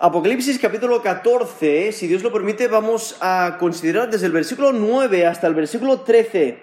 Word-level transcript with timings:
Apocalipsis 0.00 0.60
capítulo 0.60 1.02
14, 1.02 1.90
si 1.90 2.06
Dios 2.06 2.22
lo 2.22 2.32
permite, 2.32 2.68
vamos 2.68 3.16
a 3.20 3.56
considerar 3.58 4.08
desde 4.08 4.26
el 4.26 4.32
versículo 4.32 4.72
9 4.72 5.26
hasta 5.26 5.48
el 5.48 5.54
versículo 5.54 6.02
13. 6.02 6.56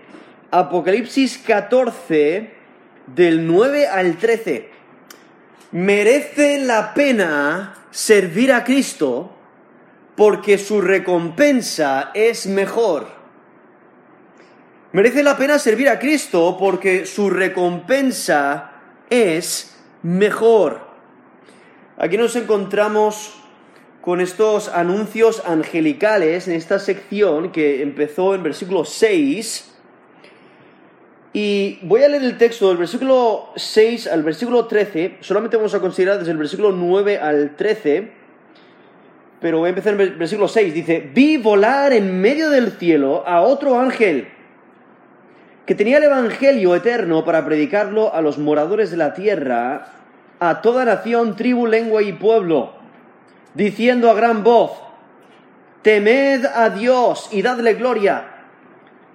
Apocalipsis 0.51 1.39
14, 1.39 2.53
del 3.07 3.45
9 3.45 3.87
al 3.87 4.15
13. 4.15 4.69
Merece 5.73 6.59
la 6.59 6.93
pena 6.93 7.75
servir 7.91 8.53
a 8.53 8.63
Cristo 8.63 9.35
porque 10.15 10.57
su 10.57 10.79
recompensa 10.79 12.11
es 12.13 12.47
mejor. 12.47 13.07
Merece 14.93 15.23
la 15.23 15.35
pena 15.35 15.59
servir 15.59 15.89
a 15.89 15.99
Cristo 15.99 16.55
porque 16.57 17.05
su 17.05 17.29
recompensa 17.29 18.71
es 19.09 19.75
mejor. 20.03 20.84
Aquí 21.97 22.17
nos 22.17 22.35
encontramos 22.35 23.33
con 24.01 24.19
estos 24.19 24.67
anuncios 24.67 25.41
angelicales 25.45 26.45
en 26.49 26.55
esta 26.55 26.77
sección 26.77 27.53
que 27.53 27.81
empezó 27.81 28.35
en 28.35 28.43
versículo 28.43 28.83
6. 28.83 29.73
Y 31.31 31.79
voy 31.83 32.03
a 32.03 32.09
leer 32.09 32.23
el 32.23 32.37
texto 32.37 32.67
del 32.67 32.75
versículo 32.75 33.47
6 33.55 34.07
al 34.07 34.23
versículo 34.23 34.65
13. 34.65 35.19
Solamente 35.21 35.55
vamos 35.55 35.73
a 35.73 35.79
considerar 35.79 36.19
desde 36.19 36.31
el 36.31 36.37
versículo 36.37 36.73
9 36.73 37.17
al 37.17 37.55
13. 37.55 38.11
Pero 39.39 39.59
voy 39.59 39.67
a 39.67 39.69
empezar 39.69 39.93
en 39.93 40.01
el 40.01 40.15
versículo 40.17 40.49
6. 40.49 40.73
Dice, 40.73 41.09
vi 41.13 41.37
volar 41.37 41.93
en 41.93 42.19
medio 42.19 42.49
del 42.49 42.73
cielo 42.73 43.23
a 43.25 43.39
otro 43.41 43.79
ángel 43.79 44.27
que 45.65 45.75
tenía 45.75 45.97
el 45.97 46.03
Evangelio 46.03 46.75
eterno 46.75 47.23
para 47.23 47.45
predicarlo 47.45 48.13
a 48.13 48.21
los 48.21 48.37
moradores 48.37 48.91
de 48.91 48.97
la 48.97 49.13
tierra 49.13 49.94
a 50.49 50.61
toda 50.61 50.85
nación, 50.85 51.35
tribu, 51.35 51.67
lengua 51.67 52.01
y 52.01 52.13
pueblo, 52.13 52.73
diciendo 53.53 54.09
a 54.09 54.13
gran 54.13 54.43
voz, 54.43 54.71
temed 55.81 56.45
a 56.45 56.69
Dios 56.69 57.29
y 57.31 57.41
dadle 57.41 57.73
gloria, 57.73 58.25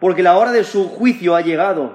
porque 0.01 0.23
la 0.23 0.37
hora 0.37 0.53
de 0.53 0.65
su 0.65 0.89
juicio 0.89 1.37
ha 1.37 1.41
llegado, 1.41 1.95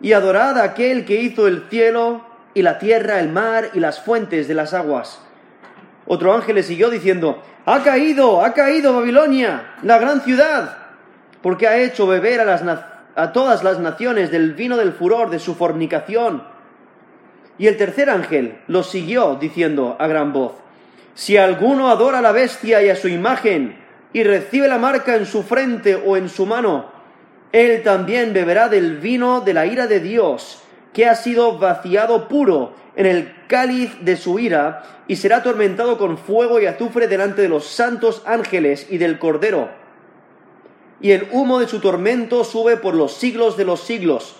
y 0.00 0.12
adorad 0.12 0.58
a 0.58 0.64
aquel 0.64 1.04
que 1.04 1.20
hizo 1.20 1.46
el 1.46 1.66
cielo 1.70 2.24
y 2.52 2.62
la 2.62 2.78
tierra, 2.78 3.20
el 3.20 3.30
mar 3.30 3.70
y 3.74 3.80
las 3.80 4.00
fuentes 4.00 4.48
de 4.48 4.54
las 4.54 4.74
aguas. 4.74 5.20
Otro 6.06 6.34
ángel 6.34 6.56
le 6.56 6.62
siguió 6.62 6.90
diciendo, 6.90 7.42
ha 7.64 7.82
caído, 7.82 8.44
ha 8.44 8.52
caído 8.52 8.94
Babilonia, 8.94 9.74
la 9.82 9.98
gran 9.98 10.20
ciudad, 10.20 10.76
porque 11.42 11.66
ha 11.66 11.78
hecho 11.78 12.06
beber 12.06 12.40
a, 12.40 12.44
las, 12.44 12.62
a 13.14 13.32
todas 13.32 13.64
las 13.64 13.78
naciones 13.78 14.30
del 14.30 14.52
vino 14.52 14.76
del 14.76 14.92
furor 14.92 15.30
de 15.30 15.38
su 15.38 15.54
fornicación 15.54 16.53
y 17.58 17.66
el 17.66 17.76
tercer 17.76 18.10
ángel 18.10 18.58
lo 18.66 18.82
siguió 18.82 19.36
diciendo 19.40 19.96
a 19.98 20.06
gran 20.06 20.32
voz, 20.32 20.52
Si 21.14 21.36
alguno 21.36 21.90
adora 21.90 22.18
a 22.18 22.22
la 22.22 22.32
bestia 22.32 22.82
y 22.82 22.88
a 22.88 22.96
su 22.96 23.08
imagen, 23.08 23.76
y 24.12 24.22
recibe 24.22 24.68
la 24.68 24.78
marca 24.78 25.16
en 25.16 25.26
su 25.26 25.42
frente 25.42 25.94
o 25.94 26.16
en 26.16 26.28
su 26.28 26.46
mano, 26.46 26.86
él 27.52 27.82
también 27.82 28.32
beberá 28.32 28.68
del 28.68 28.98
vino 28.98 29.40
de 29.40 29.54
la 29.54 29.66
ira 29.66 29.86
de 29.86 30.00
Dios, 30.00 30.62
que 30.92 31.06
ha 31.06 31.14
sido 31.14 31.58
vaciado 31.58 32.28
puro 32.28 32.74
en 32.96 33.06
el 33.06 33.32
cáliz 33.48 33.96
de 34.00 34.16
su 34.16 34.38
ira, 34.38 34.82
y 35.06 35.16
será 35.16 35.38
atormentado 35.38 35.98
con 35.98 36.18
fuego 36.18 36.60
y 36.60 36.66
azufre 36.66 37.08
delante 37.08 37.42
de 37.42 37.48
los 37.48 37.66
santos 37.66 38.22
ángeles 38.24 38.86
y 38.90 38.98
del 38.98 39.18
Cordero. 39.18 39.68
Y 41.00 41.10
el 41.10 41.28
humo 41.32 41.60
de 41.60 41.68
su 41.68 41.80
tormento 41.80 42.44
sube 42.44 42.76
por 42.76 42.94
los 42.94 43.12
siglos 43.12 43.56
de 43.56 43.64
los 43.64 43.80
siglos, 43.80 44.36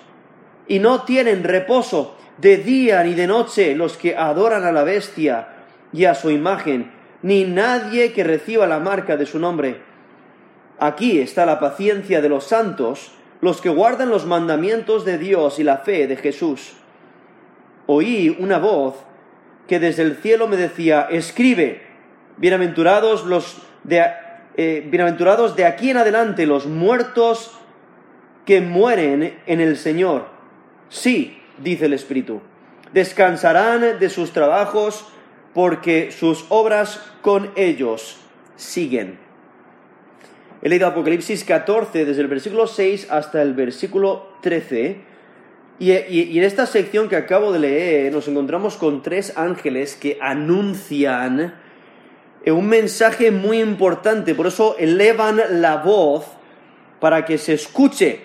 y 0.67 0.79
no 0.79 1.03
tienen 1.03 1.45
reposo 1.45 2.17
de 2.39 2.57
día 2.57 3.03
ni 3.03 3.15
de 3.15 3.27
noche 3.27 3.75
los 3.75 3.97
que 3.97 4.17
adoran 4.17 4.65
a 4.65 4.73
la 4.73 4.85
bestia 4.85 5.49
y 5.93 6.05
a 6.05 6.15
su 6.15 6.31
imagen, 6.31 6.91
ni 7.23 7.45
nadie 7.45 8.13
que 8.13 8.25
reciba 8.25 8.67
la 8.67 8.81
marca 8.81 9.17
de 9.17 9.27
su 9.27 9.39
nombre. 9.39 9.81
Aquí 10.79 11.21
está 11.21 11.47
la 11.47 11.61
paciencia 11.61 12.21
de 12.21 12.29
los 12.29 12.45
santos, 12.45 13.13
los 13.41 13.61
que 13.61 13.69
guardan 13.69 14.11
los 14.11 14.27
mandamientos 14.27 15.05
de 15.05 15.19
Dios 15.19 15.59
y 15.59 15.65
la 15.65 15.79
fe 15.79 16.07
de 16.07 16.17
Jesús. 16.17 16.73
Oí 17.87 18.37
una 18.41 18.59
voz 18.59 18.95
que 19.69 19.79
desde 19.79 20.03
el 20.03 20.17
cielo 20.17 20.49
me 20.49 20.57
decía, 20.57 21.09
escribe, 21.11 21.83
bienaventurados 22.37 23.25
los 23.25 23.63
de, 23.85 24.05
eh, 24.57 24.87
bienaventurados 24.87 25.57
de 25.57 25.65
aquí 25.67 25.91
en 25.91 25.99
adelante 25.99 26.47
los 26.47 26.67
muertos 26.67 27.59
que 28.45 28.61
mueren 28.61 29.39
en 29.47 29.61
el 29.61 29.77
Señor. 29.77 30.34
Sí, 30.95 31.37
dice 31.59 31.87
el 31.87 31.93
Espíritu. 31.93 32.41
Descansarán 32.93 33.99
de 33.99 34.09
sus 34.09 34.31
trabajos 34.31 35.05
porque 35.53 36.13
sus 36.13 36.47
obras 36.51 37.01
con 37.21 37.51
ellos 37.57 38.19
siguen. 38.55 39.19
He 40.63 40.69
leído 40.69 40.87
Apocalipsis 40.87 41.43
14 41.43 42.05
desde 42.05 42.23
el 42.23 42.29
versículo 42.29 42.69
6 42.69 43.09
hasta 43.11 43.43
el 43.43 43.55
versículo 43.55 44.37
13. 44.43 45.01
Y, 45.81 45.91
y, 45.91 46.39
en 46.39 46.45
esta 46.45 46.65
sección 46.65 47.09
que 47.09 47.17
acabo 47.17 47.51
de 47.51 47.59
leer 47.59 48.13
nos 48.13 48.29
encontramos 48.29 48.77
con 48.77 49.03
tres 49.03 49.37
ángeles 49.37 49.97
que 49.97 50.17
anuncian 50.21 51.57
un 52.47 52.69
mensaje 52.69 53.33
muy 53.33 53.59
importante. 53.61 54.37
Por 54.37 54.47
eso 54.47 54.77
elevan 54.79 55.41
la 55.61 55.79
voz 55.79 56.25
para 57.01 57.25
que 57.25 57.37
se 57.37 57.55
escuche. 57.55 58.21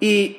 Y 0.00 0.38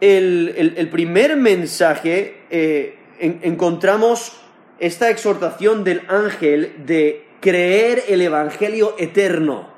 el, 0.00 0.88
primer 0.90 1.36
mensaje 1.36 2.42
eh, 2.50 2.98
encontramos 3.18 4.40
esta 4.78 5.10
exhortación 5.10 5.84
del 5.84 6.02
ángel 6.08 6.84
de 6.86 7.26
creer 7.40 8.04
el 8.08 8.22
Evangelio 8.22 8.94
eterno. 8.98 9.68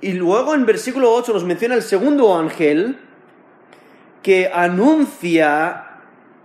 Y 0.00 0.12
luego 0.12 0.54
en 0.54 0.64
versículo 0.64 1.12
8 1.12 1.32
nos 1.32 1.44
menciona 1.44 1.74
el 1.74 1.82
segundo 1.82 2.36
ángel 2.36 2.98
que 4.22 4.50
anuncia, 4.52 5.84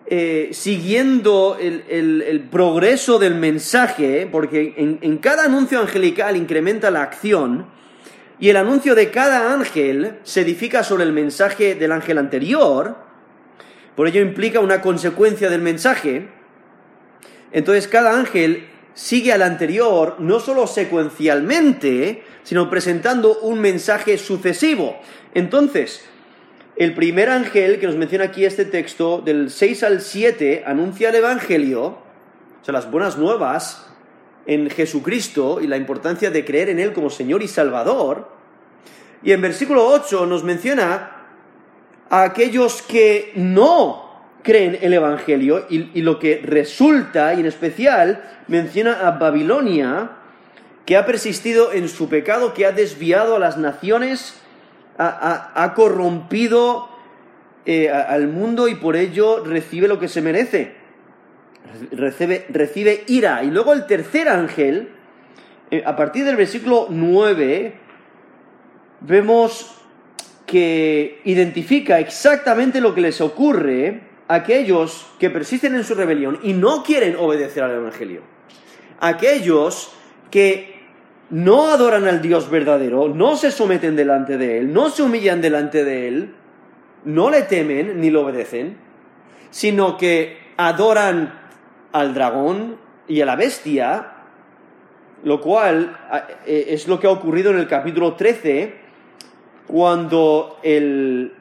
eh, 0.05 0.49
siguiendo 0.51 1.57
el, 1.59 2.47
progreso 2.51 3.19
del 3.19 3.35
mensaje, 3.35 4.27
porque 4.31 4.73
en 4.77 5.17
cada 5.19 5.45
anuncio 5.45 5.79
angelical 5.79 6.35
incrementa 6.35 6.91
la 6.91 7.03
acción, 7.03 7.67
y 8.43 8.49
el 8.49 8.57
anuncio 8.57 8.93
de 8.93 9.09
cada 9.09 9.53
ángel 9.53 10.19
se 10.23 10.41
edifica 10.41 10.83
sobre 10.83 11.05
el 11.05 11.13
mensaje 11.13 11.75
del 11.75 11.93
ángel 11.93 12.17
anterior, 12.17 12.97
por 13.95 14.05
ello 14.05 14.19
implica 14.19 14.59
una 14.59 14.81
consecuencia 14.81 15.49
del 15.49 15.61
mensaje. 15.61 16.27
Entonces 17.53 17.87
cada 17.87 18.19
ángel 18.19 18.67
sigue 18.95 19.31
al 19.31 19.43
anterior 19.43 20.17
no 20.19 20.41
solo 20.41 20.67
secuencialmente, 20.67 22.25
sino 22.43 22.69
presentando 22.69 23.39
un 23.39 23.61
mensaje 23.61 24.17
sucesivo. 24.17 24.99
Entonces, 25.33 26.03
el 26.75 26.93
primer 26.95 27.29
ángel 27.29 27.79
que 27.79 27.87
nos 27.87 27.95
menciona 27.95 28.25
aquí 28.25 28.43
este 28.43 28.65
texto, 28.65 29.21
del 29.21 29.51
6 29.51 29.83
al 29.83 30.01
7, 30.01 30.63
anuncia 30.67 31.11
el 31.11 31.15
Evangelio, 31.15 31.85
o 31.85 32.65
sea, 32.65 32.73
las 32.73 32.91
buenas 32.91 33.17
nuevas, 33.17 33.92
en 34.45 34.69
Jesucristo 34.69 35.59
y 35.61 35.67
la 35.67 35.77
importancia 35.77 36.31
de 36.31 36.45
creer 36.45 36.69
en 36.69 36.79
Él 36.79 36.93
como 36.93 37.09
Señor 37.09 37.43
y 37.43 37.47
Salvador. 37.47 38.29
Y 39.23 39.31
en 39.31 39.41
versículo 39.41 39.87
8 39.87 40.25
nos 40.25 40.43
menciona 40.43 41.11
a 42.09 42.23
aquellos 42.23 42.81
que 42.81 43.31
no 43.35 44.11
creen 44.43 44.77
el 44.81 44.93
Evangelio 44.93 45.65
y, 45.69 46.01
lo 46.01 46.19
que 46.19 46.41
resulta, 46.43 47.33
y 47.33 47.39
en 47.39 47.45
especial 47.45 48.41
menciona 48.47 49.07
a 49.07 49.11
Babilonia, 49.11 50.11
que 50.85 50.97
ha 50.97 51.05
persistido 51.05 51.71
en 51.71 51.87
su 51.87 52.09
pecado, 52.09 52.53
que 52.53 52.65
ha 52.65 52.73
desviado 52.73 53.37
a 53.37 53.39
las 53.39 53.57
naciones, 53.57 54.35
ha, 54.97 55.73
corrompido 55.75 56.89
eh, 57.65 57.89
al 57.89 58.27
mundo 58.27 58.67
y 58.67 58.75
por 58.75 58.97
ello 58.97 59.43
recibe 59.45 59.87
lo 59.87 59.97
que 59.99 60.09
se 60.09 60.21
merece 60.21 60.82
recibe, 61.91 62.45
recibe 62.49 63.03
ira. 63.07 63.43
Y 63.43 63.51
luego 63.51 63.73
el 63.73 63.85
tercer 63.85 64.27
ángel, 64.29 64.89
eh, 65.71 65.83
a 65.85 65.95
partir 65.95 66.25
del 66.25 66.35
versículo 66.35 66.87
9, 66.89 67.73
vemos 69.01 69.75
que 70.45 71.21
identifica 71.25 71.99
exactamente 71.99 72.81
lo 72.81 72.93
que 72.93 73.01
les 73.01 73.21
ocurre 73.21 74.01
a 74.27 74.35
aquellos 74.35 75.07
que 75.19 75.29
persisten 75.29 75.75
en 75.75 75.83
su 75.83 75.95
rebelión 75.95 76.39
y 76.43 76.53
no 76.53 76.83
quieren 76.83 77.15
obedecer 77.17 77.63
al 77.63 77.71
Evangelio. 77.71 78.21
Aquellos 78.99 79.91
que 80.31 80.73
no 81.29 81.69
adoran 81.69 82.07
al 82.07 82.21
Dios 82.21 82.49
verdadero, 82.49 83.09
no 83.09 83.35
se 83.35 83.51
someten 83.51 83.95
delante 83.95 84.37
de 84.37 84.59
Él, 84.59 84.73
no 84.73 84.89
se 84.89 85.03
humillan 85.03 85.41
delante 85.41 85.83
de 85.83 86.07
Él, 86.07 86.35
no 87.05 87.29
le 87.29 87.41
temen 87.41 87.99
ni 87.99 88.11
lo 88.11 88.21
obedecen, 88.21 88.77
sino 89.49 89.97
que 89.97 90.37
adoran 90.57 91.42
al 91.93 92.13
dragón 92.13 92.77
y 93.07 93.21
a 93.21 93.25
la 93.25 93.35
bestia, 93.35 94.07
lo 95.23 95.39
cual 95.39 95.97
eh, 96.45 96.65
es 96.69 96.87
lo 96.87 96.99
que 96.99 97.07
ha 97.07 97.11
ocurrido 97.11 97.51
en 97.51 97.59
el 97.59 97.67
capítulo 97.67 98.15
13, 98.15 98.73
cuando 99.67 100.59
el, 100.63 101.33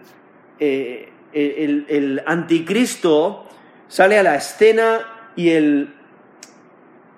eh, 0.60 1.08
el, 1.32 2.22
anticristo 2.24 3.46
sale 3.88 4.18
a 4.18 4.22
la 4.22 4.36
escena 4.36 5.32
y 5.34 5.50
el, 5.50 5.94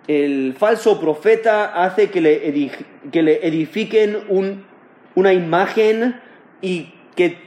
el 0.06 0.54
falso 0.58 0.98
profeta 1.00 1.84
hace 1.84 2.10
que 2.10 2.20
le, 2.20 2.48
edifiquen 3.46 4.18
una 5.14 5.32
imagen 5.32 6.20
y 6.62 6.94
que 7.14 7.38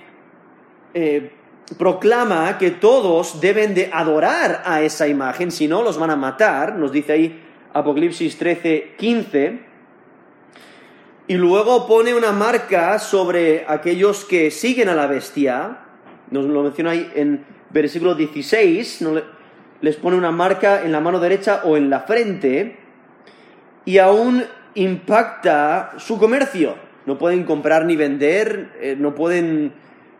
eh, 0.93 1.31
proclama 1.75 2.57
que 2.57 2.71
todos 2.71 3.41
deben 3.41 3.73
de 3.73 3.89
adorar 3.91 4.63
a 4.65 4.81
esa 4.81 5.07
imagen, 5.07 5.51
si 5.51 5.67
no 5.67 5.83
los 5.83 5.97
van 5.97 6.11
a 6.11 6.15
matar, 6.15 6.75
nos 6.75 6.91
dice 6.91 7.11
ahí 7.13 7.43
Apocalipsis 7.73 8.37
13, 8.37 8.95
15. 8.97 9.59
Y 11.27 11.35
luego 11.35 11.85
pone 11.87 12.13
una 12.13 12.31
marca 12.31 12.97
sobre 12.99 13.65
aquellos 13.67 14.23
que 14.23 14.49
siguen 14.49 14.87
a 14.87 14.95
la 14.95 15.07
bestia, 15.07 15.79
nos 16.31 16.45
lo 16.45 16.63
menciona 16.63 16.91
ahí 16.91 17.11
en 17.15 17.45
versículo 17.69 18.15
16, 18.15 19.05
les 19.81 19.95
pone 19.97 20.15
una 20.15 20.31
marca 20.31 20.83
en 20.83 20.93
la 20.93 21.01
mano 21.01 21.19
derecha 21.19 21.61
o 21.65 21.75
en 21.75 21.89
la 21.89 22.01
frente, 22.01 22.77
y 23.83 23.97
aún 23.97 24.45
impacta 24.75 25.93
su 25.97 26.17
comercio. 26.17 26.75
No 27.05 27.17
pueden 27.17 27.43
comprar 27.43 27.85
ni 27.85 27.95
vender, 27.95 28.71
eh, 28.79 28.95
no 28.97 29.15
pueden 29.15 29.73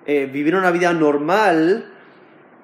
eh, 0.10 0.26
vivir 0.26 0.56
una 0.56 0.72
vida 0.72 0.94
normal 0.94 1.86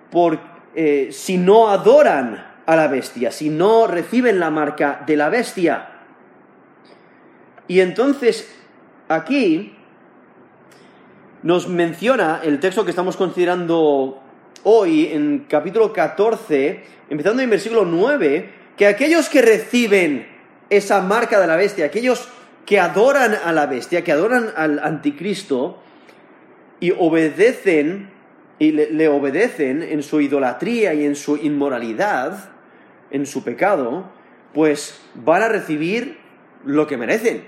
por, 0.09 0.39
eh, 0.73 1.09
si 1.11 1.37
no 1.37 1.69
adoran 1.69 2.53
a 2.65 2.75
la 2.77 2.87
bestia, 2.87 3.31
si 3.31 3.49
no 3.49 3.85
reciben 3.85 4.39
la 4.39 4.49
marca 4.49 5.03
de 5.05 5.17
la 5.17 5.27
bestia. 5.27 5.89
Y 7.67 7.81
entonces 7.81 8.49
aquí 9.09 9.75
nos 11.41 11.67
menciona 11.67 12.39
el 12.41 12.61
texto 12.61 12.85
que 12.85 12.91
estamos 12.91 13.17
considerando 13.17 14.21
hoy 14.63 15.07
en 15.07 15.45
capítulo 15.49 15.91
14, 15.91 16.81
empezando 17.09 17.43
en 17.43 17.49
versículo 17.49 17.83
9, 17.83 18.53
que 18.77 18.87
aquellos 18.87 19.27
que 19.27 19.41
reciben 19.41 20.27
esa 20.69 21.01
marca 21.01 21.41
de 21.41 21.47
la 21.47 21.57
bestia, 21.57 21.87
aquellos 21.87 22.29
que 22.65 22.79
adoran 22.79 23.35
a 23.43 23.51
la 23.51 23.65
bestia, 23.65 24.01
que 24.01 24.13
adoran 24.13 24.51
al 24.55 24.79
anticristo, 24.79 25.83
y 26.83 26.91
obedecen 26.99 28.09
y 28.59 28.73
le, 28.73 29.07
obedecen 29.07 29.81
en 29.81 30.03
su 30.03 30.19
idolatría 30.19 30.93
y 30.93 31.05
en 31.05 31.15
su 31.15 31.37
inmoralidad, 31.37 32.49
en 33.09 33.25
su 33.25 33.41
pecado, 33.41 34.11
pues 34.53 35.01
van 35.15 35.43
a 35.43 35.47
recibir 35.47 36.17
lo 36.65 36.85
que 36.85 36.97
merecen. 36.97 37.45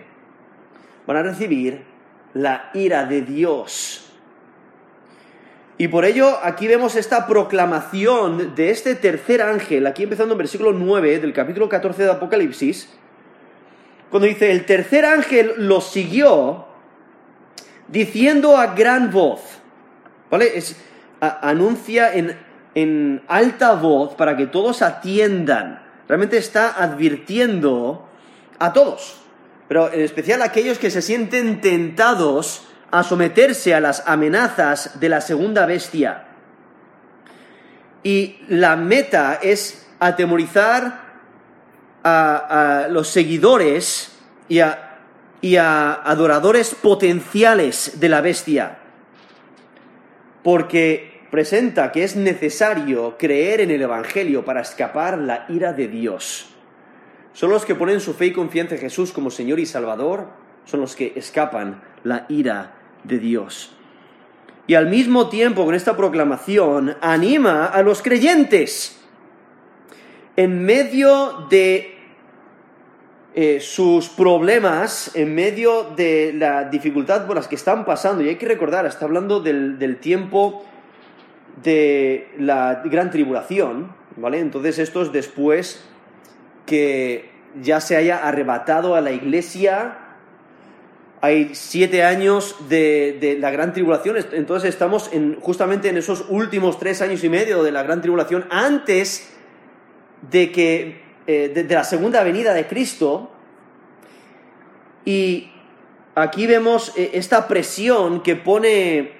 Van 1.06 1.18
a 1.18 1.24
recibir 1.24 1.84
la 2.34 2.70
ira 2.74 3.04
de 3.04 3.24
Dios. 3.24 4.10
Y 5.78 5.90
por 5.90 6.06
ello 6.06 6.38
aquí 6.42 6.68
vemos 6.68 6.96
esta 6.96 7.28
proclamación 7.28 8.56
de 8.56 8.70
este 8.70 8.96
tercer 8.96 9.42
ángel, 9.42 9.86
aquí 9.86 10.04
empezando 10.04 10.36
en 10.36 10.38
versículo 10.38 10.72
9 10.72 11.20
del 11.20 11.34
capítulo 11.34 11.68
14 11.68 12.04
de 12.04 12.12
Apocalipsis, 12.12 12.90
cuando 14.10 14.30
dice, 14.30 14.52
el 14.52 14.66
tercer 14.66 15.04
ángel 15.04 15.56
lo 15.58 15.82
siguió 15.82 16.65
diciendo 17.88 18.58
a 18.58 18.68
gran 18.68 19.12
voz, 19.12 19.42
¿vale? 20.30 20.58
Es, 20.58 20.76
anuncia 21.20 22.14
en, 22.14 22.38
en 22.74 23.24
alta 23.28 23.74
voz 23.74 24.16
para 24.16 24.36
que 24.36 24.48
todos 24.48 24.82
atiendan. 24.82 25.82
Realmente 26.08 26.38
está 26.38 26.82
advirtiendo 26.82 28.08
a 28.60 28.74
todos, 28.74 29.22
pero 29.68 29.92
en 29.92 30.02
especial 30.02 30.42
a 30.42 30.46
aquellos 30.46 30.78
que 30.78 30.92
se 30.92 31.02
sienten 31.02 31.62
tentados 31.62 32.68
a 32.92 33.04
someterse 33.04 33.74
a 33.74 33.80
las 33.80 34.04
amenazas 34.08 35.00
de 35.00 35.10
la 35.10 35.22
segunda 35.22 35.66
bestia. 35.66 36.26
Y 38.04 38.38
la 38.48 38.76
meta 38.76 39.40
es 39.42 39.88
atemorizar 40.00 41.02
a, 42.04 42.84
a 42.84 42.88
los 42.88 43.08
seguidores 43.08 44.12
y 44.48 44.60
a 44.60 44.85
y 45.46 45.58
a 45.58 45.94
adoradores 45.94 46.74
potenciales 46.74 48.00
de 48.00 48.10
la 48.10 48.22
bestia, 48.22 48.80
porque 50.42 51.22
presenta 51.30 51.92
que 51.92 52.04
es 52.04 52.16
necesario 52.16 53.16
creer 53.16 53.62
en 53.62 53.70
el 53.70 53.84
Evangelio 53.84 54.44
para 54.44 54.62
escapar 54.62 55.20
la 55.20 55.46
ira 55.48 55.72
de 55.72 55.88
Dios. 55.88 56.48
Son 57.34 57.52
los 57.52 57.64
que 57.64 57.76
ponen 57.76 58.00
su 58.00 58.16
fe 58.16 58.26
y 58.26 58.34
confianza 58.34 58.74
en 58.74 58.82
Jesús 58.82 59.12
como 59.12 59.30
Señor 59.30 59.60
y 59.60 59.68
Salvador, 59.68 60.30
son 60.66 60.82
los 60.82 60.96
que 60.96 61.14
escapan 61.16 61.80
la 62.04 62.26
ira 62.28 62.74
de 63.04 63.20
Dios. 63.20 63.72
Y 64.66 64.74
al 64.74 64.90
mismo 64.90 65.30
tiempo, 65.30 65.64
con 65.64 65.76
esta 65.76 65.96
proclamación, 65.96 66.98
anima 67.02 67.68
a 67.68 67.84
los 67.84 68.02
creyentes 68.02 69.00
en 70.38 70.66
medio 70.66 71.46
de 71.52 71.95
eh, 73.38 73.60
sus 73.60 74.08
problemas 74.08 75.14
en 75.14 75.36
medio 75.36 75.90
de 75.98 76.32
la 76.34 76.70
dificultad 76.70 77.28
por 77.28 77.36
las 77.36 77.50
que 77.50 77.56
están 77.56 77.84
pasando. 77.84 78.24
Y 78.24 78.30
hay 78.30 78.38
que 78.38 78.48
recordar, 78.48 78.86
está 78.86 79.04
hablando 79.04 79.42
del, 79.42 79.98
tiempo 79.98 80.64
de 81.62 82.30
la 82.38 82.82
gran 82.86 83.12
tribulación, 83.12 83.94
¿vale? 84.16 84.40
Entonces 84.40 84.80
esto 84.80 85.02
es 85.02 85.12
después 85.12 85.84
que 86.66 87.30
ya 87.62 87.82
se 87.82 87.98
haya 87.98 88.26
arrebatado 88.26 88.96
a 88.96 89.02
la 89.02 89.12
iglesia. 89.12 89.98
Hay 91.20 91.56
siete 91.56 92.06
años 92.06 92.56
de, 92.70 93.36
la 93.42 93.52
gran 93.52 93.74
tribulación, 93.74 94.16
entonces 94.32 94.70
estamos 94.70 95.12
en, 95.12 95.42
justamente 95.42 95.90
en 95.90 95.98
esos 95.98 96.24
últimos 96.30 96.80
tres 96.80 97.02
años 97.02 97.22
y 97.22 97.28
medio 97.28 97.64
de 97.64 97.74
la 97.74 97.84
gran 97.84 98.00
tribulación, 98.00 98.46
antes 98.50 99.30
de 100.32 100.54
que 100.54 101.05
eh, 101.28 101.50
de, 101.50 101.74
la 101.74 101.84
segunda 101.84 102.24
venida 102.24 102.54
de 102.54 102.68
Cristo. 102.68 103.32
Y 105.06 105.50
aquí 106.14 106.46
vemos 106.46 106.94
eh, 106.96 107.12
esta 107.14 107.48
presión 107.48 108.22
que 108.22 108.36
pone 108.36 109.14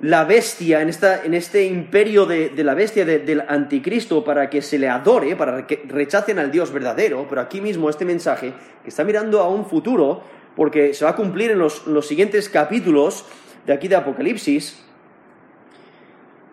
la 0.00 0.24
bestia 0.24 0.82
en, 0.82 0.88
esta, 0.88 1.24
en 1.24 1.34
este 1.34 1.64
imperio 1.64 2.26
de, 2.26 2.50
la 2.64 2.74
bestia 2.74 3.04
del 3.04 3.44
anticristo 3.48 4.24
para 4.24 4.50
que 4.50 4.60
se 4.60 4.76
le 4.78 4.88
adore, 4.88 5.36
para 5.36 5.68
que 5.68 5.82
rechacen 5.86 6.40
al 6.40 6.50
Dios 6.50 6.72
verdadero. 6.72 7.26
Pero 7.28 7.40
aquí 7.40 7.60
mismo 7.60 7.88
este 7.88 8.04
mensaje 8.04 8.52
que 8.82 8.88
está 8.88 9.04
mirando 9.04 9.40
a 9.40 9.48
un 9.48 9.66
futuro, 9.66 10.22
porque 10.56 10.94
se 10.94 11.04
va 11.04 11.12
a 11.12 11.16
cumplir 11.16 11.52
en 11.52 11.60
los, 11.60 11.84
siguientes 12.02 12.48
capítulos 12.48 13.24
de 13.66 13.72
aquí 13.72 13.86
de 13.86 13.94
Apocalipsis, 13.94 14.84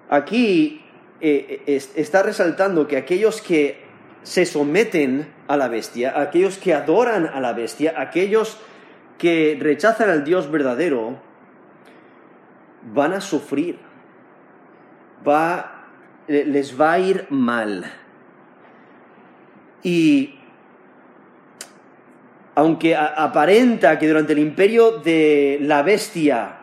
aquí 0.09 0.85
eh, 1.19 1.63
está 1.95 2.21
resaltando 2.21 2.87
que 2.87 2.97
aquellos 2.97 3.41
que 3.41 3.82
se 4.23 4.45
someten 4.45 5.31
a 5.47 5.57
la 5.57 5.67
bestia, 5.67 6.19
aquellos 6.19 6.57
que 6.57 6.73
adoran 6.73 7.27
a 7.27 7.39
la 7.39 7.53
bestia, 7.53 7.93
aquellos 7.97 8.57
que 9.17 9.57
rechazan 9.59 10.09
al 10.09 10.23
Dios 10.23 10.49
verdadero, 10.49 11.19
van 12.93 13.13
a 13.13 13.21
sufrir, 13.21 13.77
va, 15.27 15.87
les 16.27 16.79
va 16.79 16.93
a 16.93 16.99
ir 16.99 17.27
mal. 17.29 17.91
Y 19.83 20.35
aunque 22.55 22.95
aparenta 22.95 23.97
que 23.99 24.07
durante 24.07 24.33
el 24.33 24.39
imperio 24.39 24.99
de 24.99 25.57
la 25.61 25.81
bestia 25.81 26.59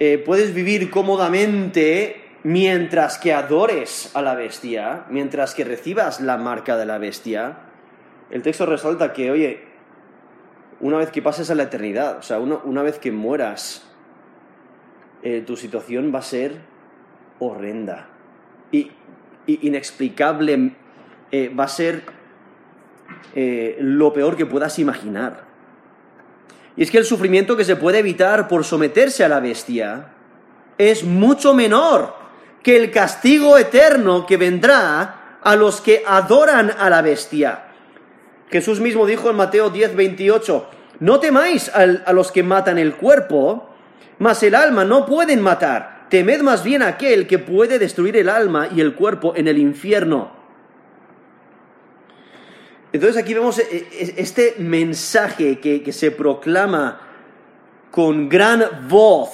eh, 0.00 0.18
puedes 0.18 0.54
vivir 0.54 0.90
cómodamente 0.90 2.23
mientras 2.44 3.18
que 3.18 3.32
adores 3.32 4.10
a 4.14 4.22
la 4.22 4.34
bestia, 4.34 5.06
mientras 5.08 5.54
que 5.54 5.64
recibas 5.64 6.20
la 6.20 6.36
marca 6.36 6.76
de 6.76 6.86
la 6.86 6.98
bestia, 6.98 7.56
el 8.30 8.42
texto 8.42 8.66
resalta 8.66 9.12
que, 9.12 9.30
oye, 9.30 9.64
una 10.80 10.98
vez 10.98 11.10
que 11.10 11.22
pases 11.22 11.50
a 11.50 11.54
la 11.54 11.64
eternidad, 11.64 12.18
o 12.18 12.22
sea, 12.22 12.38
una, 12.38 12.82
vez 12.82 12.98
que 12.98 13.10
mueras, 13.10 13.90
eh, 15.22 15.42
tu 15.46 15.56
situación 15.56 16.12
va 16.14 16.18
a 16.18 16.22
ser 16.22 16.60
horrenda 17.38 18.08
y, 18.70 18.90
inexplicable, 19.46 20.76
eh, 21.32 21.48
va 21.48 21.64
a 21.64 21.68
ser 21.68 22.02
eh, 23.34 23.78
lo 23.80 24.12
peor 24.12 24.36
que 24.36 24.44
puedas 24.44 24.78
imaginar. 24.78 25.44
Y 26.76 26.82
es 26.82 26.90
que 26.90 26.98
el 26.98 27.04
sufrimiento 27.06 27.56
que 27.56 27.64
se 27.64 27.76
puede 27.76 28.00
evitar 28.00 28.48
por 28.48 28.64
someterse 28.64 29.24
a 29.24 29.28
la 29.28 29.40
bestia 29.40 30.08
es 30.76 31.04
mucho 31.04 31.54
menor 31.54 32.23
que 32.64 32.76
el 32.76 32.90
castigo 32.90 33.56
eterno 33.56 34.26
que 34.26 34.36
vendrá 34.36 35.38
a 35.42 35.54
los 35.54 35.80
que 35.80 36.02
adoran 36.04 36.72
a 36.76 36.90
la 36.90 37.02
bestia. 37.02 37.66
Jesús 38.50 38.80
mismo 38.80 39.06
dijo 39.06 39.30
en 39.30 39.36
Mateo 39.36 39.70
10, 39.70 39.94
28, 39.94 40.70
no 41.00 41.20
temáis 41.20 41.68
a 41.68 42.12
los 42.12 42.32
que 42.32 42.42
matan 42.42 42.78
el 42.78 42.94
cuerpo, 42.94 43.68
mas 44.18 44.42
el 44.42 44.54
alma 44.54 44.84
no 44.84 45.04
pueden 45.06 45.40
matar. 45.40 46.06
Temed 46.08 46.40
más 46.40 46.64
bien 46.64 46.82
aquel 46.82 47.26
que 47.26 47.38
puede 47.38 47.78
destruir 47.78 48.16
el 48.16 48.28
alma 48.28 48.68
y 48.74 48.80
el 48.80 48.94
cuerpo 48.94 49.34
en 49.36 49.48
el 49.48 49.58
infierno. 49.58 50.32
Entonces 52.92 53.20
aquí 53.20 53.34
vemos 53.34 53.58
eh, 53.58 53.66
eh, 53.70 54.14
este 54.18 54.54
mensaje 54.58 55.58
que, 55.58 55.92
se 55.92 56.12
proclama 56.12 57.00
con 57.90 58.28
gran 58.28 58.88
voz, 58.88 59.30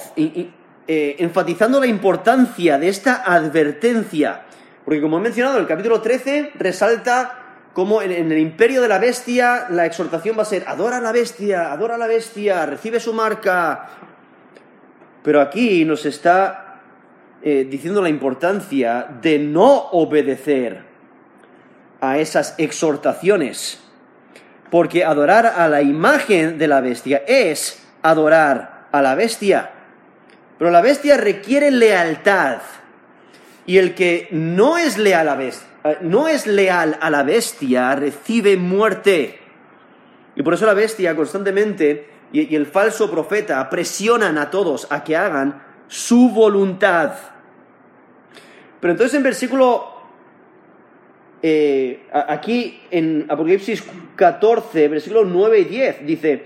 eh, 0.93 1.15
enfatizando 1.19 1.79
la 1.79 1.87
importancia 1.87 2.77
de 2.77 2.89
esta 2.89 3.23
advertencia, 3.23 4.41
porque 4.83 4.99
como 4.99 5.19
he 5.19 5.21
mencionado, 5.21 5.57
el 5.57 5.65
capítulo 5.65 6.01
13 6.01 6.51
resalta 6.55 7.69
como 7.71 8.01
en, 8.01 8.11
en 8.11 8.29
el 8.29 8.39
imperio 8.39 8.81
de 8.81 8.89
la 8.89 8.99
bestia 8.99 9.67
la 9.69 9.85
exhortación 9.85 10.37
va 10.37 10.41
a 10.41 10.45
ser, 10.45 10.65
adora 10.67 10.97
a 10.97 10.99
la 10.99 11.13
bestia, 11.13 11.71
adora 11.71 11.95
a 11.95 11.97
la 11.97 12.07
bestia, 12.07 12.65
recibe 12.65 12.99
su 12.99 13.13
marca. 13.13 13.87
Pero 15.23 15.39
aquí 15.39 15.85
nos 15.85 16.05
está 16.05 16.81
eh, 17.41 17.65
diciendo 17.71 18.01
la 18.01 18.09
importancia 18.09 19.07
de 19.21 19.39
no 19.39 19.71
obedecer 19.93 20.83
a 22.01 22.17
esas 22.17 22.53
exhortaciones. 22.57 23.81
Porque 24.69 25.05
adorar 25.05 25.45
a 25.45 25.69
la 25.69 25.81
imagen 25.81 26.57
de 26.57 26.67
la 26.67 26.81
bestia 26.81 27.23
es 27.25 27.81
adorar 28.01 28.89
a 28.91 29.01
la 29.01 29.15
bestia. 29.15 29.71
Pero 30.61 30.69
la 30.69 30.81
bestia 30.81 31.17
requiere 31.17 31.71
lealtad. 31.71 32.61
Y 33.65 33.79
el 33.79 33.95
que 33.95 34.27
no 34.29 34.77
es 34.77 34.99
leal 34.99 35.27
a, 35.27 35.33
bestia, 35.33 35.67
no 36.01 36.27
es 36.27 36.45
leal 36.45 36.99
a 37.01 37.09
la 37.09 37.23
bestia 37.23 37.95
recibe 37.95 38.57
muerte. 38.57 39.39
Y 40.35 40.43
por 40.43 40.53
eso 40.53 40.67
la 40.67 40.75
bestia 40.75 41.15
constantemente 41.15 42.07
y, 42.31 42.55
el 42.55 42.67
falso 42.67 43.09
profeta 43.09 43.67
presionan 43.71 44.37
a 44.37 44.51
todos 44.51 44.85
a 44.91 45.03
que 45.03 45.17
hagan 45.17 45.63
su 45.87 46.29
voluntad. 46.29 47.13
Pero 48.79 48.91
entonces 48.91 49.15
en 49.15 49.23
versículo 49.23 49.91
eh, 51.41 52.03
aquí 52.13 52.83
en 52.91 53.25
Apocalipsis 53.27 53.83
14, 54.15 54.89
versículos 54.89 55.25
9 55.27 55.59
y 55.59 55.63
10, 55.63 56.05
dice, 56.05 56.45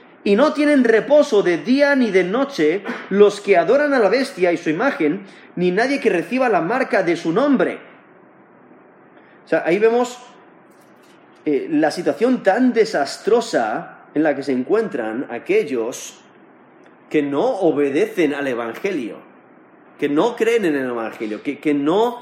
y 0.23 0.35
no 0.35 0.53
tienen 0.53 0.83
reposo 0.83 1.41
de 1.41 1.57
día 1.57 1.95
ni 1.95 2.11
de 2.11 2.23
noche 2.23 2.83
los 3.09 3.41
que 3.41 3.57
adoran 3.57 3.93
a 3.93 3.99
la 3.99 4.09
bestia 4.09 4.51
y 4.51 4.57
su 4.57 4.69
imagen, 4.69 5.21
ni 5.55 5.71
nadie 5.71 5.99
que 5.99 6.09
reciba 6.09 6.49
la 6.49 6.61
marca 6.61 7.03
de 7.03 7.15
su 7.15 7.31
nombre. 7.31 7.79
O 9.45 9.47
sea, 9.47 9.63
ahí 9.65 9.79
vemos 9.79 10.19
eh, 11.45 11.67
la 11.69 11.89
situación 11.91 12.43
tan 12.43 12.71
desastrosa 12.73 14.05
en 14.13 14.23
la 14.23 14.35
que 14.35 14.43
se 14.43 14.51
encuentran 14.51 15.27
aquellos 15.29 16.19
que 17.09 17.23
no 17.23 17.45
obedecen 17.45 18.33
al 18.33 18.47
Evangelio, 18.47 19.17
que 19.99 20.07
no 20.07 20.35
creen 20.35 20.65
en 20.65 20.75
el 20.75 20.89
Evangelio, 20.89 21.41
que, 21.41 21.73
no 21.73 22.21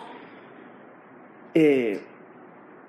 eh, 1.54 2.02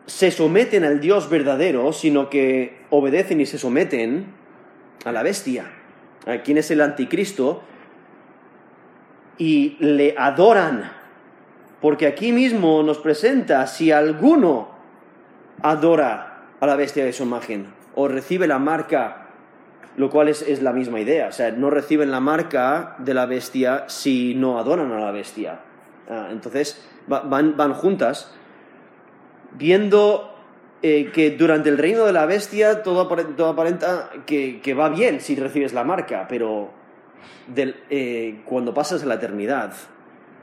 se 0.07 0.31
someten 0.31 0.85
al 0.85 1.01
Dios 1.01 1.29
verdadero, 1.29 1.93
sino 1.93 2.31
que 2.31 2.79
obedecen 2.91 3.41
y 3.41 3.47
se 3.47 3.59
someten 3.59 4.40
a 5.05 5.13
la 5.13 5.23
bestia, 5.23 5.65
a 6.27 6.39
quien 6.39 6.59
es 6.59 6.71
el 6.71 6.81
anticristo, 6.81 7.63
y 9.39 9.77
le 9.81 10.15
adoran. 10.19 10.93
Porque 11.81 12.07
aquí 12.07 12.33
mismo 12.33 12.83
nos 12.83 12.99
presenta, 12.99 13.67
si 13.67 13.91
alguno 13.91 14.69
adora 15.63 16.45
a 16.61 16.67
la 16.67 16.77
bestia 16.77 17.05
de 17.05 17.13
su 17.13 17.23
imagen 17.23 17.73
o 17.95 18.07
recibe 18.09 18.47
la 18.47 18.59
marca, 18.59 19.29
lo 19.97 20.11
cual 20.11 20.29
es, 20.29 20.63
la 20.63 20.73
misma 20.73 21.01
idea. 21.01 21.29
O 21.29 21.33
sea, 21.33 21.51
no 21.51 21.71
reciben 21.71 22.11
la 22.11 22.21
marca 22.21 22.95
de 22.99 23.15
la 23.15 23.27
bestia 23.27 23.85
si 23.89 24.35
no 24.35 24.59
adoran 24.59 24.93
a 24.93 25.01
la 25.01 25.11
bestia. 25.11 25.61
Ah, 26.09 26.29
entonces 26.31 26.87
van, 27.07 27.57
van, 27.57 27.73
juntas, 27.73 28.35
viendo 29.53 30.35
eh, 30.83 31.11
que 31.13 31.33
durante 31.33 31.69
el 31.69 31.77
reino 31.77 32.07
de 32.07 32.13
la 32.13 32.25
bestia 32.25 32.83
todo 32.83 33.03
aparenta, 33.51 34.11
que, 34.25 34.75
va 34.75 34.89
bien 34.89 35.21
si 35.21 35.37
recibes 35.37 35.75
la 35.75 35.85
marca, 35.85 36.27
pero 36.29 36.71
eh, 37.55 38.41
cuando 38.45 38.73
pasas 38.73 39.03
a 39.03 39.07
la 39.07 39.15
eternidad 39.15 39.73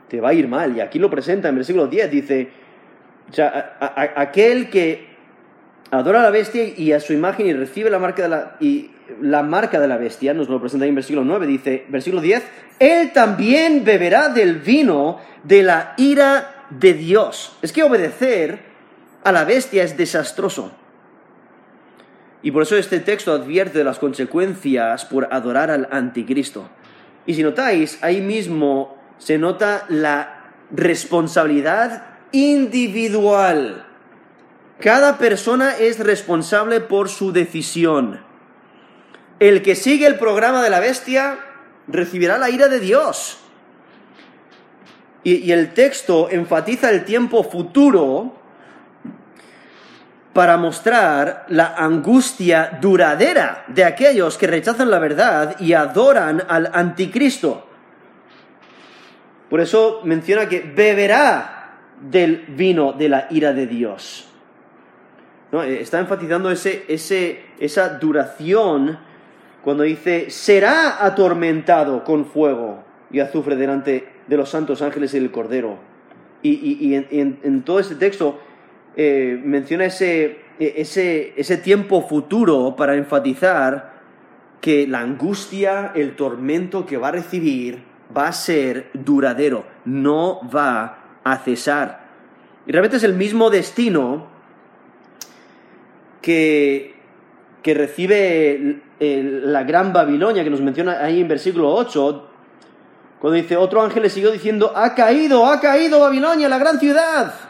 te 0.08 0.20
va 0.20 0.30
a 0.30 0.34
ir 0.34 0.48
mal. 0.48 0.76
Y 0.76 0.80
aquí 0.80 0.98
lo 0.98 1.10
presenta 1.10 1.48
en 1.48 1.56
versículo 1.56 1.86
10, 1.86 2.10
dice, 2.10 2.48
o 3.30 3.32
sea, 3.32 3.78
aquel 4.16 4.70
que 4.70 5.08
adora 5.90 6.20
a 6.20 6.22
la 6.22 6.30
bestia 6.30 6.64
y 6.64 6.92
a 6.92 7.00
su 7.00 7.12
imagen 7.12 7.46
y 7.46 7.52
recibe 7.52 7.90
la 7.90 7.98
marca 7.98 8.22
de 8.22 8.28
la, 8.28 8.56
y 8.60 8.90
la 9.20 9.42
marca 9.42 9.80
de 9.80 9.88
la 9.88 9.96
bestia, 9.96 10.34
nos 10.34 10.48
lo 10.48 10.60
presenta 10.60 10.86
en 10.86 10.94
versículo 10.94 11.24
9, 11.24 11.46
dice, 11.46 11.84
versículo 11.88 12.22
10, 12.22 12.42
él 12.78 13.12
también 13.12 13.84
beberá 13.84 14.28
del 14.28 14.56
vino 14.56 15.18
de 15.42 15.62
la 15.62 15.94
ira 15.96 16.66
de 16.70 16.94
Dios. 16.94 17.56
Es 17.62 17.72
que 17.72 17.82
obedecer 17.82 18.67
a 19.24 19.32
la 19.32 19.44
bestia 19.44 19.82
es 19.82 19.96
desastroso. 19.96 20.72
Y 22.42 22.50
por 22.50 22.62
eso 22.62 22.76
este 22.76 23.00
texto 23.00 23.32
advierte 23.32 23.78
de 23.78 23.84
las 23.84 23.98
consecuencias 23.98 25.04
por 25.04 25.28
adorar 25.32 25.70
al 25.70 25.88
anticristo. 25.90 26.68
Y 27.26 27.34
si 27.34 27.42
notáis, 27.42 27.98
ahí 28.02 28.20
mismo 28.20 28.96
se 29.18 29.38
nota 29.38 29.84
la 29.88 30.52
responsabilidad 30.70 32.04
individual 32.32 33.86
cada 34.80 35.18
persona 35.18 35.76
es 35.76 35.98
responsable 35.98 36.80
por 36.80 37.08
su 37.08 37.32
decisión. 37.32 38.20
El 39.40 39.62
que 39.62 39.74
sigue 39.74 40.06
el 40.06 40.18
programa 40.18 40.62
de 40.62 40.70
la 40.70 40.78
bestia 40.78 41.38
recibirá 41.88 42.38
la 42.38 42.50
ira 42.50 42.68
de 42.68 42.78
Dios. 42.78 43.38
Y, 45.24 45.50
el 45.50 45.74
texto 45.74 46.28
enfatiza 46.30 46.90
el 46.90 47.04
tiempo 47.04 47.42
futuro 47.42 48.34
para 50.32 50.56
mostrar 50.56 51.46
la 51.48 51.74
angustia 51.76 52.78
duradera 52.80 53.64
de 53.68 53.84
aquellos 53.84 54.36
que 54.38 54.46
rechazan 54.46 54.90
la 54.90 54.98
verdad 54.98 55.56
y 55.58 55.72
adoran 55.72 56.42
al 56.48 56.70
anticristo. 56.72 57.66
Por 59.48 59.60
eso 59.60 60.00
menciona 60.04 60.48
que 60.48 60.60
beberá 60.60 61.58
del 62.00 62.44
vino 62.48 62.92
de 62.92 63.08
la 63.08 63.26
ira 63.30 63.52
de 63.52 63.66
Dios. 63.66 64.28
Eh, 65.52 65.78
está 65.80 65.98
enfatizando 65.98 66.50
ese, 66.50 66.84
esa 67.58 67.88
duración 67.98 68.98
cuando 69.62 69.82
dice, 69.82 70.30
será 70.30 71.04
atormentado 71.04 72.04
con 72.04 72.26
fuego 72.26 72.84
y 73.10 73.20
azufre 73.20 73.56
delante 73.56 74.08
de 74.26 74.36
los 74.36 74.50
santos 74.50 74.82
ángeles 74.82 75.14
y 75.14 75.20
del 75.20 75.30
Cordero. 75.30 75.78
Y, 76.42 76.94
en, 76.94 77.62
todo 77.62 77.80
este 77.80 77.96
texto 77.96 78.40
eh, 79.00 79.40
menciona 79.44 79.84
ese, 79.84 80.40
ese, 80.58 81.32
ese 81.36 81.56
tiempo 81.58 82.02
futuro 82.02 82.74
para 82.74 82.96
enfatizar 82.96 83.92
que 84.60 84.88
la 84.88 84.98
angustia, 84.98 85.92
el 85.94 86.16
tormento 86.16 86.84
que 86.84 86.96
va 86.96 87.08
a 87.08 87.12
recibir 87.12 87.84
va 88.16 88.26
a 88.26 88.32
ser 88.32 88.90
duradero, 88.92 89.64
no 89.84 90.40
va 90.52 91.20
a 91.22 91.36
cesar. 91.38 92.08
Y 92.66 92.72
realmente 92.72 92.96
es 92.96 93.04
el 93.04 93.14
mismo 93.14 93.50
destino 93.50 94.26
que, 96.20 96.96
que 97.62 97.74
recibe 97.74 98.80
la 98.98 99.62
gran 99.62 99.92
Babilonia, 99.92 100.42
que 100.42 100.50
nos 100.50 100.60
menciona 100.60 101.04
ahí 101.04 101.20
en 101.20 101.28
versículo 101.28 101.72
8, 101.72 102.28
cuando 103.20 103.36
dice, 103.36 103.56
otro 103.56 103.80
ángel 103.80 104.02
le 104.02 104.10
siguió 104.10 104.32
diciendo, 104.32 104.72
ha 104.74 104.96
caído, 104.96 105.46
ha 105.46 105.60
caído 105.60 106.00
Babilonia, 106.00 106.48
la 106.48 106.58
gran 106.58 106.80
ciudad, 106.80 107.47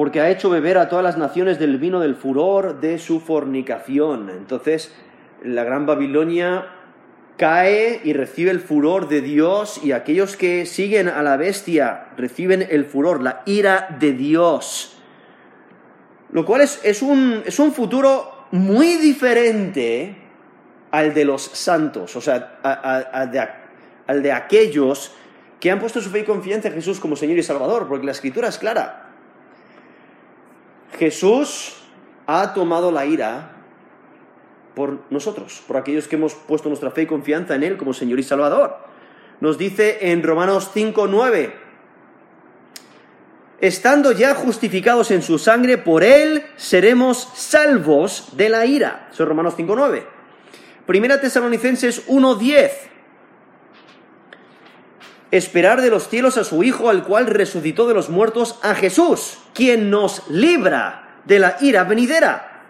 porque 0.00 0.22
ha 0.22 0.30
hecho 0.30 0.48
beber 0.48 0.78
a 0.78 0.88
todas 0.88 1.04
las 1.04 1.18
naciones 1.18 1.58
del 1.58 1.76
vino 1.76 2.00
del 2.00 2.14
furor 2.14 2.80
de 2.80 2.98
su 2.98 3.20
fornicación. 3.20 4.30
Entonces, 4.30 4.94
la 5.44 5.62
gran 5.62 5.84
Babilonia 5.84 6.68
cae 7.36 8.00
y 8.02 8.14
recibe 8.14 8.50
el 8.50 8.60
furor 8.60 9.10
de 9.10 9.20
Dios 9.20 9.78
y 9.84 9.92
aquellos 9.92 10.38
que 10.38 10.64
siguen 10.64 11.06
a 11.10 11.22
la 11.22 11.36
bestia 11.36 12.06
reciben 12.16 12.66
el 12.70 12.86
furor, 12.86 13.20
la 13.20 13.42
ira 13.44 13.94
de 14.00 14.14
Dios. 14.14 14.96
Lo 16.32 16.46
cual 16.46 16.62
es, 16.62 17.02
un, 17.02 17.44
futuro 17.70 18.46
muy 18.52 18.96
diferente 18.96 20.16
al 20.92 21.12
de 21.12 21.26
los 21.26 21.42
santos, 21.42 22.16
o 22.16 22.22
sea, 22.22 22.58
al 24.06 24.22
de 24.22 24.32
aquellos 24.32 25.12
que 25.60 25.70
han 25.70 25.78
puesto 25.78 26.00
su 26.00 26.08
fe 26.08 26.20
y 26.20 26.24
confianza 26.24 26.68
en 26.68 26.74
Jesús 26.74 26.98
como 26.98 27.16
Señor 27.16 27.36
y 27.36 27.42
Salvador, 27.42 27.86
porque 27.86 28.06
la 28.06 28.12
escritura 28.12 28.48
es 28.48 28.56
clara. 28.56 29.08
Jesús 30.98 31.76
ha 32.26 32.54
tomado 32.54 32.92
la 32.92 33.06
ira 33.06 33.52
por 34.74 35.00
nosotros, 35.10 35.62
por 35.66 35.76
aquellos 35.76 36.08
que 36.08 36.16
hemos 36.16 36.34
puesto 36.34 36.68
nuestra 36.68 36.90
fe 36.90 37.02
y 37.02 37.06
confianza 37.06 37.54
en 37.54 37.62
Él 37.62 37.76
como 37.76 37.92
Señor 37.92 38.18
y 38.18 38.22
Salvador. 38.22 38.76
Nos 39.40 39.58
dice 39.58 40.10
en 40.12 40.22
Romanos 40.22 40.70
5.9, 40.74 41.52
estando 43.60 44.12
ya 44.12 44.34
justificados 44.34 45.10
en 45.10 45.22
su 45.22 45.38
sangre, 45.38 45.78
por 45.78 46.02
él 46.02 46.44
seremos 46.56 47.28
salvos 47.34 48.36
de 48.36 48.48
la 48.48 48.66
ira. 48.66 49.08
Eso 49.12 49.22
es 49.22 49.28
Romanos 49.28 49.54
5.9. 49.56 50.04
Primera 50.86 51.20
Tesalonicenses 51.20 52.08
1.10. 52.08 52.70
Esperar 55.30 55.80
de 55.80 55.90
los 55.90 56.08
cielos 56.08 56.36
a 56.36 56.44
su 56.44 56.62
Hijo, 56.62 56.90
al 56.90 57.04
cual 57.04 57.26
resucitó 57.26 57.86
de 57.86 57.94
los 57.94 58.08
muertos, 58.08 58.58
a 58.62 58.74
Jesús, 58.74 59.38
quien 59.54 59.90
nos 59.90 60.28
libra 60.28 61.18
de 61.24 61.38
la 61.38 61.56
ira 61.60 61.84
venidera. 61.84 62.64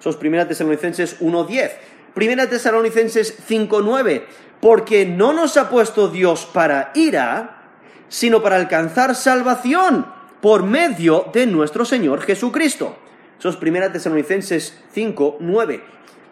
Eso 0.00 0.10
es 0.10 0.16
Primera 0.16 0.48
Tesalonicenses 0.48 1.20
1.10. 1.20 1.70
Primera 2.14 2.48
Tesalonicenses 2.48 3.38
5.9. 3.48 4.24
Porque 4.60 5.04
no 5.04 5.32
nos 5.32 5.56
ha 5.56 5.68
puesto 5.68 6.08
Dios 6.08 6.48
para 6.52 6.92
ira, 6.94 7.62
sino 8.08 8.42
para 8.42 8.56
alcanzar 8.56 9.14
salvación 9.14 10.06
por 10.40 10.64
medio 10.64 11.30
de 11.32 11.46
nuestro 11.46 11.84
Señor 11.84 12.20
Jesucristo. 12.22 12.96
Eso 13.38 13.48
es 13.48 13.56
1 13.56 13.92
Tesalonicenses 13.92 14.82
5, 14.92 15.36
9. 15.40 15.82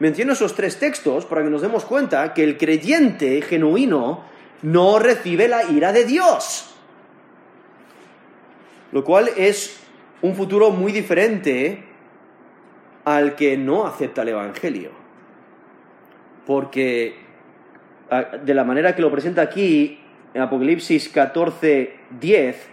Menciono 0.00 0.32
esos 0.32 0.54
tres 0.54 0.78
textos 0.78 1.26
para 1.26 1.42
que 1.42 1.50
nos 1.50 1.60
demos 1.60 1.84
cuenta 1.84 2.32
que 2.32 2.42
el 2.42 2.56
creyente 2.56 3.42
genuino 3.42 4.24
no 4.62 4.98
recibe 4.98 5.48
la 5.48 5.64
ira 5.64 5.92
de 5.92 6.04
Dios. 6.04 6.74
Lo 8.92 9.04
cual 9.04 9.30
es 9.36 9.80
un 10.22 10.34
futuro 10.34 10.70
muy 10.70 10.92
diferente 10.92 11.84
al 13.04 13.36
que 13.36 13.56
no 13.56 13.86
acepta 13.86 14.22
el 14.22 14.28
Evangelio. 14.28 14.90
Porque 16.46 17.16
de 18.42 18.54
la 18.54 18.64
manera 18.64 18.94
que 18.94 19.02
lo 19.02 19.10
presenta 19.10 19.42
aquí, 19.42 20.00
en 20.34 20.42
Apocalipsis 20.42 21.08
14, 21.08 21.96
10, 22.18 22.68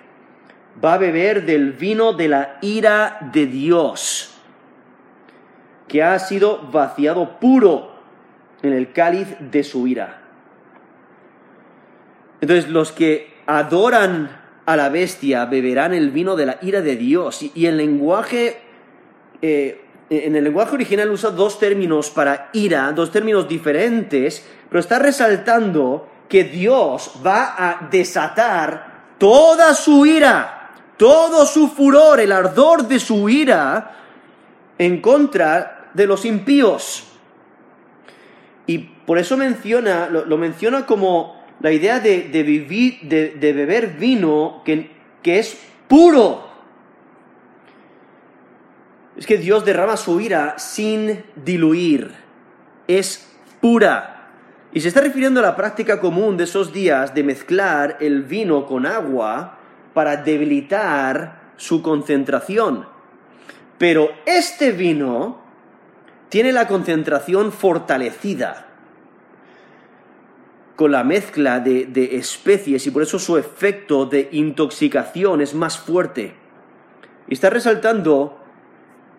va 0.83 0.93
a 0.93 0.97
beber 0.97 1.45
del 1.45 1.73
vino 1.73 2.13
de 2.13 2.27
la 2.27 2.57
ira 2.61 3.19
de 3.33 3.45
Dios, 3.45 4.35
que 5.87 6.03
ha 6.03 6.17
sido 6.19 6.69
vaciado 6.71 7.39
puro 7.39 7.91
en 8.61 8.73
el 8.73 8.91
cáliz 8.91 9.27
de 9.39 9.63
su 9.63 9.87
ira. 9.87 10.26
Entonces 12.41 12.69
los 12.69 12.91
que 12.91 13.35
adoran 13.45 14.41
a 14.65 14.75
la 14.75 14.89
bestia 14.89 15.45
beberán 15.45 15.93
el 15.93 16.11
vino 16.11 16.35
de 16.35 16.45
la 16.45 16.57
ira 16.61 16.81
de 16.81 16.95
Dios. 16.95 17.41
Y, 17.41 17.65
el 17.65 17.77
lenguaje, 17.77 18.61
eh, 19.41 19.85
en 20.09 20.35
el 20.35 20.43
lenguaje 20.43 20.75
original 20.75 21.09
usa 21.09 21.31
dos 21.31 21.57
términos 21.57 22.09
para 22.09 22.49
ira, 22.53 22.91
dos 22.91 23.11
términos 23.11 23.47
diferentes, 23.47 24.45
pero 24.69 24.79
está 24.79 24.99
resaltando 24.99 26.09
que 26.27 26.43
Dios 26.43 27.13
va 27.25 27.55
a 27.57 27.87
desatar 27.89 29.15
toda 29.17 29.73
su 29.73 30.05
ira, 30.05 30.71
todo 30.97 31.45
su 31.45 31.69
furor, 31.69 32.19
el 32.19 32.31
ardor 32.31 32.87
de 32.87 32.99
su 32.99 33.29
ira 33.29 33.95
en 34.77 35.01
contra 35.01 35.89
de 35.93 36.07
los 36.07 36.25
impíos. 36.25 37.07
Y 38.65 38.79
por 38.79 39.17
eso 39.17 39.37
menciona, 39.37 40.09
lo, 40.09 40.37
menciona 40.37 40.85
como 40.85 41.36
la 41.59 41.71
idea 41.71 41.99
de, 41.99 42.29
de, 42.29 43.53
beber 43.53 43.95
vino 43.97 44.61
que, 44.63 44.91
que 45.23 45.39
es 45.39 45.57
puro. 45.87 46.47
Es 49.15 49.25
que 49.25 49.37
Dios 49.37 49.65
derrama 49.65 49.97
su 49.97 50.19
ira 50.21 50.59
sin 50.59 51.23
diluir. 51.35 52.13
Es 52.87 53.27
pura. 53.59 54.29
Y 54.71 54.81
se 54.81 54.89
está 54.89 55.01
refiriendo 55.01 55.39
a 55.39 55.43
la 55.43 55.55
práctica 55.55 55.99
común 55.99 56.37
de 56.37 56.43
esos 56.43 56.71
días 56.71 57.15
de 57.15 57.23
mezclar 57.23 57.97
el 58.01 58.23
vino 58.23 58.67
con 58.67 58.85
agua 58.85 59.57
para 59.95 60.17
debilitar 60.17 61.53
su 61.57 61.81
concentración. 61.81 62.85
Pero 63.79 64.11
este 64.27 64.71
vino 64.71 65.41
tiene 66.29 66.51
la 66.51 66.67
concentración 66.67 67.51
fortalecida 67.51 68.66
con 70.77 70.91
la 70.91 71.03
mezcla 71.03 71.59
de, 71.59 72.09
especies 72.17 72.85
y 72.85 72.91
por 72.91 73.01
eso 73.01 73.17
su 73.17 73.35
efecto 73.35 74.05
de 74.05 74.29
intoxicación 74.31 75.41
es 75.41 75.55
más 75.55 75.79
fuerte. 75.79 76.35
Y 77.27 77.33
está 77.33 77.49
resaltando 77.49 78.37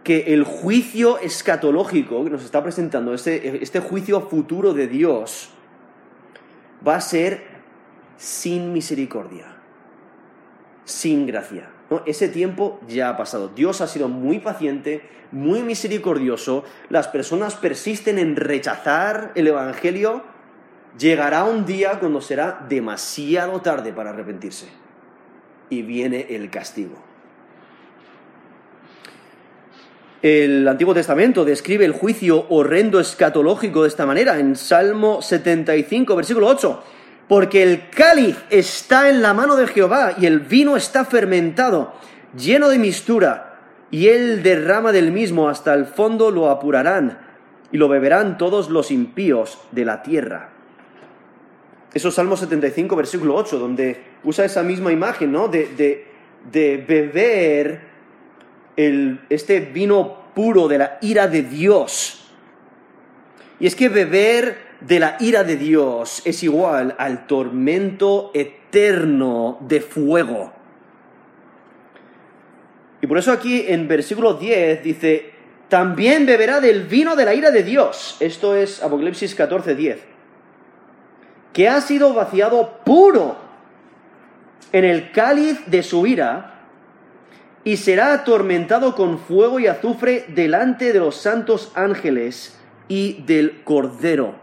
que 0.05 0.33
el 0.33 0.45
juicio 0.45 1.19
escatológico 1.19 2.23
que 2.23 2.31
nos 2.31 2.45
está 2.45 2.63
presentando, 2.63 3.13
este, 3.13 3.61
este, 3.61 3.81
juicio 3.81 4.21
futuro 4.21 4.73
de 4.73 4.87
Dios, 4.87 5.51
va 6.87 6.95
a 6.95 7.01
ser 7.01 7.43
sin 8.17 8.73
misericordia, 8.73 9.57
sin 10.85 11.27
gracia. 11.27 11.71
Ese 12.07 12.29
tiempo 12.29 12.79
ya 12.87 13.09
ha 13.09 13.17
pasado. 13.17 13.49
Dios 13.49 13.81
ha 13.81 13.89
sido 13.89 14.09
muy 14.09 14.39
paciente, 14.39 15.03
muy 15.33 15.65
misericordioso. 15.65 16.63
Las 16.89 17.09
personas 17.09 17.57
persisten 17.57 18.21
en 18.21 18.37
rechazar 18.37 19.33
el 19.35 19.49
Evangelio. 19.49 20.38
Llegará 20.97 21.45
un 21.45 21.67
día 21.67 21.99
cuando 21.99 22.21
será 22.21 22.65
demasiado 22.69 23.61
tarde 23.61 23.93
para 23.93 24.11
arrepentirse. 24.11 24.67
Y 25.71 25.83
viene 25.83 26.27
el 26.31 26.51
castigo. 26.51 27.09
El 30.21 30.67
Antiguo 30.67 30.95
Testamento 30.95 31.45
describe 31.45 31.85
el 31.85 31.93
juicio 31.93 32.47
horrendo 32.49 32.99
escatológico 32.99 33.83
de 33.83 33.89
esta 33.89 34.05
manera, 34.05 34.41
en 34.41 34.57
Salmo 34.57 35.23
75, 35.23 36.17
versículo 36.17 36.49
8. 36.49 36.83
Porque 37.29 37.63
el 37.63 37.89
cáliz 37.91 38.37
está 38.51 39.11
en 39.11 39.23
la 39.23 39.33
mano 39.33 39.55
de 39.55 39.69
Jehová 39.69 40.15
y 40.19 40.27
el 40.27 40.41
vino 40.41 40.77
está 40.77 41.05
fermentado, 41.05 41.93
lleno 42.37 42.69
de 42.69 42.79
mistura, 42.79 43.61
y 43.93 44.09
él 44.09 44.43
derrama 44.43 44.91
del 44.91 45.13
mismo 45.13 45.49
hasta 45.49 45.73
el 45.75 45.87
fondo 45.87 46.33
lo 46.33 46.51
apurarán, 46.51 47.19
y 47.71 47.77
lo 47.77 47.89
beberán 47.89 48.39
todos 48.39 48.71
los 48.71 48.91
impíos 48.91 49.59
de 49.71 49.85
la 49.85 50.03
tierra. 50.03 50.49
Eso 51.95 52.09
es 52.09 52.15
Salmo 52.15 52.37
75, 52.37 52.95
versículo 52.97 53.35
8, 53.35 53.59
donde 53.59 54.03
usa 54.25 54.45
esa 54.45 54.63
misma 54.63 54.93
imagen, 54.93 55.33
¿no? 55.33 55.49
De, 55.49 55.69
de, 55.77 56.07
de 56.51 56.85
beber 56.87 57.81
este 59.29 59.61
vino 59.61 60.33
puro 60.35 60.69
de 60.69 60.79
la 60.79 60.99
ira 61.01 61.27
de 61.27 61.43
Dios. 61.43 62.31
Y 63.59 63.67
es 63.67 63.75
que 63.75 63.89
beber 63.89 64.69
de 64.81 65.01
la 65.01 65.17
ira 65.19 65.43
de 65.43 65.57
Dios 65.57 66.23
es 66.25 66.43
igual 66.43 66.95
al 66.99 67.27
tormento 67.27 68.31
eterno 68.35 69.59
de 69.61 69.81
fuego. 69.81 70.53
Y 73.01 73.07
por 73.07 73.19
eso 73.19 73.33
aquí 73.33 73.65
en 73.67 73.89
versículo 73.89 74.35
10 74.35 74.83
dice, 74.83 75.31
también 75.69 76.27
beberá 76.27 76.61
del 76.61 76.85
vino 76.85 77.17
de 77.17 77.25
la 77.25 77.35
ira 77.35 77.51
de 77.51 77.63
Dios. 77.63 78.17
Esto 78.21 78.55
es 78.55 78.83
Apocalipsis 78.83 79.35
14, 79.35 79.75
10. 79.75 80.18
Que 81.53 81.69
ha 81.69 81.81
sido 81.81 82.15
vaciado 82.15 82.81
puro 82.85 83.37
en 84.73 84.85
el 84.85 85.13
cáliz 85.13 85.67
de 85.67 85.83
su 85.83 86.07
ira 86.07 86.55
y 87.65 87.77
será 87.77 88.13
atormentado 88.13 88.95
con 88.95 89.19
fuego 89.19 89.61
y 89.61 89.67
azufre 89.67 90.25
delante 90.29 90.93
de 90.93 91.01
los 91.01 91.17
santos 91.17 91.73
ángeles 91.75 92.59
y 92.89 93.23
del 93.23 93.63
Cordero. 93.65 94.35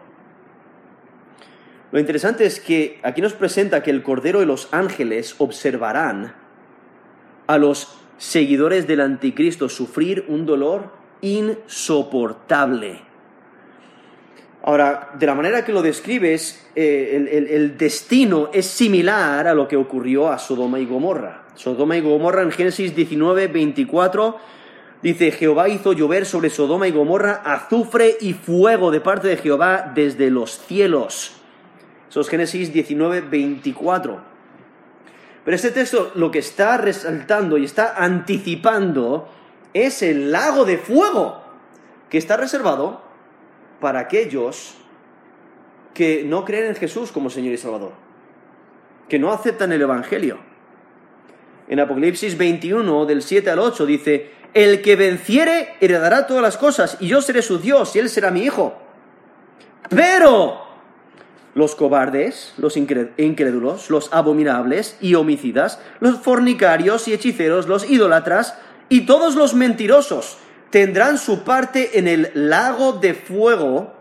Lo 1.91 1.99
interesante 1.99 2.45
es 2.45 2.59
que 2.59 2.99
aquí 3.03 3.21
nos 3.21 3.33
presenta 3.33 3.81
que 3.81 3.91
el 3.91 4.03
Cordero 4.03 4.41
y 4.41 4.45
los 4.45 4.67
ángeles 4.71 5.35
observarán 5.37 6.35
a 7.47 7.57
los 7.57 7.97
seguidores 8.17 8.87
del 8.87 9.01
anticristo 9.01 9.69
sufrir 9.69 10.25
un 10.27 10.45
dolor 10.45 10.91
insoportable. 11.21 13.01
Ahora, 14.67 15.11
de 15.13 15.27
la 15.27 15.35
manera 15.35 15.63
que 15.63 15.71
lo 15.71 15.83
describes, 15.83 16.67
eh, 16.75 17.47
el 17.51 17.77
destino 17.77 18.49
es 18.51 18.65
similar 18.65 19.47
a 19.47 19.53
lo 19.53 19.67
que 19.67 19.77
ocurrió 19.77 20.31
a 20.31 20.39
Sodoma 20.39 20.79
y 20.79 20.87
Gomorra. 20.87 21.43
Sodoma 21.53 21.97
y 21.97 22.01
Gomorra 22.01 22.41
en 22.41 22.51
Génesis 22.51 22.95
19, 22.95 23.45
24 23.45 24.39
dice, 25.03 25.29
Jehová 25.29 25.69
hizo 25.69 25.93
llover 25.93 26.25
sobre 26.25 26.49
Sodoma 26.49 26.87
y 26.87 26.91
Gomorra 26.91 27.43
azufre 27.45 28.17
y 28.19 28.33
fuego 28.33 28.89
de 28.89 29.01
parte 29.01 29.27
de 29.27 29.37
Jehová 29.37 29.91
desde 29.93 30.31
los 30.31 30.57
cielos. 30.65 31.35
Eso 32.09 32.21
es 32.21 32.27
Génesis 32.27 32.73
19, 32.73 33.21
24. 33.21 34.19
Pero 35.43 35.55
este 35.55 35.69
texto 35.69 36.11
lo 36.15 36.31
que 36.31 36.39
está 36.39 36.77
resaltando 36.77 37.59
y 37.59 37.65
está 37.65 37.93
anticipando 38.03 39.29
es 39.75 40.01
el 40.01 40.31
lago 40.31 40.65
de 40.65 40.79
fuego 40.79 41.43
que 42.09 42.17
está 42.17 42.35
reservado 42.35 43.04
para 43.79 43.99
aquellos 43.99 44.75
que 45.93 46.23
no 46.25 46.45
creen 46.45 46.67
en 46.67 46.75
Jesús 46.75 47.11
como 47.11 47.29
Señor 47.29 47.53
y 47.53 47.57
Salvador, 47.57 47.93
que 49.07 49.19
no 49.19 49.31
aceptan 49.31 49.71
el 49.71 49.81
Evangelio 49.81 50.37
en 51.67 51.79
Apocalipsis 51.79 52.37
21, 52.37 53.05
del 53.05 53.21
7 53.21 53.49
al 53.49 53.59
8, 53.59 53.85
dice, 53.85 54.31
el 54.53 54.81
que 54.81 54.95
venciere 54.95 55.75
heredará 55.81 56.27
todas 56.27 56.43
las 56.43 56.57
cosas, 56.57 56.97
y 56.99 57.07
yo 57.07 57.21
seré 57.21 57.41
su 57.41 57.57
Dios, 57.57 57.95
y 57.95 57.99
él 57.99 58.09
será 58.09 58.29
mi 58.31 58.41
hijo. 58.41 58.75
Pero 59.89 60.61
los 61.55 61.75
cobardes, 61.75 62.53
los 62.57 62.77
incrédulos, 62.77 63.89
los 63.89 64.13
abominables 64.13 64.97
y 65.01 65.15
homicidas, 65.15 65.79
los 65.99 66.19
fornicarios 66.19 67.07
y 67.07 67.13
hechiceros, 67.13 67.67
los 67.67 67.89
idólatras 67.89 68.57
y 68.89 69.05
todos 69.05 69.35
los 69.35 69.55
mentirosos 69.55 70.37
tendrán 70.75 71.17
su 71.17 71.45
parte 71.45 71.97
en 71.99 72.05
el 72.05 72.31
lago 72.33 72.91
de 72.91 73.13
fuego, 73.13 73.93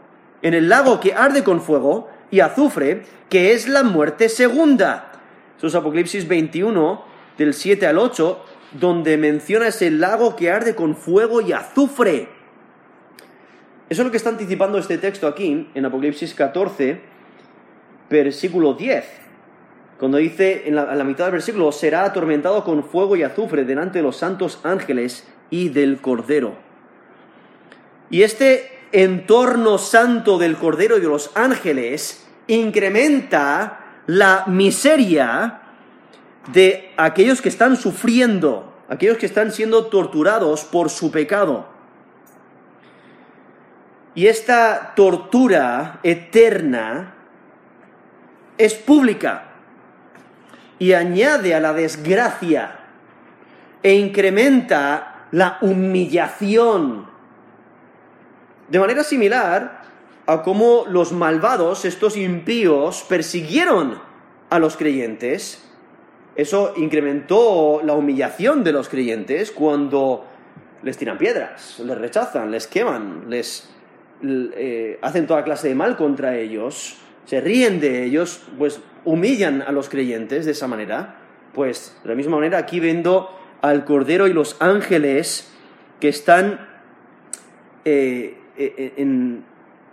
en 0.42 0.54
el 0.54 0.68
lago 0.68 0.98
que 0.98 1.14
arde 1.14 1.44
con 1.44 1.60
fuego 1.60 2.10
y 2.32 2.40
azufre, 2.40 3.04
que 3.30 3.52
es 3.52 3.68
la 3.68 3.84
muerte 3.84 4.28
segunda. 4.28 5.12
Eso 5.56 5.68
es 5.68 5.74
Apocalipsis 5.76 6.26
21, 6.26 7.04
del 7.38 7.54
7 7.54 7.86
al 7.86 7.98
8, 7.98 8.44
donde 8.72 9.16
menciona 9.16 9.68
ese 9.68 9.88
lago 9.92 10.34
que 10.34 10.50
arde 10.50 10.74
con 10.74 10.96
fuego 10.96 11.40
y 11.40 11.52
azufre. 11.52 12.28
Eso 13.88 14.02
es 14.02 14.04
lo 14.04 14.10
que 14.10 14.16
está 14.16 14.30
anticipando 14.30 14.76
este 14.76 14.98
texto 14.98 15.28
aquí, 15.28 15.70
en 15.76 15.84
Apocalipsis 15.84 16.34
14, 16.34 17.00
versículo 18.10 18.74
10. 18.74 19.04
Cuando 20.00 20.18
dice 20.18 20.64
en 20.66 20.74
la, 20.74 20.92
la 20.92 21.04
mitad 21.04 21.26
del 21.26 21.34
versículo, 21.34 21.70
será 21.70 22.04
atormentado 22.04 22.64
con 22.64 22.82
fuego 22.82 23.14
y 23.14 23.22
azufre 23.22 23.64
delante 23.64 24.00
de 24.00 24.02
los 24.02 24.16
santos 24.16 24.58
ángeles 24.64 25.24
y 25.50 25.68
del 25.68 26.00
Cordero. 26.00 26.63
Y 28.10 28.22
este 28.22 28.70
entorno 28.92 29.78
santo 29.78 30.38
del 30.38 30.56
Cordero 30.56 30.96
y 30.96 31.00
de 31.00 31.08
los 31.08 31.30
ángeles 31.34 32.26
incrementa 32.46 34.02
la 34.06 34.44
miseria 34.46 35.60
de 36.52 36.92
aquellos 36.96 37.40
que 37.40 37.48
están 37.48 37.76
sufriendo, 37.76 38.72
aquellos 38.88 39.18
que 39.18 39.26
están 39.26 39.50
siendo 39.50 39.86
torturados 39.86 40.64
por 40.64 40.90
su 40.90 41.10
pecado. 41.10 41.66
Y 44.14 44.26
esta 44.28 44.92
tortura 44.94 45.98
eterna 46.02 47.14
es 48.56 48.74
pública 48.74 49.54
y 50.78 50.92
añade 50.92 51.54
a 51.54 51.60
la 51.60 51.72
desgracia 51.72 52.78
e 53.82 53.94
incrementa 53.94 55.26
la 55.32 55.58
humillación. 55.60 57.13
De 58.68 58.78
manera 58.78 59.04
similar 59.04 59.82
a 60.26 60.42
cómo 60.42 60.84
los 60.88 61.12
malvados, 61.12 61.84
estos 61.84 62.16
impíos, 62.16 63.04
persiguieron 63.08 63.98
a 64.50 64.58
los 64.58 64.76
creyentes, 64.76 65.62
eso 66.36 66.72
incrementó 66.76 67.82
la 67.84 67.92
humillación 67.94 68.64
de 68.64 68.72
los 68.72 68.88
creyentes 68.88 69.50
cuando 69.50 70.24
les 70.82 70.96
tiran 70.96 71.18
piedras, 71.18 71.80
les 71.84 71.98
rechazan, 71.98 72.50
les 72.50 72.66
queman, 72.66 73.24
les 73.28 73.68
eh, 74.22 74.98
hacen 75.02 75.26
toda 75.26 75.44
clase 75.44 75.68
de 75.68 75.74
mal 75.74 75.96
contra 75.96 76.36
ellos, 76.36 76.96
se 77.26 77.40
ríen 77.40 77.80
de 77.80 78.04
ellos, 78.04 78.42
pues 78.58 78.80
humillan 79.04 79.62
a 79.62 79.72
los 79.72 79.88
creyentes 79.88 80.46
de 80.46 80.52
esa 80.52 80.66
manera. 80.66 81.20
Pues 81.52 81.96
de 82.02 82.10
la 82.10 82.14
misma 82.16 82.36
manera 82.36 82.58
aquí 82.58 82.80
vendo 82.80 83.30
al 83.62 83.84
Cordero 83.84 84.26
y 84.26 84.32
los 84.32 84.56
ángeles 84.60 85.52
que 86.00 86.08
están 86.08 86.68
eh, 87.84 88.36
en, 88.56 89.44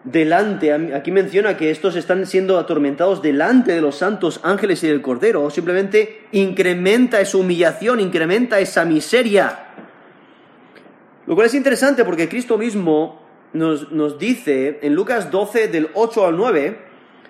delante, 0.04 0.74
aquí 0.74 1.12
menciona 1.12 1.58
que 1.58 1.70
estos 1.70 1.96
están 1.96 2.26
siendo 2.26 2.58
atormentados 2.58 3.22
delante 3.22 3.74
de 3.74 3.82
los 3.82 3.96
santos 3.98 4.40
ángeles 4.44 4.84
y 4.84 4.88
del 4.88 5.02
Cordero, 5.02 5.50
simplemente 5.50 6.24
incrementa 6.32 7.22
esa 7.22 7.38
humillación, 7.38 8.00
incrementa 8.00 8.60
esa 8.60 8.86
miseria. 8.86 9.68
Lo 11.28 11.36
cual 11.36 11.48
es 11.48 11.54
interesante 11.54 12.04
porque 12.04 12.28
Cristo 12.28 12.58
mismo 12.58 13.22
nos, 13.54 13.92
nos 13.92 14.18
dice 14.18 14.80
en 14.82 14.96
Lucas 14.96 15.30
12 15.30 15.68
del 15.68 15.90
8 15.94 16.26
al 16.26 16.38
9, 16.38 16.78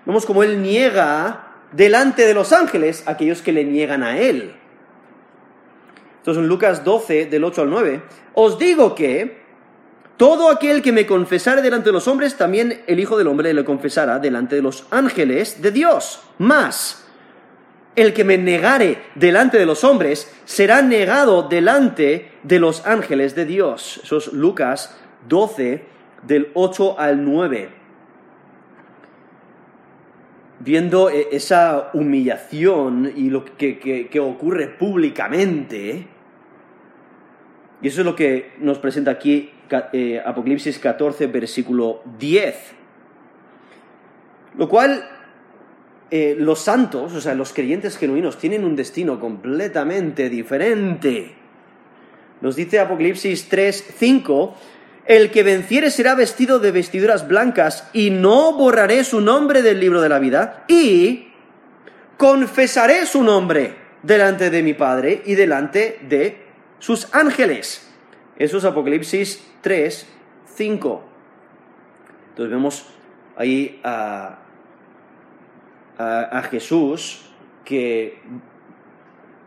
vemos 0.05 0.25
como 0.25 0.43
Él 0.43 0.61
niega 0.61 1.47
delante 1.73 2.25
de 2.25 2.33
los 2.33 2.53
ángeles 2.53 3.07
a 3.07 3.11
aquellos 3.11 3.41
que 3.41 3.51
le 3.51 3.65
niegan 3.65 4.03
a 4.03 4.17
Él. 4.17 4.53
Entonces 6.19 6.41
en 6.41 6.47
Lucas 6.47 6.83
12 6.83 7.25
del 7.25 7.43
8 7.43 7.63
al 7.63 7.69
9, 7.69 8.01
os 8.33 8.57
digo 8.57 8.95
que 8.95 9.40
todo 10.21 10.51
aquel 10.51 10.83
que 10.83 10.91
me 10.91 11.07
confesare 11.07 11.63
delante 11.63 11.89
de 11.89 11.93
los 11.93 12.07
hombres, 12.07 12.37
también 12.37 12.83
el 12.85 12.99
Hijo 12.99 13.17
del 13.17 13.25
Hombre 13.25 13.55
le 13.55 13.65
confesará 13.65 14.19
delante 14.19 14.55
de 14.55 14.61
los 14.61 14.85
ángeles 14.91 15.63
de 15.63 15.71
Dios. 15.71 16.21
Más, 16.37 17.09
el 17.95 18.13
que 18.13 18.23
me 18.23 18.37
negare 18.37 19.01
delante 19.15 19.57
de 19.57 19.65
los 19.65 19.83
hombres, 19.83 20.31
será 20.45 20.83
negado 20.83 21.49
delante 21.49 22.33
de 22.43 22.59
los 22.59 22.85
ángeles 22.85 23.33
de 23.33 23.45
Dios. 23.45 23.99
Eso 24.03 24.17
es 24.17 24.31
Lucas 24.31 24.95
12, 25.27 25.85
del 26.21 26.51
8 26.53 26.99
al 26.99 27.25
9. 27.25 27.69
Viendo 30.59 31.09
eh, 31.09 31.29
esa 31.31 31.89
humillación 31.95 33.11
y 33.15 33.31
lo 33.31 33.43
que, 33.43 33.79
que 34.07 34.19
ocurre 34.19 34.67
públicamente, 34.67 36.07
y 37.81 37.87
eso 37.87 38.01
es 38.01 38.05
lo 38.05 38.15
que 38.15 38.53
nos 38.59 38.77
presenta 38.77 39.09
aquí 39.09 39.49
eh, 39.93 40.21
Apocalipsis 40.23 40.79
14, 40.79 41.27
versículo 41.27 42.01
10. 42.19 42.55
Lo 44.57 44.67
cual 44.67 45.03
eh, 46.09 46.35
los 46.37 46.59
santos, 46.59 47.13
o 47.13 47.21
sea, 47.21 47.35
los 47.35 47.53
creyentes 47.53 47.97
genuinos, 47.97 48.37
tienen 48.37 48.65
un 48.65 48.75
destino 48.75 49.19
completamente 49.19 50.29
diferente. 50.29 51.35
Nos 52.41 52.55
dice 52.55 52.79
Apocalipsis 52.79 53.47
3, 53.49 53.93
5, 53.97 54.55
el 55.05 55.31
que 55.31 55.43
venciere 55.43 55.89
será 55.89 56.15
vestido 56.15 56.59
de 56.59 56.71
vestiduras 56.71 57.27
blancas 57.27 57.89
y 57.93 58.09
no 58.09 58.53
borraré 58.53 59.03
su 59.03 59.21
nombre 59.21 59.61
del 59.61 59.79
libro 59.79 60.01
de 60.01 60.09
la 60.09 60.19
vida 60.19 60.65
y 60.67 61.29
confesaré 62.17 63.05
su 63.05 63.23
nombre 63.23 63.75
delante 64.03 64.49
de 64.49 64.63
mi 64.63 64.73
Padre 64.73 65.21
y 65.25 65.35
delante 65.35 65.99
de 66.07 66.45
sus 66.79 67.13
ángeles. 67.13 67.90
Eso 68.41 68.57
es 68.57 68.65
Apocalipsis 68.65 69.47
3, 69.61 70.07
5. 70.55 71.03
Entonces 72.29 72.51
vemos 72.51 72.85
ahí 73.35 73.79
a, 73.83 74.39
a, 75.99 76.41
Jesús 76.49 77.21
que 77.63 78.17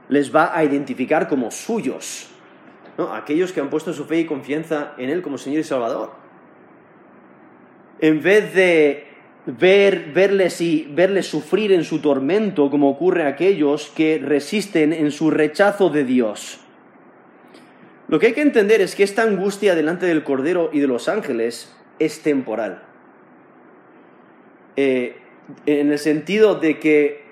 les 0.09 0.33
va 0.33 0.57
a 0.57 0.63
identificar 0.63 1.27
como 1.27 1.51
suyos, 1.51 2.31
¿no? 2.97 3.13
aquellos 3.13 3.53
que 3.53 3.61
han 3.61 3.69
puesto 3.69 3.93
su 3.93 4.05
fe 4.05 4.21
y 4.21 4.27
confianza 4.27 4.93
en 4.97 5.11
Él 5.11 5.23
como 5.23 5.39
Señor 5.39 5.59
y 5.59 5.65
Salvador. 5.65 6.13
En 7.99 8.23
vez 8.23 8.55
de 8.55 9.09
ver, 9.47 10.13
verles, 10.15 10.61
y, 10.61 10.87
verles 10.89 11.27
sufrir 11.27 11.73
en 11.73 11.83
su 11.83 11.99
tormento, 11.99 12.71
como 12.71 12.91
ocurre 12.91 13.25
a 13.25 13.31
aquellos 13.31 13.89
que 13.89 14.21
resisten 14.25 14.93
en 14.93 15.11
su 15.11 15.33
rechazo 15.33 15.91
de 15.91 16.05
Dios. 16.05 16.64
Lo 18.15 18.21
que 18.21 18.29
hay 18.29 18.33
que 18.33 18.43
entender 18.43 18.81
es 18.81 18.95
que 18.95 19.03
esta 19.03 19.25
angustia 19.25 19.75
delante 19.75 20.07
del 20.07 20.23
Cordero 20.23 20.71
y 20.73 20.79
de 20.79 20.87
los 20.87 21.09
ángeles 21.09 21.75
es 21.99 22.23
temporal. 22.23 22.81
Eh, 24.77 25.17
en 25.67 25.91
el 25.91 25.99
sentido 25.99 26.55
de 26.55 26.79
que 26.79 27.25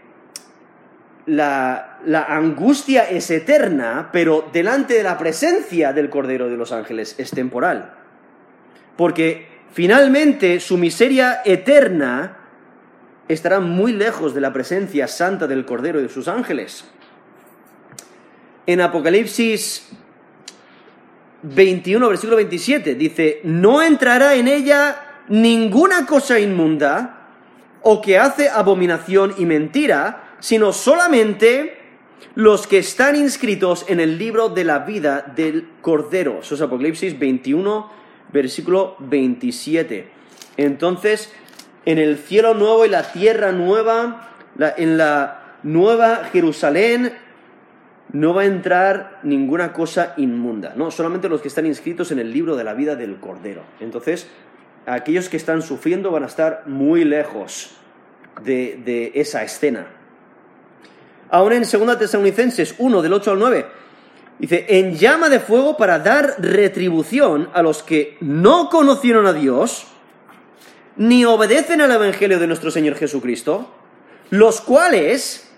la, 1.26 2.00
la, 2.04 2.24
angustia 2.24 3.08
es 3.08 3.30
eterna, 3.30 4.10
pero 4.12 4.50
delante 4.52 4.94
de 4.94 5.04
la 5.04 5.18
presencia 5.18 5.92
del 5.92 6.10
Cordero 6.10 6.48
de 6.48 6.56
los 6.56 6.72
ángeles 6.72 7.14
es 7.16 7.30
temporal. 7.30 7.94
Porque 8.96 9.46
finalmente 9.70 10.58
su 10.58 10.78
miseria 10.78 11.42
eterna 11.44 12.38
estará 13.28 13.60
muy 13.60 13.92
lejos 13.92 14.34
de 14.34 14.40
la 14.40 14.52
presencia 14.52 15.06
santa 15.06 15.46
del 15.46 15.64
Cordero 15.64 16.00
y 16.00 16.02
de 16.02 16.08
sus 16.08 16.26
ángeles. 16.26 16.84
En 18.66 18.80
Apocalipsis 18.80 20.01
21, 21.42 22.08
versículo 22.08 22.36
27, 22.36 22.94
dice, 22.94 23.40
no 23.44 23.82
entrará 23.82 24.34
en 24.34 24.48
ella 24.48 25.22
ninguna 25.28 26.06
cosa 26.06 26.38
inmunda 26.38 27.28
o 27.82 28.00
que 28.00 28.18
hace 28.18 28.48
abominación 28.48 29.34
y 29.38 29.44
mentira, 29.44 30.36
sino 30.40 30.72
solamente 30.72 31.78
los 32.34 32.66
que 32.66 32.78
están 32.78 33.16
inscritos 33.16 33.84
en 33.88 34.00
el 34.00 34.18
libro 34.18 34.48
de 34.48 34.64
la 34.64 34.80
vida 34.80 35.32
del 35.34 35.68
Cordero. 35.80 36.40
Eso 36.40 36.54
es 36.54 36.60
Apocalipsis 36.60 37.18
21, 37.18 37.90
versículo 38.32 38.96
27. 39.00 40.08
Entonces, 40.56 41.32
en 41.84 41.98
el 41.98 42.18
cielo 42.18 42.54
nuevo 42.54 42.86
y 42.86 42.88
la 42.88 43.10
tierra 43.10 43.52
nueva, 43.52 44.30
en 44.76 44.96
la 44.96 45.56
nueva 45.62 46.28
Jerusalén, 46.32 47.12
no 48.12 48.34
va 48.34 48.42
a 48.42 48.46
entrar 48.46 49.20
ninguna 49.22 49.72
cosa 49.72 50.14
inmunda, 50.16 50.74
¿no? 50.76 50.90
Solamente 50.90 51.28
los 51.28 51.40
que 51.40 51.48
están 51.48 51.66
inscritos 51.66 52.12
en 52.12 52.18
el 52.18 52.32
libro 52.32 52.56
de 52.56 52.64
la 52.64 52.74
vida 52.74 52.94
del 52.94 53.16
Cordero. 53.16 53.62
Entonces, 53.80 54.26
aquellos 54.86 55.28
que 55.28 55.36
están 55.36 55.62
sufriendo 55.62 56.10
van 56.10 56.24
a 56.24 56.26
estar 56.26 56.64
muy 56.66 57.04
lejos 57.04 57.76
de, 58.44 59.12
esa 59.14 59.42
escena. 59.42 59.86
Ahora 61.30 61.56
en 61.56 61.62
2 61.62 61.98
Tesalonicenses 61.98 62.74
1, 62.78 63.02
del 63.02 63.12
8 63.14 63.30
al 63.30 63.38
9, 63.38 63.66
dice, 64.38 64.66
en 64.68 64.94
llama 64.94 65.30
de 65.30 65.40
fuego 65.40 65.78
para 65.78 65.98
dar 65.98 66.34
retribución 66.38 67.48
a 67.54 67.62
los 67.62 67.82
que 67.82 68.18
no 68.20 68.68
conocieron 68.68 69.26
a 69.26 69.32
Dios, 69.32 69.86
ni 70.96 71.24
obedecen 71.24 71.80
al 71.80 71.92
Evangelio 71.92 72.38
de 72.38 72.46
nuestro 72.46 72.70
Señor 72.70 72.96
Jesucristo, 72.96 73.70
los 74.28 74.60
cuales 74.60 75.51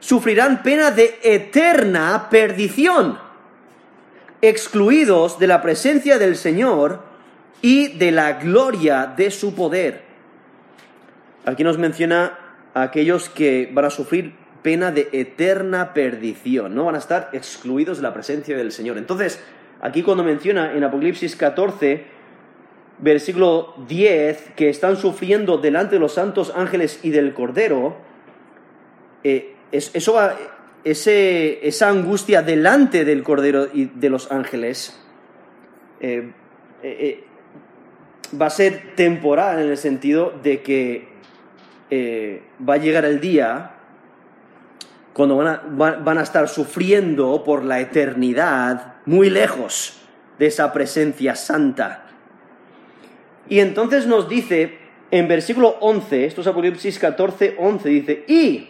sufrirán 0.00 0.62
pena 0.62 0.90
de 0.90 1.18
eterna 1.22 2.28
perdición, 2.30 3.18
excluidos 4.42 5.38
de 5.38 5.46
la 5.46 5.62
presencia 5.62 6.18
del 6.18 6.36
Señor 6.36 7.02
y 7.62 7.98
de 7.98 8.10
la 8.10 8.32
gloria 8.34 9.06
de 9.06 9.30
su 9.30 9.54
poder. 9.54 10.02
Aquí 11.44 11.62
nos 11.62 11.78
menciona 11.78 12.38
a 12.74 12.82
aquellos 12.82 13.28
que 13.28 13.70
van 13.72 13.84
a 13.84 13.90
sufrir 13.90 14.34
pena 14.62 14.90
de 14.90 15.08
eterna 15.12 15.94
perdición, 15.94 16.74
no 16.74 16.84
van 16.84 16.94
a 16.94 16.98
estar 16.98 17.30
excluidos 17.32 17.98
de 17.98 18.02
la 18.02 18.14
presencia 18.14 18.56
del 18.56 18.72
Señor. 18.72 18.98
Entonces, 18.98 19.42
aquí 19.80 20.02
cuando 20.02 20.24
menciona 20.24 20.72
en 20.74 20.84
Apocalipsis 20.84 21.36
14, 21.36 22.04
versículo 22.98 23.74
10, 23.88 24.52
que 24.56 24.68
están 24.68 24.96
sufriendo 24.96 25.58
delante 25.58 25.96
de 25.96 26.00
los 26.00 26.14
santos 26.14 26.52
ángeles 26.54 27.00
y 27.02 27.10
del 27.10 27.32
Cordero, 27.32 27.96
eh, 29.24 29.54
eso 29.72 30.20
esa 30.82 31.88
angustia 31.88 32.42
delante 32.42 33.04
del 33.04 33.22
Cordero 33.22 33.68
y 33.72 33.86
de 33.86 34.10
los 34.10 34.32
ángeles 34.32 34.98
eh, 36.00 36.30
eh, 36.82 37.24
va 38.40 38.46
a 38.46 38.50
ser 38.50 38.94
temporal 38.96 39.60
en 39.60 39.68
el 39.68 39.76
sentido 39.76 40.32
de 40.42 40.62
que 40.62 41.10
va 42.60 42.74
a 42.74 42.76
llegar 42.76 43.04
el 43.04 43.20
día 43.20 43.80
cuando 45.12 45.36
van 45.36 46.18
a, 46.18 46.22
estar 46.22 46.48
sufriendo 46.48 47.42
por 47.44 47.64
la 47.64 47.80
eternidad 47.80 48.94
muy 49.06 49.28
lejos 49.28 50.00
de 50.38 50.46
esa 50.46 50.72
presencia 50.72 51.34
santa. 51.34 52.06
Y 53.46 53.60
entonces 53.60 54.06
nos 54.06 54.28
dice 54.28 54.78
en 55.10 55.28
versículo 55.28 55.76
11, 55.80 56.24
esto 56.24 56.40
es 56.40 56.46
Apocalipsis 56.46 56.98
14, 56.98 57.56
11, 57.58 57.88
dice, 57.88 58.24
y 58.28 58.69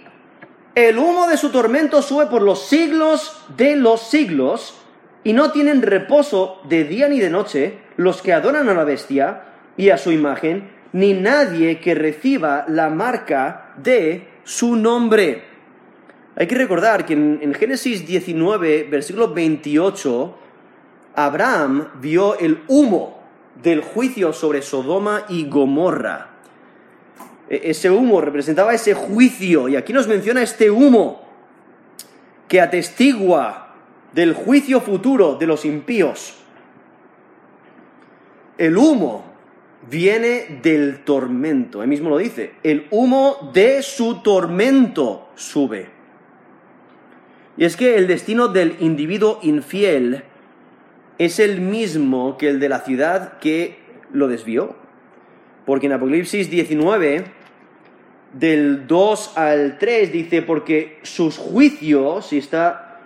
el 0.75 0.99
humo 0.99 1.27
de 1.27 1.37
su 1.37 1.51
tormento 1.51 2.03
sube 2.03 2.27
por 2.27 2.43
los 2.43 2.67
siglos 2.67 3.45
de 3.57 3.77
los 3.77 4.03
siglos, 4.03 4.81
y 5.25 5.33
no 5.33 5.53
tienen 5.53 5.83
reposo 5.83 6.61
de 6.69 6.85
día 6.85 7.09
ni 7.09 7.21
de 7.21 7.31
noche 7.31 7.79
los 7.97 8.23
que 8.23 8.33
adoran 8.33 8.69
a 8.69 8.75
la 8.75 8.85
bestia 8.85 9.43
y 9.77 9.91
a 9.91 9.99
su 9.99 10.13
imagen, 10.13 10.71
ni 10.93 11.13
nadie 11.13 11.79
que 11.79 11.95
reciba 11.95 12.65
la 12.69 12.89
marca 12.89 13.75
de 13.77 14.29
su 14.45 14.77
nombre. 14.77 15.45
Hay 16.37 16.47
que 16.47 16.55
recordar 16.55 17.05
que 17.05 17.13
en, 17.13 17.55
Génesis 17.55 18.07
19, 18.07 18.89
versículo 18.91 19.33
28, 19.33 20.39
Abraham 21.15 21.89
vio 22.01 22.39
el 22.39 22.63
humo 22.69 23.21
del 23.63 23.83
juicio 23.83 24.33
sobre 24.33 24.63
Sodoma 24.63 25.25
y 25.29 25.49
Gomorra. 25.49 26.30
E, 27.51 27.71
ese 27.71 27.91
humo 27.91 28.21
representaba 28.21 28.73
ese 28.73 28.95
juicio 28.95 29.69
y 29.69 29.77
aquí 29.77 29.93
nos 29.93 30.07
menciona 30.07 30.43
este 30.43 30.71
humo 30.71 31.29
que 32.49 32.61
atestigua 32.61 33.75
del 34.13 34.33
juicio 34.33 34.81
futuro 34.81 35.35
de 35.35 35.47
los 35.47 35.65
impíos. 35.65 36.37
El 38.57 38.77
humo 38.77 39.25
viene 39.89 40.61
del 40.63 41.05
tormento, 41.05 41.83
él 41.83 41.89
mismo 41.89 42.11
lo 42.11 42.19
dice, 42.19 42.53
el 42.63 42.87
humo 42.91 43.51
de 43.53 43.83
su 43.83 44.23
tormento 44.23 45.29
sube. 45.35 45.89
Y 47.57 47.65
es 47.65 47.77
que 47.77 47.97
el 47.97 48.07
destino 48.07 48.49
del 48.49 48.77
individuo 48.81 49.39
infiel 49.43 50.25
es 51.19 51.39
el 51.39 51.61
mismo 51.61 52.39
que 52.39 52.49
el 52.49 52.61
de 52.61 52.69
la 52.69 52.81
ciudad 52.81 53.39
que 53.39 53.79
lo 54.13 54.29
desvió. 54.29 54.77
Porque 55.67 55.87
en 55.87 55.93
Apocalipsis 55.93 56.51
19 56.51 57.40
del 58.33 58.87
2 58.87 59.37
al 59.37 59.79
3 59.79 60.13
dice, 60.13 60.43
porque 60.43 60.99
sus 61.03 61.37
juicios, 61.37 62.27
si 62.27 62.39
está, 62.39 63.01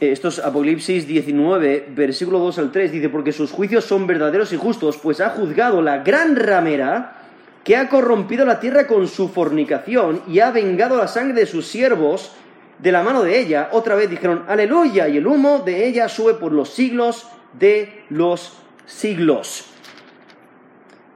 eh, 0.00 0.12
esto 0.12 0.28
es 0.28 0.38
Apocalipsis 0.38 1.06
19, 1.06 1.88
versículo 1.94 2.38
2 2.38 2.58
al 2.58 2.72
3, 2.72 2.92
dice, 2.92 3.08
porque 3.08 3.32
sus 3.32 3.50
juicios 3.50 3.84
son 3.84 4.06
verdaderos 4.06 4.52
y 4.52 4.56
justos, 4.56 4.98
pues 4.98 5.20
ha 5.20 5.30
juzgado 5.30 5.82
la 5.82 5.98
gran 5.98 6.36
ramera 6.36 7.12
que 7.64 7.76
ha 7.76 7.88
corrompido 7.88 8.44
la 8.44 8.60
tierra 8.60 8.86
con 8.86 9.08
su 9.08 9.28
fornicación 9.28 10.22
y 10.28 10.38
ha 10.38 10.52
vengado 10.52 10.96
la 10.96 11.08
sangre 11.08 11.40
de 11.40 11.46
sus 11.46 11.66
siervos 11.66 12.32
de 12.78 12.92
la 12.92 13.02
mano 13.02 13.24
de 13.24 13.40
ella. 13.40 13.70
Otra 13.72 13.96
vez 13.96 14.08
dijeron, 14.08 14.44
aleluya, 14.46 15.08
y 15.08 15.16
el 15.16 15.26
humo 15.26 15.60
de 15.66 15.88
ella 15.88 16.08
sube 16.08 16.34
por 16.34 16.52
los 16.52 16.70
siglos 16.70 17.26
de 17.58 18.04
los 18.10 18.52
siglos 18.84 19.75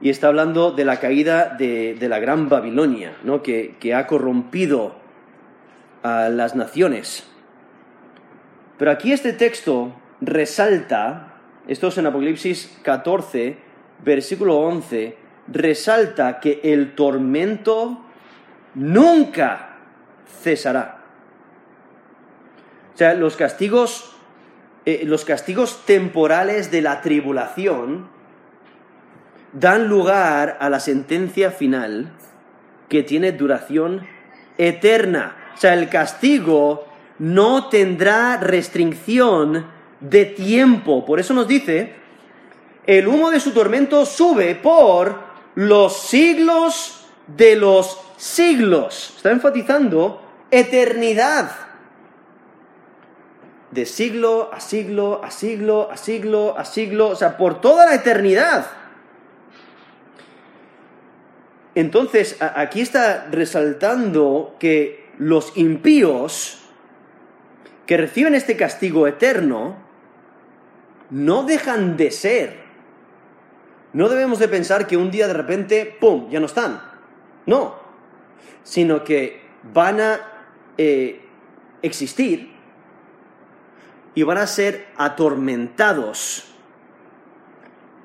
y 0.01 0.09
está 0.09 0.27
hablando 0.27 0.71
de 0.71 0.85
la 0.85 0.99
caída 0.99 1.55
de, 1.57 1.95
la 2.01 2.19
gran 2.19 2.49
Babilonia, 2.49 3.17
¿no? 3.23 3.43
que, 3.43 3.75
que 3.79 3.93
ha 3.93 4.07
corrompido 4.07 4.95
a 6.01 6.29
las 6.29 6.55
naciones. 6.55 7.27
Pero 8.77 8.91
aquí 8.91 9.13
este 9.13 9.33
texto 9.33 9.93
resalta, 10.21 11.35
esto 11.67 11.89
es 11.89 11.97
en 11.99 12.07
Apocalipsis 12.07 12.79
14, 12.81 13.57
versículo 14.03 14.59
11, 14.59 15.17
resalta 15.47 16.39
que 16.39 16.61
el 16.63 16.95
tormento 16.95 18.03
nunca 18.73 19.77
cesará. 20.41 21.03
O 22.93 22.97
sea, 22.97 23.13
los 23.13 23.35
castigos, 23.35 24.15
eh, 24.85 25.03
los 25.05 25.25
castigos 25.25 25.85
temporales 25.85 26.71
de 26.71 26.81
la 26.81 27.01
tribulación 27.01 28.09
dan 29.53 29.87
lugar 29.87 30.57
a 30.59 30.69
la 30.69 30.79
sentencia 30.79 31.51
final 31.51 32.11
que 32.89 33.03
tiene 33.03 33.31
duración 33.31 34.07
eterna. 34.57 35.35
O 35.55 35.57
sea, 35.57 35.73
el 35.73 35.89
castigo 35.89 36.87
no 37.19 37.69
tendrá 37.69 38.37
restricción 38.37 39.65
de 39.99 40.25
tiempo. 40.25 41.05
Por 41.05 41.19
eso 41.19 41.33
nos 41.33 41.47
dice, 41.47 41.93
el 42.85 43.07
humo 43.07 43.29
de 43.31 43.39
su 43.39 43.51
tormento 43.51 44.05
sube 44.05 44.55
por 44.55 45.19
los 45.55 45.97
siglos 46.01 47.05
de 47.27 47.55
los 47.55 47.99
siglos. 48.17 49.13
Está 49.17 49.31
enfatizando 49.31 50.21
eternidad. 50.49 51.51
De 53.71 53.85
siglo 53.85 54.49
a 54.51 54.59
siglo, 54.59 55.21
a 55.23 55.31
siglo, 55.31 55.89
a 55.91 55.97
siglo, 55.97 56.57
a 56.57 56.65
siglo, 56.65 57.09
o 57.09 57.15
sea, 57.15 57.37
por 57.37 57.61
toda 57.61 57.85
la 57.85 57.95
eternidad. 57.95 58.65
Entonces, 61.75 62.37
aquí 62.41 62.81
está 62.81 63.27
resaltando 63.31 64.55
que 64.59 65.09
los 65.17 65.55
impíos 65.55 66.61
que 67.85 67.97
reciben 67.97 68.35
este 68.35 68.57
castigo 68.57 69.07
eterno 69.07 69.77
no 71.09 71.43
dejan 71.43 71.97
de 71.97 72.11
ser. 72.11 72.61
No 73.93 74.09
debemos 74.09 74.39
de 74.39 74.47
pensar 74.47 74.87
que 74.87 74.97
un 74.97 75.11
día 75.11 75.27
de 75.27 75.33
repente, 75.33 75.97
¡pum!, 75.99 76.29
ya 76.29 76.39
no 76.39 76.45
están. 76.45 76.81
No, 77.45 77.75
sino 78.63 79.03
que 79.03 79.41
van 79.73 79.99
a 79.99 80.19
eh, 80.77 81.21
existir 81.81 82.51
y 84.15 84.23
van 84.23 84.37
a 84.37 84.47
ser 84.47 84.87
atormentados 84.97 86.50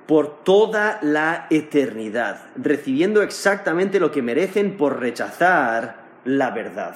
por 0.06 0.44
toda 0.44 0.98
la 1.02 1.46
eternidad, 1.50 2.46
recibiendo 2.56 3.22
exactamente 3.22 3.98
lo 3.98 4.12
que 4.12 4.22
merecen 4.22 4.76
por 4.76 5.00
rechazar 5.00 6.04
la 6.24 6.50
verdad, 6.50 6.94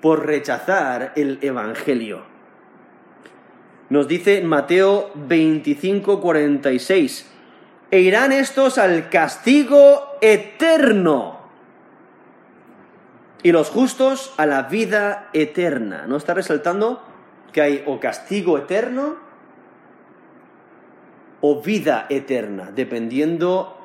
por 0.00 0.26
rechazar 0.26 1.12
el 1.16 1.38
Evangelio. 1.40 2.22
Nos 3.88 4.08
dice 4.08 4.42
Mateo 4.42 5.10
25, 5.14 6.20
46, 6.20 7.30
e 7.90 8.00
irán 8.00 8.32
estos 8.32 8.78
al 8.78 9.08
castigo 9.08 10.16
eterno 10.20 11.38
y 13.42 13.52
los 13.52 13.70
justos 13.70 14.34
a 14.36 14.46
la 14.46 14.62
vida 14.62 15.28
eterna. 15.32 16.06
¿No 16.06 16.16
está 16.16 16.34
resaltando 16.34 17.02
que 17.52 17.60
hay 17.60 17.84
o 17.86 18.00
castigo 18.00 18.58
eterno 18.58 19.16
o 21.46 21.60
vida 21.60 22.06
eterna, 22.08 22.72
dependiendo 22.74 23.76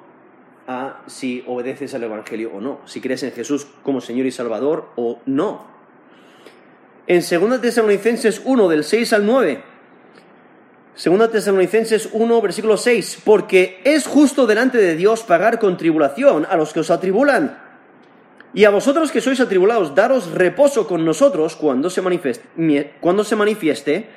a 0.65 1.02
si 1.08 1.43
obedeces 1.45 1.93
al 1.93 2.04
Evangelio 2.04 2.54
o 2.56 2.62
no, 2.62 2.80
si 2.86 3.02
crees 3.02 3.22
en 3.24 3.34
Jesús 3.34 3.67
como 3.84 4.00
Señor 4.00 4.28
y 4.28 4.32
Salvador 4.32 4.91
o 4.95 5.19
no. 5.26 5.67
En 7.06 7.19
2 7.19 7.60
Tesalonicenses 7.60 8.41
1, 8.45 8.69
del 8.69 8.86
6 8.86 9.12
al 9.12 9.26
9, 9.26 9.62
2 11.04 11.32
Tesalonicenses 11.32 12.10
1, 12.13 12.41
versículo 12.41 12.78
6, 12.78 13.24
porque 13.26 13.82
es 13.84 14.08
justo 14.08 14.48
delante 14.48 14.78
de 14.78 14.95
Dios 14.95 15.24
pagar 15.24 15.60
con 15.60 15.76
tribulación 15.76 16.48
a 16.50 16.56
los 16.56 16.72
que 16.72 16.80
os 16.80 16.89
atribulan. 16.89 17.62
Y 18.54 18.63
a 18.63 18.69
vosotros 18.69 19.12
que 19.12 19.19
sois 19.19 19.41
atribulados, 19.41 19.95
daros 19.95 20.32
reposo 20.32 20.88
con 20.88 21.04
nosotros 21.04 21.58
cuando 21.58 21.89
se 21.89 22.02
manifieste, 22.02 22.48
cuando 23.02 23.26
se 23.26 23.36
manifieste 23.36 24.08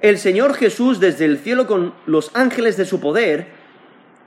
el 0.00 0.18
Señor 0.18 0.54
Jesús 0.54 1.00
desde 1.00 1.24
el 1.24 1.38
cielo 1.38 1.66
con 1.66 1.94
los 2.06 2.30
ángeles 2.34 2.76
de 2.76 2.84
su 2.84 3.00
poder 3.00 3.48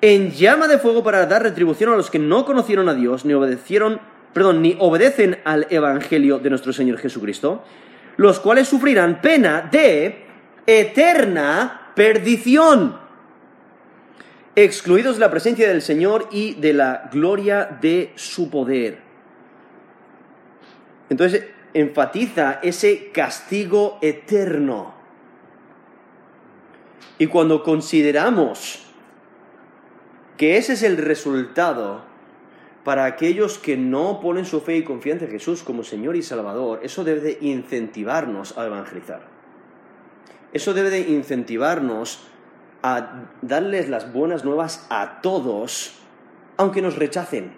en 0.01 0.31
llama 0.31 0.67
de 0.67 0.79
fuego 0.79 1.03
para 1.03 1.25
dar 1.25 1.43
retribución 1.43 1.91
a 1.91 1.97
los 1.97 2.09
que 2.09 2.19
no 2.19 2.45
conocieron 2.45 2.89
a 2.89 2.93
Dios 2.93 3.25
ni 3.25 3.33
obedecieron, 3.33 3.99
perdón, 4.33 4.61
ni 4.61 4.75
obedecen 4.79 5.39
al 5.43 5.67
evangelio 5.69 6.39
de 6.39 6.49
nuestro 6.49 6.73
Señor 6.73 6.97
Jesucristo, 6.97 7.63
los 8.17 8.39
cuales 8.39 8.67
sufrirán 8.67 9.21
pena 9.21 9.67
de 9.71 10.25
eterna 10.65 11.91
perdición, 11.95 12.97
excluidos 14.55 15.15
de 15.15 15.21
la 15.21 15.31
presencia 15.31 15.67
del 15.67 15.81
Señor 15.81 16.27
y 16.31 16.55
de 16.55 16.73
la 16.73 17.09
gloria 17.11 17.77
de 17.81 18.13
su 18.15 18.49
poder. 18.49 18.99
Entonces 21.09 21.45
enfatiza 21.73 22.59
ese 22.61 23.11
castigo 23.11 23.99
eterno. 24.01 24.98
Y 27.17 27.27
cuando 27.27 27.63
consideramos 27.63 28.85
que 30.37 30.57
ese 30.57 30.73
es 30.73 30.83
el 30.83 30.97
resultado 30.97 32.01
para 32.83 33.05
aquellos 33.05 33.57
que 33.57 33.75
no 33.75 34.19
ponen 34.21 34.45
su 34.45 34.61
fe 34.61 34.77
y 34.77 34.83
confianza 34.83 35.25
en 35.25 35.31
Jesús 35.31 35.63
como 35.63 35.83
Señor 35.83 36.15
y 36.15 36.23
Salvador, 36.23 36.79
eso 36.81 37.03
debe 37.03 37.19
de 37.19 37.37
incentivarnos 37.41 38.57
a 38.57 38.65
evangelizar. 38.65 39.27
Eso 40.53 40.73
debe 40.73 40.89
de 40.89 41.01
incentivarnos 41.01 42.21
a 42.81 43.27
darles 43.41 43.89
las 43.89 44.13
buenas 44.13 44.45
nuevas 44.45 44.87
a 44.89 45.21
todos, 45.21 45.99
aunque 46.57 46.81
nos 46.81 46.95
rechacen, 46.95 47.51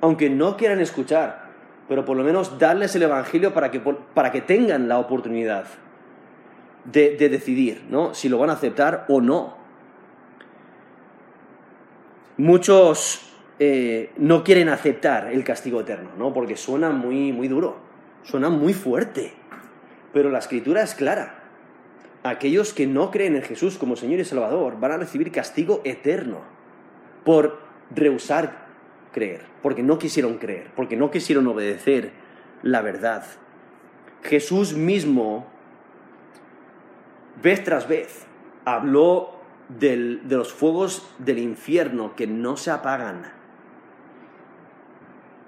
aunque 0.00 0.30
no 0.30 0.56
quieran 0.56 0.80
escuchar, 0.80 1.50
pero 1.88 2.04
por 2.04 2.16
lo 2.16 2.24
menos 2.24 2.58
darles 2.58 2.94
el 2.94 3.02
Evangelio 3.02 3.52
para 3.52 3.70
que, 3.70 3.80
para 3.80 4.32
que 4.32 4.40
tengan 4.40 4.88
la 4.88 4.98
oportunidad 4.98 5.66
de, 6.84 7.16
decidir 7.16 7.84
¿no? 7.88 8.14
si 8.14 8.28
lo 8.28 8.38
van 8.38 8.50
a 8.50 8.54
aceptar 8.54 9.06
o 9.08 9.20
no. 9.20 9.56
Muchos 12.36 13.30
eh, 13.58 14.12
no 14.16 14.42
quieren 14.42 14.68
aceptar 14.68 15.32
el 15.32 15.44
castigo 15.44 15.80
eterno, 15.80 16.10
¿no? 16.18 16.32
porque 16.32 16.56
suena 16.56 16.90
muy, 16.90 17.32
muy 17.32 17.48
duro, 17.48 17.76
suena 18.24 18.48
muy 18.48 18.74
fuerte, 18.74 19.32
pero 20.12 20.30
la 20.30 20.38
escritura 20.38 20.82
es 20.82 20.94
clara. 20.94 21.40
Aquellos 22.24 22.72
que 22.72 22.86
no 22.86 23.10
creen 23.10 23.36
en 23.36 23.42
Jesús 23.42 23.76
como 23.76 23.96
Señor 23.96 24.18
y 24.18 24.24
Salvador 24.24 24.80
van 24.80 24.92
a 24.92 24.96
recibir 24.96 25.30
castigo 25.30 25.82
eterno 25.84 26.40
por 27.24 27.60
rehusar 27.94 28.64
creer, 29.12 29.42
porque 29.62 29.82
no 29.82 29.98
quisieron 29.98 30.38
creer, 30.38 30.70
porque 30.74 30.96
no 30.96 31.10
quisieron 31.10 31.46
obedecer 31.46 32.12
la 32.62 32.82
verdad. 32.82 33.24
Jesús 34.22 34.74
mismo 34.74 35.46
vez 37.42 37.64
tras 37.64 37.88
vez 37.88 38.26
habló 38.64 39.34
de 39.68 40.20
los 40.28 40.52
fuegos 40.52 41.06
del 41.18 41.38
infierno 41.38 42.14
que 42.14 42.26
no 42.26 42.56
se 42.56 42.70
apagan. 42.70 43.32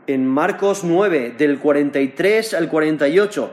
En 0.06 0.26
Marcos 0.26 0.84
9, 0.84 1.34
del 1.36 1.58
43 1.58 2.54
al 2.54 2.68
48, 2.68 3.50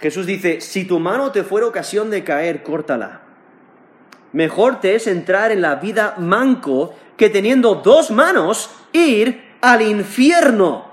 Jesús 0.00 0.26
dice, 0.26 0.60
si 0.60 0.84
tu 0.86 0.98
mano 0.98 1.32
te 1.32 1.44
fuera 1.44 1.66
ocasión 1.66 2.10
de 2.10 2.24
caer, 2.24 2.62
córtala. 2.62 3.22
Mejor 4.32 4.80
te 4.80 4.94
es 4.94 5.06
entrar 5.06 5.52
en 5.52 5.62
la 5.62 5.76
vida 5.76 6.14
manco 6.18 6.94
que 7.16 7.30
teniendo 7.30 7.76
dos 7.76 8.10
manos 8.10 8.70
ir 8.92 9.42
al 9.60 9.82
infierno, 9.82 10.90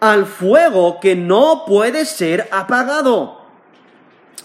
al 0.00 0.26
fuego 0.26 1.00
que 1.00 1.16
no 1.16 1.64
puede 1.66 2.04
ser 2.04 2.48
apagado 2.52 3.35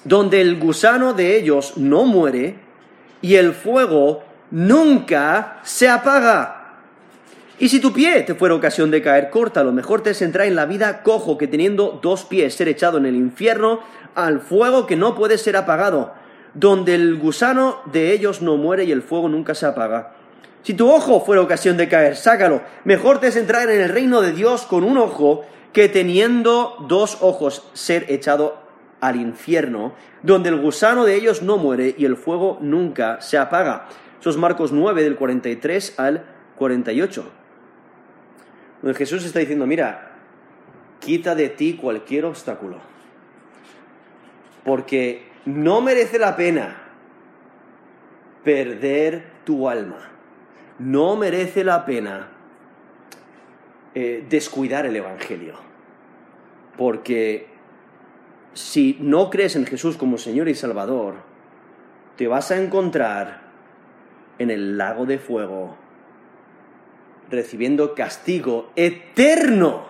donde 0.04 0.42
el 0.42 0.60
gusano 0.60 1.14
de 1.14 1.38
ellos 1.38 1.78
no 1.78 2.06
muere 2.06 2.56
y 3.22 3.36
el 3.36 3.54
fuego 3.54 4.24
nunca 4.50 5.60
se 5.64 5.90
apaga. 5.90 6.58
Y 7.60 7.70
si 7.70 7.80
tu 7.80 7.94
pie 7.94 8.24
te 8.24 8.34
fuera 8.34 8.56
ocasión 8.56 8.90
de 8.90 9.04
caer, 9.04 9.30
lo 9.32 9.72
mejor 9.72 10.02
te 10.02 10.10
es 10.10 10.22
entrar 10.24 10.48
en 10.48 10.56
la 10.56 10.66
vida 10.66 11.04
cojo 11.04 11.38
que 11.38 11.48
teniendo 11.48 12.00
dos 12.02 12.26
pies 12.26 12.56
ser 12.56 12.68
echado 12.68 12.98
en 12.98 13.06
el 13.06 13.16
infierno 13.16 13.82
al 14.16 14.42
fuego 14.42 14.88
que 14.88 14.96
no 14.96 15.14
puede 15.14 15.38
ser 15.38 15.56
apagado, 15.56 16.12
donde 16.56 16.96
el 16.96 17.18
gusano 17.18 17.78
de 17.92 18.14
ellos 18.14 18.42
no 18.42 18.58
muere 18.58 18.86
y 18.86 18.92
el 18.92 19.04
fuego 19.04 19.30
nunca 19.30 19.54
se 19.54 19.68
apaga. 19.68 20.14
Si 20.64 20.74
tu 20.74 20.92
ojo 20.92 21.22
fuera 21.22 21.42
ocasión 21.42 21.78
de 21.78 21.88
caer, 21.88 22.16
sácalo. 22.16 22.62
Mejor 22.84 23.20
te 23.20 23.28
es 23.28 23.36
entrar 23.36 23.70
en 23.70 23.82
el 23.82 23.90
reino 23.90 24.22
de 24.22 24.32
Dios 24.32 24.64
con 24.64 24.84
un 24.84 24.98
ojo 24.98 25.46
que 25.74 25.88
teniendo 25.88 26.76
dos 26.88 27.18
ojos 27.22 27.64
ser 27.74 28.06
echado 28.10 28.61
al 29.02 29.18
infierno, 29.18 29.94
donde 30.22 30.50
el 30.50 30.62
gusano 30.62 31.04
de 31.04 31.16
ellos 31.16 31.42
no 31.42 31.58
muere 31.58 31.96
y 31.98 32.06
el 32.06 32.16
fuego 32.16 32.60
nunca 32.62 33.20
se 33.20 33.38
apaga. 33.38 33.88
Eso 34.20 34.30
es 34.30 34.38
Marcos 34.38 34.72
9 34.72 35.04
del 35.04 35.16
43 35.16 36.00
al 36.00 36.24
48. 36.56 37.32
Donde 38.84 38.98
Jesús 38.98 39.26
está 39.26 39.40
diciendo, 39.40 39.66
mira, 39.66 40.12
quita 41.00 41.36
de 41.36 41.50
ti 41.50 41.74
cualquier 41.74 42.26
obstáculo, 42.26 42.78
porque 44.64 45.28
no 45.46 45.82
merece 45.82 46.20
la 46.20 46.36
pena 46.36 46.78
perder 48.44 49.26
tu 49.44 49.68
alma, 49.68 50.12
no 50.78 51.16
merece 51.16 51.64
la 51.64 51.86
pena 51.86 52.28
eh, 53.96 54.26
descuidar 54.30 54.86
el 54.86 54.96
Evangelio, 54.96 55.56
porque 56.78 57.51
si 58.54 58.98
no 59.00 59.30
crees 59.30 59.56
en 59.56 59.66
Jesús 59.66 59.98
como 59.98 60.18
Señor 60.18 60.50
y 60.50 60.56
Salvador, 60.56 61.16
te 62.18 62.28
vas 62.28 62.52
a 62.52 62.58
encontrar 62.58 63.42
en 64.38 64.52
el 64.52 64.78
lago 64.78 65.06
de 65.06 65.18
fuego 65.18 65.78
recibiendo 67.30 67.96
castigo 67.96 68.72
eterno. 68.76 69.86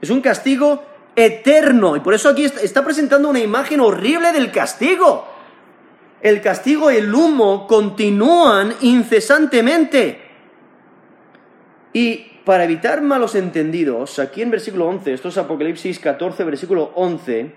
Es 0.00 0.10
un 0.10 0.20
castigo 0.20 0.84
eterno. 1.16 1.96
Y 1.96 2.00
por 2.00 2.14
eso 2.14 2.28
aquí 2.28 2.44
está 2.44 2.84
presentando 2.84 3.28
una 3.28 3.40
imagen 3.40 3.80
horrible 3.80 4.32
del 4.32 4.50
castigo. 4.50 5.26
El 6.20 6.40
castigo 6.40 6.90
y 6.90 6.96
el 6.96 7.14
humo 7.14 7.66
continúan 7.66 8.74
incesantemente. 8.82 10.20
Y 11.92 12.26
para 12.44 12.64
evitar 12.64 13.02
malos 13.02 13.34
entendidos, 13.34 14.18
aquí 14.18 14.42
en 14.42 14.50
versículo 14.50 14.86
11, 14.86 15.12
esto 15.12 15.28
es 15.28 15.38
Apocalipsis 15.38 15.98
14, 15.98 16.44
versículo 16.44 16.92
11, 16.94 17.52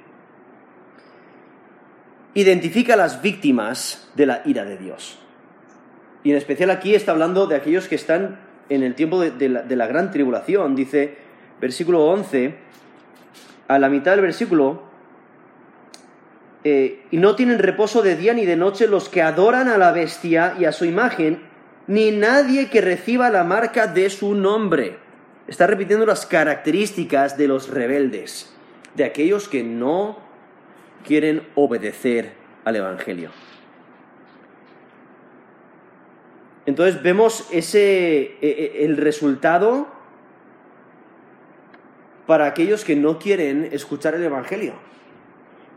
identifica 2.33 2.93
a 2.93 2.97
las 2.97 3.21
víctimas 3.21 4.09
de 4.15 4.25
la 4.25 4.41
ira 4.45 4.65
de 4.65 4.77
Dios. 4.77 5.19
Y 6.23 6.31
en 6.31 6.37
especial 6.37 6.71
aquí 6.71 6.95
está 6.95 7.11
hablando 7.11 7.47
de 7.47 7.55
aquellos 7.55 7.87
que 7.87 7.95
están 7.95 8.39
en 8.69 8.83
el 8.83 8.95
tiempo 8.95 9.19
de, 9.19 9.49
la, 9.49 9.87
gran 9.87 10.11
tribulación. 10.11 10.75
Dice, 10.75 11.15
versículo 11.59 12.05
11, 12.05 12.55
a 13.67 13.79
la 13.79 13.89
mitad 13.89 14.11
del 14.11 14.21
versículo, 14.21 14.83
eh, 16.63 17.03
y 17.11 17.17
no 17.17 17.35
tienen 17.35 17.59
reposo 17.59 18.01
de 18.01 18.15
día 18.15 18.33
ni 18.33 18.45
de 18.45 18.55
noche 18.55 18.87
los 18.87 19.09
que 19.09 19.21
adoran 19.21 19.67
a 19.67 19.77
la 19.77 19.91
bestia 19.91 20.55
y 20.57 20.65
a 20.65 20.71
su 20.71 20.85
imagen, 20.85 21.41
ni 21.87 22.11
nadie 22.11 22.69
que 22.69 22.79
reciba 22.79 23.29
la 23.29 23.43
marca 23.43 23.87
de 23.87 24.09
su 24.09 24.33
nombre. 24.33 24.97
Está 25.47 25.67
repitiendo 25.67 26.05
las 26.05 26.25
características 26.25 27.37
de 27.37 27.49
los 27.49 27.67
rebeldes, 27.67 28.55
de 28.95 29.03
aquellos 29.03 29.49
que 29.49 29.61
no 29.61 30.22
quieren 31.03 31.47
obedecer 31.55 32.33
al 32.63 32.75
Evangelio. 32.75 33.29
Entonces 36.65 37.01
vemos 37.03 37.47
ese, 37.51 38.21
e, 38.21 38.37
e, 38.41 38.85
el 38.85 38.97
resultado 38.97 39.87
para 42.25 42.45
aquellos 42.45 42.85
que 42.85 42.95
no 42.95 43.19
quieren 43.19 43.69
escuchar 43.71 44.15
el 44.15 44.23
Evangelio. 44.23 44.73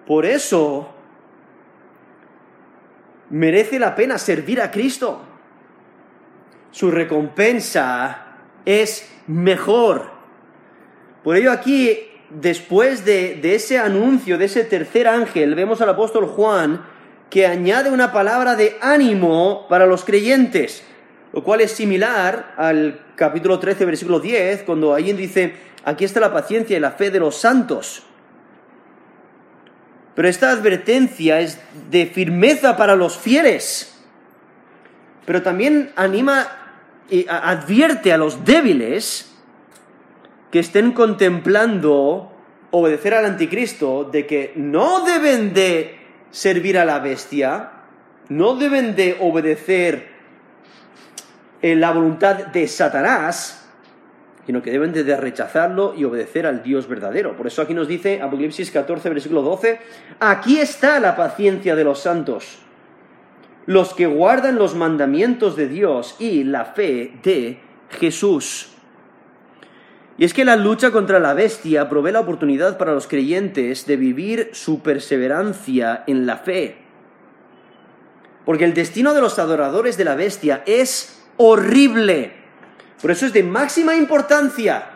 Por 0.06 0.24
eso 0.24 0.94
merece 3.30 3.78
la 3.78 3.94
pena 3.96 4.18
servir 4.18 4.60
a 4.60 4.70
Cristo. 4.70 5.20
Su 6.70 6.90
recompensa 6.90 8.36
es 8.64 9.10
mejor. 9.26 10.10
Por 11.24 11.36
ello 11.36 11.50
aquí 11.50 12.05
después 12.30 13.04
de, 13.04 13.40
ese 13.54 13.78
anuncio, 13.78 14.38
de 14.38 14.46
ese 14.46 14.64
tercer 14.64 15.08
ángel, 15.08 15.54
vemos 15.54 15.80
al 15.80 15.90
apóstol 15.90 16.26
Juan 16.26 16.84
que 17.30 17.46
añade 17.46 17.90
una 17.90 18.12
palabra 18.12 18.56
de 18.56 18.76
ánimo 18.80 19.66
para 19.68 19.86
los 19.86 20.04
creyentes, 20.04 20.82
lo 21.32 21.42
cual 21.42 21.60
es 21.60 21.72
similar 21.72 22.54
al 22.56 23.00
capítulo 23.16 23.58
13, 23.58 23.84
versículo 23.84 24.20
10, 24.20 24.62
cuando 24.62 24.94
allí 24.94 25.12
dice, 25.12 25.54
aquí 25.84 26.04
está 26.04 26.20
la 26.20 26.32
paciencia 26.32 26.76
y 26.76 26.80
la 26.80 26.92
fe 26.92 27.10
de 27.10 27.20
los 27.20 27.36
santos. 27.36 28.04
Pero 30.14 30.28
esta 30.28 30.50
advertencia 30.50 31.40
es 31.40 31.60
de 31.90 32.06
firmeza 32.06 32.76
para 32.76 32.96
los 32.96 33.18
fieles, 33.18 33.98
pero 35.26 35.42
también 35.42 35.92
anima 35.96 36.48
y 37.10 37.26
advierte 37.28 38.12
a 38.12 38.16
los 38.16 38.44
débiles 38.44 39.35
que 40.50 40.60
estén 40.60 40.92
contemplando 40.92 42.32
obedecer 42.70 43.14
al 43.14 43.24
anticristo 43.24 44.04
de 44.04 44.26
que 44.26 44.52
no 44.56 45.04
deben 45.04 45.54
de 45.54 45.98
servir 46.30 46.78
a 46.78 46.84
la 46.84 46.98
bestia, 46.98 47.70
no 48.28 48.56
deben 48.56 48.96
de 48.96 49.16
obedecer 49.20 50.08
eh, 51.62 51.74
la 51.74 51.92
voluntad 51.92 52.46
de 52.46 52.68
Satanás, 52.68 53.66
sino 54.44 54.62
que 54.62 54.70
deben 54.70 54.92
de 54.92 55.16
rechazarlo 55.16 55.94
y 55.96 56.04
obedecer 56.04 56.46
al 56.46 56.62
Dios 56.62 56.86
verdadero. 56.86 57.36
Por 57.36 57.46
eso 57.46 57.62
aquí 57.62 57.74
nos 57.74 57.88
dice 57.88 58.20
Apocalipsis 58.22 58.70
14, 58.70 59.08
versículo 59.08 59.42
12, 59.42 59.80
aquí 60.20 60.60
está 60.60 61.00
la 61.00 61.16
paciencia 61.16 61.74
de 61.74 61.84
los 61.84 62.00
santos, 62.00 62.58
los 63.66 63.94
que 63.94 64.06
guardan 64.06 64.56
los 64.56 64.74
mandamientos 64.76 65.56
de 65.56 65.66
Dios 65.66 66.14
y 66.20 66.44
la 66.44 66.66
fe 66.66 67.14
de 67.24 67.58
Jesús. 67.90 68.75
Y 70.18 70.24
es 70.24 70.32
que 70.32 70.44
la 70.44 70.56
lucha 70.56 70.90
contra 70.90 71.20
la 71.20 71.34
bestia 71.34 71.88
provee 71.88 72.12
la 72.12 72.20
oportunidad 72.20 72.78
para 72.78 72.94
los 72.94 73.06
creyentes 73.06 73.86
de 73.86 73.96
vivir 73.96 74.50
su 74.52 74.80
perseverancia 74.80 76.04
en 76.06 76.26
la 76.26 76.38
fe. 76.38 76.78
Porque 78.46 78.64
el 78.64 78.74
destino 78.74 79.12
de 79.12 79.20
los 79.20 79.38
adoradores 79.38 79.96
de 79.96 80.04
la 80.04 80.14
bestia 80.14 80.62
es 80.66 81.22
horrible. 81.36 82.32
Por 83.02 83.10
eso 83.10 83.26
es 83.26 83.32
de 83.32 83.42
máxima 83.42 83.94
importancia 83.94 84.90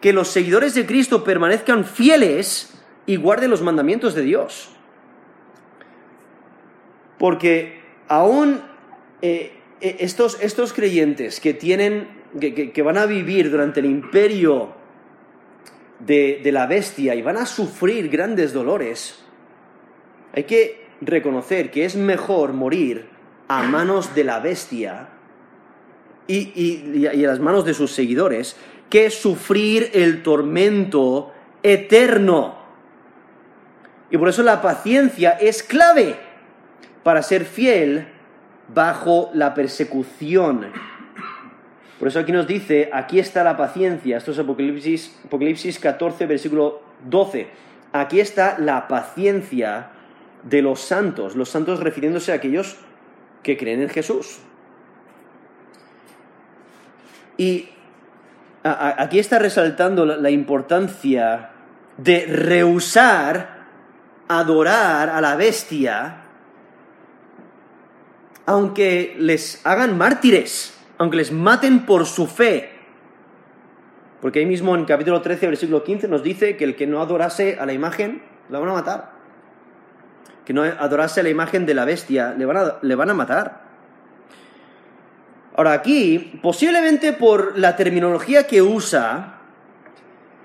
que 0.00 0.12
los 0.12 0.28
seguidores 0.28 0.74
de 0.74 0.84
Cristo 0.84 1.24
permanezcan 1.24 1.84
fieles 1.84 2.74
y 3.06 3.16
guarden 3.16 3.50
los 3.50 3.62
mandamientos 3.62 4.14
de 4.14 4.22
Dios. 4.22 4.70
Porque 7.18 7.80
aún 8.08 8.60
eh, 9.22 9.58
eh, 9.80 9.96
estos, 10.00 10.38
estos 10.42 10.72
creyentes 10.72 11.40
que 11.40 11.54
tienen 11.54 12.21
que, 12.40 12.82
van 12.82 12.98
a 12.98 13.06
vivir 13.06 13.50
durante 13.50 13.80
el 13.80 13.86
imperio 13.86 14.70
de, 15.98 16.40
la 16.52 16.66
bestia 16.66 17.14
y 17.14 17.22
van 17.22 17.36
a 17.36 17.46
sufrir 17.46 18.08
grandes 18.08 18.52
dolores, 18.52 19.22
hay 20.34 20.44
que 20.44 20.86
reconocer 21.00 21.70
que 21.70 21.84
es 21.84 21.96
mejor 21.96 22.52
morir 22.52 23.08
a 23.48 23.62
manos 23.62 24.14
de 24.14 24.24
la 24.24 24.40
bestia 24.40 25.08
y, 26.26 26.52
y, 26.54 27.06
a 27.06 27.28
las 27.28 27.40
manos 27.40 27.64
de 27.64 27.74
sus 27.74 27.92
seguidores 27.92 28.56
que 28.88 29.10
sufrir 29.10 29.90
el 29.94 30.22
tormento 30.22 31.32
eterno. 31.62 32.56
Y 34.10 34.18
por 34.18 34.28
eso 34.28 34.42
la 34.42 34.60
paciencia 34.60 35.30
es 35.30 35.62
clave 35.62 36.16
para 37.02 37.22
ser 37.22 37.44
fiel 37.44 38.08
bajo 38.68 39.30
la 39.34 39.54
persecución 39.54 40.91
por 42.02 42.08
eso 42.08 42.18
aquí 42.18 42.32
nos 42.32 42.48
dice, 42.48 42.90
aquí 42.92 43.20
está 43.20 43.44
la 43.44 43.56
paciencia, 43.56 44.16
esto 44.16 44.32
es 44.32 44.38
Apocalipsis, 44.40 45.20
Apocalipsis 45.24 45.78
14, 45.78 46.26
versículo 46.26 46.82
12. 47.04 47.46
Aquí 47.92 48.18
está 48.18 48.58
la 48.58 48.88
paciencia 48.88 49.90
de 50.42 50.62
los 50.62 50.80
santos, 50.80 51.36
los 51.36 51.48
santos 51.48 51.78
refiriéndose 51.78 52.32
a 52.32 52.34
aquellos 52.34 52.76
que 53.44 53.56
creen 53.56 53.82
en 53.82 53.88
Jesús. 53.88 54.40
Y 57.36 57.68
aquí 58.64 59.20
está 59.20 59.38
resaltando 59.38 60.04
la 60.04 60.30
importancia 60.30 61.50
de 61.98 62.26
rehusar 62.26 63.68
adorar 64.26 65.08
a 65.08 65.20
la 65.20 65.36
bestia, 65.36 66.16
aunque 68.44 69.14
les 69.20 69.64
hagan 69.64 69.96
mártires 69.96 70.81
aunque 71.02 71.16
les 71.16 71.32
maten 71.32 71.84
por 71.84 72.06
su 72.06 72.28
fe. 72.28 72.70
Porque 74.20 74.38
ahí 74.38 74.46
mismo 74.46 74.76
en 74.76 74.84
capítulo 74.84 75.20
13, 75.20 75.48
versículo 75.48 75.82
15 75.82 76.06
nos 76.06 76.22
dice 76.22 76.56
que 76.56 76.62
el 76.62 76.76
que 76.76 76.86
no 76.86 77.00
adorase 77.00 77.58
a 77.58 77.66
la 77.66 77.72
imagen, 77.72 78.22
la 78.48 78.60
van 78.60 78.68
a 78.68 78.74
matar. 78.74 79.10
Que 80.44 80.52
no 80.52 80.62
adorase 80.62 81.18
a 81.18 81.22
la 81.24 81.28
imagen 81.28 81.66
de 81.66 81.74
la 81.74 81.84
bestia, 81.84 82.34
le 82.38 82.46
van 82.46 82.56
a, 82.56 82.78
le 82.82 82.94
van 82.94 83.10
a 83.10 83.14
matar. 83.14 83.62
Ahora 85.56 85.72
aquí, 85.72 86.38
posiblemente 86.40 87.12
por 87.12 87.58
la 87.58 87.74
terminología 87.74 88.46
que 88.46 88.62
usa, 88.62 89.40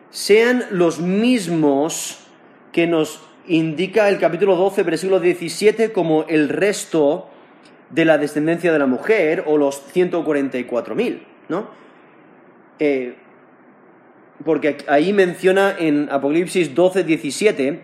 sean 0.10 0.66
los 0.72 1.00
mismos 1.00 2.18
que 2.72 2.88
nos 2.88 3.22
indica 3.46 4.10
el 4.10 4.18
capítulo 4.18 4.56
12, 4.56 4.82
versículo 4.82 5.20
17, 5.20 5.92
como 5.92 6.24
el 6.28 6.50
resto 6.50 7.30
de 7.90 8.06
la 8.06 8.18
descendencia 8.18 8.72
de 8.72 8.80
la 8.80 8.86
mujer 8.86 9.44
o 9.46 9.58
los 9.58 9.82
144.000, 9.94 11.20
¿no? 11.50 11.70
Eh, 12.80 13.16
porque 14.44 14.78
ahí 14.88 15.14
menciona 15.14 15.76
en 15.78 16.10
Apocalipsis 16.12 16.76
12, 16.76 17.04
17, 17.04 17.82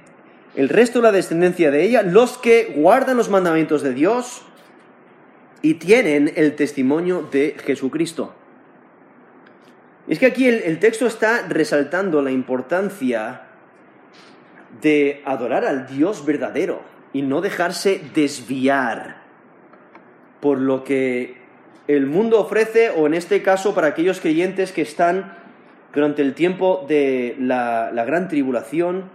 el 0.56 0.70
resto 0.70 1.00
de 1.00 1.04
la 1.04 1.12
descendencia 1.12 1.72
de 1.72 1.84
ella, 1.84 2.04
los 2.04 2.38
que 2.38 2.74
guardan 2.76 3.18
los 3.18 3.30
mandamientos 3.30 3.82
de 3.82 3.94
Dios 3.94 4.44
y 5.62 5.76
tienen 5.76 6.32
el 6.36 6.56
testimonio 6.56 7.28
de 7.32 7.56
Jesucristo. 7.66 8.36
es 10.08 10.20
que 10.20 10.26
aquí 10.26 10.48
el 10.48 10.80
texto 10.80 11.08
está 11.08 11.48
resaltando 11.48 12.22
la 12.22 12.30
importancia 12.30 13.44
de 14.82 15.22
adorar 15.26 15.66
al 15.66 15.88
Dios 15.88 16.26
verdadero 16.26 16.84
y 17.14 17.22
no 17.22 17.42
dejarse 17.42 18.02
desviar 18.14 19.23
por 20.44 20.60
lo 20.60 20.84
que 20.84 21.38
el 21.88 22.06
mundo 22.06 22.38
ofrece, 22.42 22.90
o 22.90 23.08
en 23.08 23.14
este 23.14 23.42
caso 23.42 23.74
para 23.74 23.88
aquellos 23.88 24.20
creyentes 24.20 24.74
que 24.74 24.82
están 24.82 25.38
durante 25.94 26.22
el 26.22 26.34
tiempo 26.34 26.86
de 26.86 27.38
la, 27.40 27.90
gran 28.06 28.28
tribulación, 28.28 29.06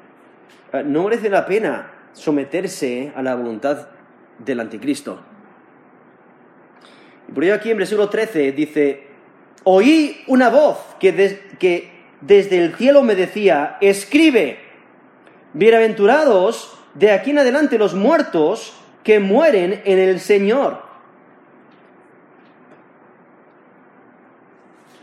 eh, 0.73 0.83
no 0.87 1.03
merece 1.03 1.29
la 1.29 1.45
pena 1.45 1.91
someterse 2.15 3.13
a 3.15 3.23
la 3.23 3.35
voluntad 3.35 3.89
del 4.39 4.59
anticristo. 4.59 5.21
Y 7.29 7.33
por 7.33 7.45
ello 7.45 7.57
aquí 7.57 7.73
en 7.73 7.77
versículo 7.77 8.09
13 8.09 8.53
dice, 8.53 9.03
oí 9.65 10.23
una 10.29 10.49
voz 10.49 10.79
que, 10.99 11.43
que 11.59 11.91
desde 12.23 12.65
el 12.65 12.75
cielo 12.75 13.03
me 13.03 13.15
decía, 13.15 13.77
escribe, 13.83 14.61
bienaventurados 15.53 16.79
de 16.95 17.13
aquí 17.13 17.33
en 17.33 17.41
adelante 17.41 17.77
los 17.77 17.93
muertos 17.93 18.83
que 19.05 19.21
mueren 19.21 19.83
en 19.85 19.99
el 19.99 20.21
Señor. 20.21 20.88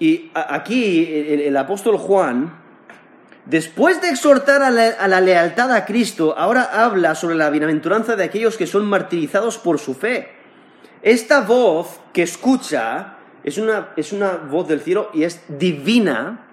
Y 0.06 0.30
aquí 0.36 1.04
el, 1.48 1.58
apóstol 1.58 1.98
Juan, 1.98 2.54
después 3.48 4.04
de 4.04 4.10
exhortar 4.10 4.62
a 4.62 4.70
la, 4.70 5.20
lealtad 5.20 5.72
a 5.72 5.84
Cristo, 5.84 6.38
ahora 6.38 6.70
habla 6.86 7.16
sobre 7.16 7.34
la 7.34 7.50
bienaventuranza 7.50 8.16
de 8.16 8.24
aquellos 8.24 8.56
que 8.56 8.68
son 8.68 8.86
martirizados 8.86 9.58
por 9.58 9.80
su 9.80 9.96
fe. 9.96 10.30
Esta 11.02 11.42
voz 11.42 12.00
que 12.14 12.22
escucha 12.22 13.16
es 13.44 13.58
una, 13.58 13.94
es 13.98 14.14
una 14.14 14.34
voz 14.34 14.68
del 14.68 14.82
cielo 14.82 15.10
y 15.12 15.24
es 15.24 15.42
divina. 15.48 16.46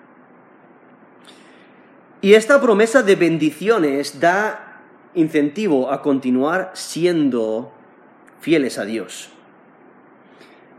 Y 2.22 2.32
esta 2.32 2.58
promesa 2.58 3.02
de 3.02 3.16
bendiciones 3.16 4.18
da 4.18 4.80
incentivo 5.12 5.92
a 5.92 6.00
continuar 6.00 6.70
siendo 6.72 7.70
fieles 8.40 8.78
a 8.78 8.86
Dios. 8.86 9.31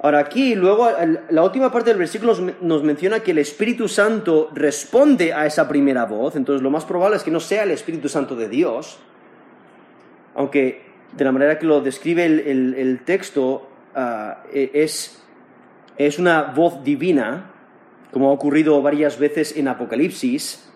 Ahora 0.03 0.19
aquí, 0.19 0.53
luego, 0.53 0.89
la 1.29 1.43
última 1.43 1.71
parte 1.71 1.91
del 1.91 1.97
versículo 1.97 2.35
nos 2.59 2.83
menciona 2.83 3.21
que 3.21 3.31
el 3.31 3.37
Espíritu 3.37 3.87
Santo 3.87 4.49
responde 4.53 5.31
a 5.31 5.45
esa 5.45 5.69
primera 5.69 6.03
voz, 6.03 6.35
entonces 6.35 6.61
lo 6.61 6.69
más 6.69 6.83
probable 6.83 7.15
es 7.15 7.23
que 7.23 7.31
no 7.31 7.39
sea 7.39 7.63
el 7.63 7.71
Espíritu 7.71 8.09
Santo 8.09 8.35
de 8.35 8.49
Dios, 8.49 8.99
aunque 10.35 10.81
de 11.15 11.23
la 11.23 11.31
manera 11.31 11.57
que 11.57 11.65
lo 11.65 11.79
describe 11.79 12.25
el, 12.25 12.99
texto 13.05 13.69
ah, 13.95 14.43
e, 14.51 14.71
es, 14.73 15.23
es 15.95 16.19
una 16.19 16.51
voz 16.53 16.83
divina, 16.83 17.51
como 18.11 18.29
ha 18.29 18.33
ocurrido 18.33 18.81
varias 18.81 19.17
veces 19.17 19.55
en 19.55 19.69
Apocalipsis, 19.69 20.69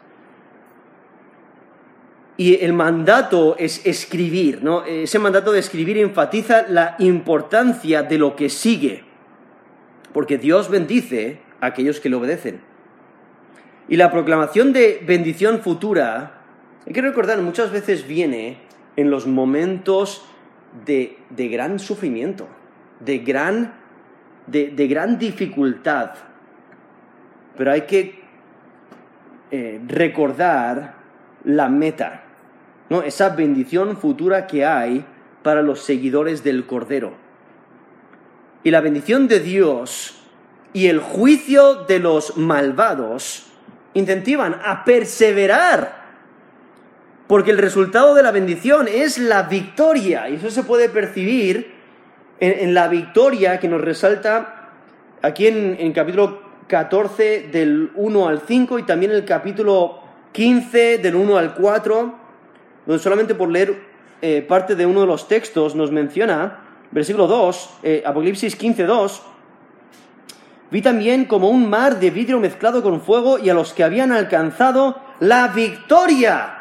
y 2.37 2.63
el 2.63 2.71
mandato 2.71 3.57
es 3.59 3.85
escribir, 3.85 4.63
¿no? 4.63 4.85
Ese 4.85 5.19
mandato 5.19 5.51
de 5.51 5.59
escribir 5.59 5.97
enfatiza 5.97 6.65
la 6.69 6.95
importancia 6.99 8.03
de 8.03 8.17
lo 8.17 8.33
que 8.33 8.47
sigue 8.47 9.06
porque 10.17 10.39
Dios 10.39 10.71
bendice 10.71 11.37
a 11.61 11.67
aquellos 11.67 11.99
que 11.99 12.09
le 12.09 12.15
obedecen. 12.15 12.59
Y 13.87 13.97
la 13.97 14.11
proclamación 14.11 14.73
de 14.73 14.99
bendición 15.05 15.59
futura, 15.59 16.41
hay 16.87 16.91
que 16.91 17.03
recordar, 17.03 17.39
muchas 17.43 17.71
veces 17.71 18.07
viene 18.07 18.57
en 18.95 19.11
los 19.11 19.27
momentos 19.27 20.25
de, 20.87 21.19
gran 21.29 21.77
sufrimiento, 21.77 22.47
de 22.99 23.19
gran, 23.19 23.75
de, 24.47 24.87
gran 24.87 25.19
dificultad. 25.19 26.13
Pero 27.55 27.71
hay 27.71 27.81
que 27.81 28.19
eh, 29.51 29.79
recordar 29.85 30.95
la 31.43 31.69
meta, 31.69 32.23
¿no? 32.89 33.03
esa 33.03 33.35
bendición 33.35 33.95
futura 33.97 34.47
que 34.47 34.65
hay 34.65 35.05
para 35.43 35.61
los 35.61 35.81
seguidores 35.81 36.43
del 36.43 36.65
Cordero 36.65 37.26
y 38.63 38.71
la 38.71 38.81
bendición 38.81 39.27
de 39.27 39.39
Dios 39.39 40.15
y 40.73 40.87
el 40.87 40.99
juicio 40.99 41.85
de 41.85 41.99
los 41.99 42.37
malvados 42.37 43.45
incentivan 43.93 44.59
a 44.63 44.83
perseverar, 44.85 46.05
porque 47.27 47.51
el 47.51 47.57
resultado 47.57 48.13
de 48.13 48.23
la 48.23 48.31
bendición 48.31 48.87
es 48.87 49.17
la 49.17 49.43
victoria, 49.43 50.29
y 50.29 50.35
eso 50.35 50.51
se 50.51 50.63
puede 50.63 50.89
percibir 50.89 51.75
en, 52.39 52.73
la 52.73 52.87
victoria 52.87 53.59
que 53.59 53.67
nos 53.67 53.81
resalta 53.81 54.69
aquí 55.21 55.47
en, 55.47 55.75
en 55.79 55.93
capítulo 55.93 56.41
14 56.67 57.49
del 57.51 57.91
1 57.95 58.27
al 58.27 58.41
5 58.41 58.79
y 58.79 58.83
también 58.83 59.11
el 59.11 59.25
capítulo 59.25 60.01
15 60.33 60.99
del 60.99 61.15
1 61.15 61.37
al 61.37 61.55
4, 61.55 62.15
donde 62.85 63.03
solamente 63.03 63.33
por 63.33 63.49
leer 63.49 63.75
eh, 64.21 64.45
parte 64.47 64.75
de 64.75 64.85
uno 64.85 65.01
de 65.01 65.07
los 65.07 65.27
textos 65.27 65.75
nos 65.75 65.91
menciona, 65.91 66.66
versículo 66.91 67.27
2, 67.27 67.69
eh, 67.83 68.03
Apocalipsis 68.05 68.55
15, 68.55 68.83
2, 68.83 69.21
vi 70.71 70.81
también 70.81 71.25
como 71.25 71.49
un 71.49 71.69
mar 71.69 71.99
de 71.99 72.09
vidrio 72.09 72.39
mezclado 72.39 72.83
con 72.83 73.01
fuego 73.01 73.39
y 73.39 73.49
a 73.49 73.53
los 73.53 73.73
que 73.73 73.83
habían 73.83 74.11
alcanzado 74.11 74.99
la 75.19 75.47
victoria 75.49 76.53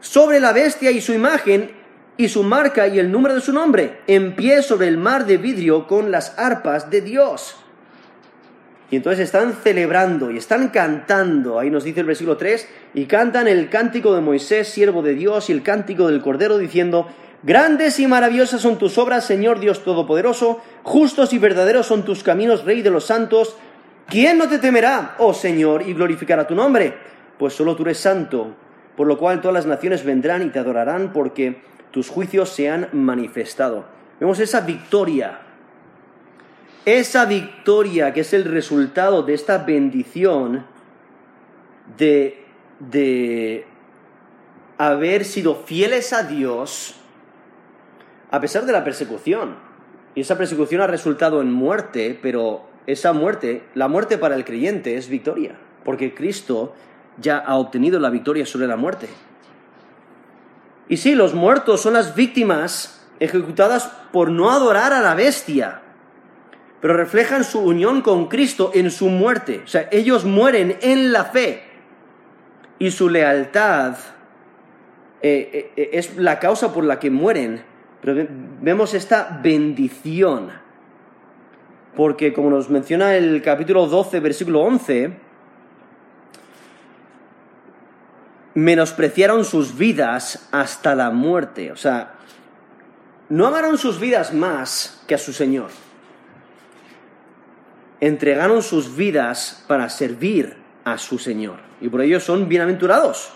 sobre 0.00 0.40
la 0.40 0.52
bestia 0.52 0.90
y 0.90 1.00
su 1.00 1.12
imagen 1.12 1.70
y 2.16 2.28
su 2.28 2.42
marca 2.42 2.88
y 2.88 2.98
el 2.98 3.10
número 3.12 3.34
de 3.34 3.40
su 3.40 3.52
nombre, 3.52 4.00
en 4.06 4.34
pie 4.34 4.62
sobre 4.62 4.88
el 4.88 4.96
mar 4.96 5.26
de 5.26 5.36
vidrio 5.36 5.86
con 5.86 6.10
las 6.10 6.38
arpas 6.38 6.90
de 6.90 7.02
Dios. 7.02 7.56
Y 8.90 8.96
entonces 8.96 9.24
están 9.24 9.52
celebrando 9.52 10.30
y 10.30 10.38
están 10.38 10.68
cantando, 10.68 11.58
ahí 11.58 11.70
nos 11.70 11.84
dice 11.84 12.00
el 12.00 12.06
versículo 12.06 12.36
3, 12.36 12.68
y 12.94 13.06
cantan 13.06 13.48
el 13.48 13.68
cántico 13.68 14.14
de 14.14 14.20
Moisés, 14.20 14.68
siervo 14.68 15.02
de 15.02 15.14
Dios, 15.14 15.50
y 15.50 15.52
el 15.52 15.62
cántico 15.62 16.06
del 16.06 16.22
Cordero, 16.22 16.56
diciendo, 16.56 17.08
Grandes 17.42 18.00
y 18.00 18.06
maravillosas 18.06 18.60
son 18.60 18.78
tus 18.78 18.98
obras, 18.98 19.24
Señor 19.24 19.60
Dios 19.60 19.84
Todopoderoso, 19.84 20.60
justos 20.82 21.32
y 21.32 21.38
verdaderos 21.38 21.86
son 21.86 22.04
tus 22.04 22.22
caminos, 22.22 22.64
Rey 22.64 22.82
de 22.82 22.90
los 22.90 23.04
santos. 23.04 23.56
¿Quién 24.08 24.38
no 24.38 24.48
te 24.48 24.58
temerá, 24.58 25.16
oh 25.18 25.34
Señor, 25.34 25.82
y 25.82 25.94
glorificará 25.94 26.46
tu 26.46 26.54
nombre? 26.54 26.94
Pues 27.38 27.54
solo 27.54 27.76
tú 27.76 27.82
eres 27.82 27.98
santo, 27.98 28.54
por 28.96 29.06
lo 29.06 29.18
cual 29.18 29.40
todas 29.40 29.54
las 29.54 29.66
naciones 29.66 30.04
vendrán 30.04 30.42
y 30.42 30.50
te 30.50 30.58
adorarán, 30.58 31.12
porque 31.12 31.60
tus 31.90 32.08
juicios 32.08 32.48
se 32.48 32.70
han 32.70 32.88
manifestado. 32.92 33.84
Vemos 34.18 34.40
esa 34.40 34.60
victoria 34.60 35.40
esa 36.86 37.24
victoria 37.24 38.14
que 38.14 38.20
es 38.20 38.32
el 38.32 38.44
resultado 38.44 39.24
de 39.24 39.34
esta 39.34 39.58
bendición 39.58 40.64
de, 41.98 42.44
de 42.78 43.66
haber 44.78 45.24
sido 45.24 45.56
fieles 45.56 46.12
a 46.12 46.22
Dios 46.22 46.94
a 48.36 48.40
pesar 48.40 48.66
de 48.66 48.72
la 48.72 48.84
persecución. 48.84 49.56
Y 50.14 50.20
esa 50.20 50.36
persecución 50.36 50.82
ha 50.82 50.86
resultado 50.86 51.40
en 51.40 51.50
muerte, 51.50 52.18
pero 52.20 52.68
esa 52.86 53.14
muerte, 53.14 53.64
la 53.74 53.88
muerte 53.88 54.18
para 54.18 54.34
el 54.34 54.44
creyente 54.44 54.96
es 54.96 55.08
victoria, 55.08 55.56
porque 55.84 56.14
Cristo 56.14 56.74
ya 57.18 57.38
ha 57.38 57.56
obtenido 57.56 57.98
la 57.98 58.10
victoria 58.10 58.44
sobre 58.44 58.66
la 58.66 58.76
muerte. 58.76 59.08
Y 60.88 60.98
sí, 60.98 61.14
los 61.14 61.32
muertos 61.32 61.80
son 61.80 61.94
las 61.94 62.14
víctimas 62.14 63.06
ejecutadas 63.20 63.90
por 64.12 64.30
no 64.30 64.50
adorar 64.50 64.92
a 64.92 65.00
la 65.00 65.14
bestia, 65.14 65.80
pero 66.82 66.94
reflejan 66.94 67.42
su 67.42 67.60
unión 67.60 68.02
con 68.02 68.28
Cristo 68.28 68.70
en 68.74 68.90
su 68.90 69.08
muerte. 69.08 69.62
O 69.64 69.66
sea, 69.66 69.88
ellos 69.90 70.26
mueren 70.26 70.76
en 70.82 71.10
la 71.10 71.24
fe 71.24 71.62
y 72.78 72.90
su 72.90 73.08
lealtad 73.08 73.96
eh, 75.22 75.72
eh, 75.74 75.90
es 75.94 76.16
la 76.18 76.38
causa 76.38 76.74
por 76.74 76.84
la 76.84 76.98
que 76.98 77.10
mueren. 77.10 77.75
Vemos 78.06 78.94
esta 78.94 79.40
bendición. 79.42 80.50
Porque 81.94 82.32
como 82.32 82.50
nos 82.50 82.70
menciona 82.70 83.16
el 83.16 83.42
capítulo 83.42 83.86
12, 83.86 84.20
versículo 84.20 84.60
11, 84.62 85.12
menospreciaron 88.54 89.44
sus 89.44 89.76
vidas 89.76 90.48
hasta 90.52 90.94
la 90.94 91.10
muerte. 91.10 91.72
O 91.72 91.76
sea, 91.76 92.14
no 93.28 93.46
amaron 93.46 93.78
sus 93.78 93.98
vidas 93.98 94.32
más 94.32 95.02
que 95.06 95.14
a 95.14 95.18
su 95.18 95.32
Señor 95.32 95.70
entregaron 98.00 98.62
sus 98.62 98.96
vidas 98.96 99.64
para 99.66 99.88
servir 99.88 100.56
a 100.84 100.98
su 100.98 101.18
Señor. 101.18 101.58
Y 101.80 101.88
por 101.88 102.02
ello 102.02 102.20
son 102.20 102.48
bienaventurados. 102.48 103.32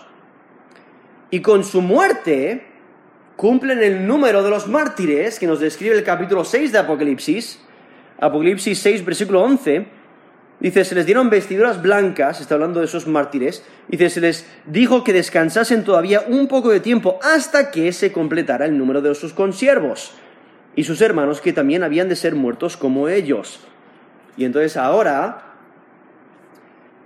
Y 1.29 1.41
con 1.41 1.63
su 1.63 1.81
muerte 1.81 2.67
cumplen 3.41 3.81
el 3.81 4.05
número 4.05 4.43
de 4.43 4.51
los 4.51 4.67
mártires 4.67 5.39
que 5.39 5.47
nos 5.47 5.59
describe 5.59 5.97
el 5.97 6.03
capítulo 6.03 6.45
6 6.45 6.73
de 6.73 6.77
Apocalipsis. 6.77 7.59
Apocalipsis 8.19 8.77
6, 8.77 9.03
versículo 9.03 9.41
11. 9.41 9.87
Dice, 10.59 10.85
se 10.85 10.93
les 10.93 11.07
dieron 11.07 11.31
vestiduras 11.31 11.81
blancas, 11.81 12.39
está 12.39 12.53
hablando 12.53 12.81
de 12.81 12.85
esos 12.85 13.07
mártires, 13.07 13.65
dice, 13.87 14.11
se 14.11 14.21
les 14.21 14.45
dijo 14.67 15.03
que 15.03 15.11
descansasen 15.11 15.83
todavía 15.83 16.23
un 16.27 16.47
poco 16.47 16.69
de 16.69 16.81
tiempo 16.81 17.17
hasta 17.23 17.71
que 17.71 17.91
se 17.93 18.11
completara 18.11 18.65
el 18.65 18.77
número 18.77 19.01
de 19.01 19.15
sus 19.15 19.33
consiervos 19.33 20.11
y 20.75 20.83
sus 20.83 21.01
hermanos 21.01 21.41
que 21.41 21.51
también 21.51 21.81
habían 21.81 22.09
de 22.09 22.15
ser 22.15 22.35
muertos 22.35 22.77
como 22.77 23.07
ellos. 23.07 23.61
Y 24.37 24.45
entonces 24.45 24.77
ahora, 24.77 25.55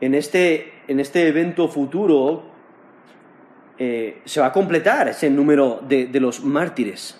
en 0.02 0.14
este, 0.14 0.74
en 0.90 1.00
este 1.00 1.30
evento 1.30 1.70
futuro, 1.70 2.55
eh, 3.78 4.22
se 4.26 4.40
va 4.40 4.48
a 4.48 4.52
completar 4.52 5.10
ese 5.10 5.30
número 5.30 5.82
de, 5.88 6.10
los 6.20 6.44
mártires. 6.44 7.20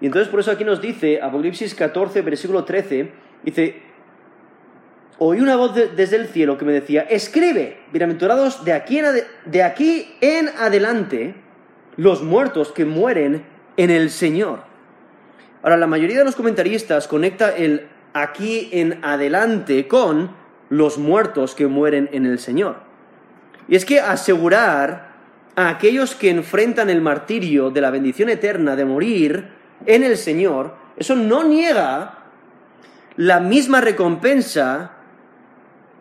Y 0.00 0.06
entonces 0.06 0.28
por 0.28 0.40
eso 0.40 0.50
aquí 0.50 0.64
nos 0.64 0.80
dice, 0.80 1.20
Apocalipsis 1.22 1.74
14, 1.74 2.22
versículo 2.22 2.64
13, 2.64 3.10
dice, 3.44 3.82
oí 5.18 5.40
una 5.40 5.56
voz 5.56 5.74
desde 5.74 6.16
el 6.16 6.26
cielo 6.26 6.58
que 6.58 6.64
me 6.64 6.72
decía, 6.72 7.02
escribe, 7.02 7.78
bienaventurados 7.92 8.64
de 8.64 8.72
aquí, 8.72 8.98
en 8.98 9.06
de 9.46 9.62
aquí 9.62 10.16
en 10.20 10.48
adelante 10.58 11.34
los 11.96 12.22
muertos 12.22 12.72
que 12.72 12.84
mueren 12.84 13.44
en 13.76 13.90
el 13.90 14.10
Señor. 14.10 14.64
Ahora, 15.62 15.76
la 15.76 15.86
mayoría 15.86 16.18
de 16.18 16.24
los 16.24 16.36
comentaristas 16.36 17.08
conecta 17.08 17.54
el 17.56 17.88
aquí 18.12 18.68
en 18.72 19.04
adelante 19.04 19.88
con 19.88 20.30
los 20.68 20.98
muertos 20.98 21.54
que 21.54 21.66
mueren 21.66 22.08
en 22.12 22.26
el 22.26 22.38
Señor. 22.38 22.76
Y 23.68 23.76
es 23.76 23.84
que 23.84 24.00
asegurar 24.00 25.05
a 25.56 25.70
aquellos 25.70 26.14
que 26.14 26.30
enfrentan 26.30 26.90
el 26.90 27.00
martirio 27.00 27.70
de 27.70 27.80
la 27.80 27.90
bendición 27.90 28.28
eterna 28.28 28.76
de 28.76 28.84
morir 28.84 29.48
en 29.86 30.04
el 30.04 30.18
Señor, 30.18 30.76
eso 30.96 31.16
no 31.16 31.44
niega 31.44 32.18
la 33.16 33.40
misma 33.40 33.80
recompensa 33.80 34.92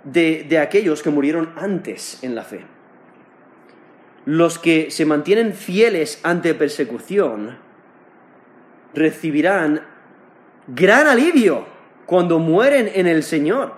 de, 0.03 0.45
de 0.47 0.59
aquellos 0.59 1.01
que 1.01 1.09
murieron 1.09 1.53
antes 1.55 2.21
en 2.21 2.35
la 2.35 2.43
fe. 2.43 2.65
Los 4.25 4.59
que 4.59 4.91
se 4.91 5.05
mantienen 5.05 5.53
fieles 5.53 6.19
ante 6.23 6.53
persecución 6.53 7.57
recibirán 8.93 9.81
gran 10.67 11.07
alivio 11.07 11.65
cuando 12.05 12.39
mueren 12.39 12.91
en 12.93 13.07
el 13.07 13.23
Señor. 13.23 13.73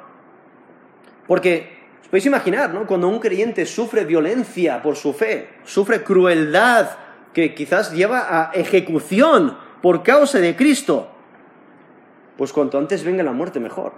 Porque 1.27 1.76
os 2.07 2.11
podéis 2.11 2.25
imaginar, 2.27 2.73
¿no? 2.73 2.87
Cuando 2.87 3.09
un 3.09 3.19
creyente 3.19 3.65
sufre 3.65 4.05
violencia 4.05 4.81
por 4.81 4.95
su 4.95 5.11
fe, 5.11 5.49
sufre 5.65 6.03
crueldad 6.03 6.87
que 7.33 7.53
quizás 7.53 7.91
lleva 7.91 8.27
a 8.29 8.53
ejecución 8.53 9.57
por 9.81 10.03
causa 10.03 10.39
de 10.39 10.55
Cristo, 10.55 11.09
pues 12.37 12.53
cuanto 12.53 12.77
antes 12.77 13.03
venga 13.03 13.23
la 13.23 13.33
muerte 13.33 13.59
mejor. 13.59 13.91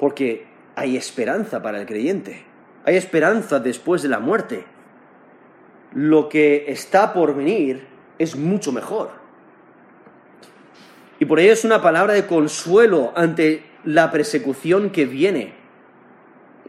Porque 0.00 0.48
hay 0.74 0.96
esperanza 0.96 1.62
para 1.62 1.80
el 1.80 1.86
creyente, 1.86 2.44
hay 2.84 2.96
esperanza 2.96 3.60
después 3.60 4.02
de 4.02 4.08
la 4.08 4.18
muerte. 4.18 4.64
Lo 5.94 6.28
que 6.28 6.64
está 6.72 7.12
por 7.12 7.36
venir 7.36 7.86
es 8.18 8.34
mucho 8.34 8.72
mejor. 8.72 9.12
Y 11.20 11.24
por 11.24 11.38
ello 11.38 11.52
es 11.52 11.64
una 11.64 11.80
palabra 11.80 12.14
de 12.14 12.26
consuelo 12.26 13.12
ante 13.14 13.62
la 13.84 14.10
persecución 14.10 14.90
que 14.90 15.06
viene. 15.06 15.57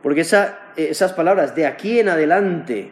Porque 0.02 0.22
esas 0.22 1.14
palabras 1.14 1.56
de 1.56 1.66
aquí 1.66 2.00
en 2.00 2.10
adelante 2.10 2.91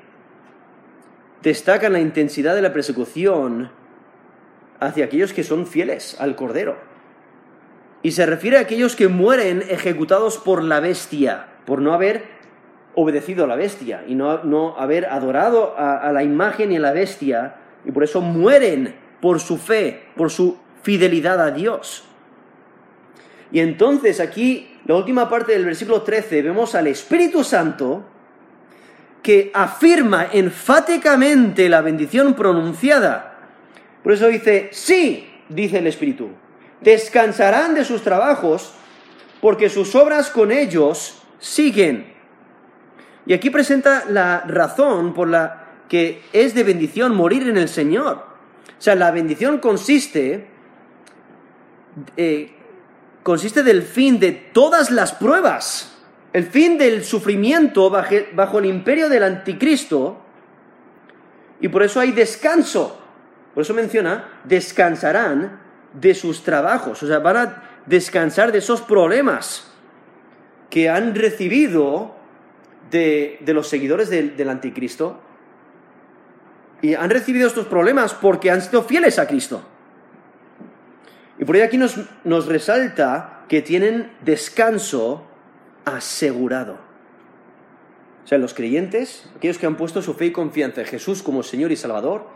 destacan 1.41 1.93
la 1.93 1.99
intensidad 1.99 2.55
de 2.55 2.61
la 2.61 2.73
persecución 2.73 3.71
hacia 4.79 5.05
aquellos 5.05 5.33
que 5.33 5.43
son 5.43 5.65
fieles 5.65 6.19
al 6.19 6.35
Cordero. 6.35 6.77
Y 8.03 8.11
se 8.11 8.25
refiere 8.25 8.57
a 8.57 8.61
aquellos 8.61 8.95
que 8.95 9.07
mueren 9.07 9.63
ejecutados 9.69 10.37
por 10.37 10.63
la 10.63 10.79
bestia, 10.79 11.47
por 11.65 11.81
no 11.81 11.93
haber 11.93 12.25
obedecido 12.93 13.43
a 13.43 13.47
la 13.47 13.55
bestia 13.55 14.03
y 14.07 14.15
no, 14.15 14.75
haber 14.77 15.05
adorado 15.05 15.75
a, 15.77 15.97
a 15.97 16.11
la 16.11 16.23
imagen 16.23 16.71
y 16.71 16.77
a 16.77 16.79
la 16.79 16.91
bestia, 16.91 17.55
y 17.85 17.91
por 17.91 18.03
eso 18.03 18.21
mueren 18.21 18.95
por 19.21 19.39
su 19.39 19.57
fe, 19.57 20.07
por 20.15 20.29
su 20.29 20.57
fidelidad 20.83 21.41
a 21.41 21.51
Dios. 21.51 22.03
Y 23.51 23.59
entonces 23.59 24.19
aquí, 24.19 24.76
la 24.87 24.95
última 24.95 25.29
parte 25.29 25.51
del 25.51 25.65
versículo 25.65 26.01
13, 26.01 26.41
vemos 26.41 26.73
al 26.73 26.87
Espíritu 26.87 27.43
Santo 27.43 28.05
que 29.21 29.51
afirma 29.53 30.27
enfáticamente 30.31 31.67
la 31.67 31.81
bendición 31.81 32.33
pronunciada. 32.33 33.37
Por 34.01 34.13
eso 34.13 34.27
dice, 34.27 34.69
sí, 34.71 35.29
dice 35.49 35.79
el 35.79 35.87
Espíritu, 35.87 36.29
descansarán 36.79 37.75
de 37.75 37.83
sus 37.83 38.01
trabajos 38.01 38.73
porque 39.41 39.69
sus 39.69 39.93
obras 39.93 40.29
con 40.29 40.53
ellos 40.53 41.21
siguen. 41.39 42.13
Y 43.25 43.33
aquí 43.33 43.49
presenta 43.49 44.05
la 44.07 44.45
razón 44.47 45.13
por 45.13 45.27
la 45.27 45.65
que 45.89 46.21
es 46.31 46.55
de 46.55 46.63
bendición 46.63 47.13
morir 47.13 47.49
en 47.49 47.57
el 47.57 47.67
Señor. 47.67 48.25
O 48.79 48.81
sea, 48.81 48.95
la 48.95 49.11
bendición 49.11 49.57
consiste 49.57 50.47
eh, 52.15 52.56
consiste 53.27 53.61
del 53.61 53.83
fin 53.83 54.21
de 54.21 54.31
todas 54.31 54.89
las 54.89 55.11
pruebas, 55.11 55.97
el 56.31 56.45
fin 56.45 56.77
del 56.77 57.03
sufrimiento 57.03 57.89
bajo 57.89 58.59
el 58.59 58.65
imperio 58.65 59.09
del 59.09 59.21
anticristo, 59.21 60.21
y 61.59 61.67
por 61.67 61.83
eso 61.83 61.99
hay 61.99 62.13
descanso. 62.13 62.97
Por 63.53 63.63
eso 63.63 63.73
menciona, 63.73 64.39
descansarán 64.45 65.59
de 65.91 66.15
sus 66.15 66.41
trabajos, 66.41 67.03
o 67.03 67.05
sea, 67.05 67.19
van 67.19 67.35
a 67.35 67.63
descansar 67.85 68.53
de 68.53 68.59
esos 68.59 68.79
problemas 68.79 69.73
que 70.69 70.89
han 70.89 71.13
recibido 71.13 72.15
de, 72.89 73.39
los 73.47 73.67
seguidores 73.67 74.09
del, 74.09 74.49
anticristo. 74.49 75.19
Y 76.81 76.93
han 76.93 77.09
recibido 77.09 77.45
estos 77.49 77.67
problemas 77.67 78.13
porque 78.13 78.51
han 78.51 78.61
sido 78.61 78.83
fieles 78.83 79.19
a 79.19 79.27
Cristo. 79.27 79.65
Y 81.39 81.45
por 81.45 81.55
ahí 81.55 81.61
aquí 81.61 81.77
nos, 81.77 81.99
nos 82.23 82.47
resalta 82.47 83.45
que 83.47 83.61
tienen 83.61 84.11
descanso 84.23 85.23
asegurado. 85.85 86.77
O 88.23 88.27
sea, 88.27 88.37
los 88.37 88.53
creyentes, 88.53 89.29
aquellos 89.37 89.57
que 89.57 89.67
han 89.67 89.77
puesto 89.77 90.01
su 90.01 90.13
fe 90.13 90.25
y 90.25 90.31
confianza 90.31 90.81
en 90.81 90.87
Jesús 90.87 91.23
como 91.23 91.43
Señor 91.43 91.71
y 91.71 91.77
Salvador, 91.77 92.27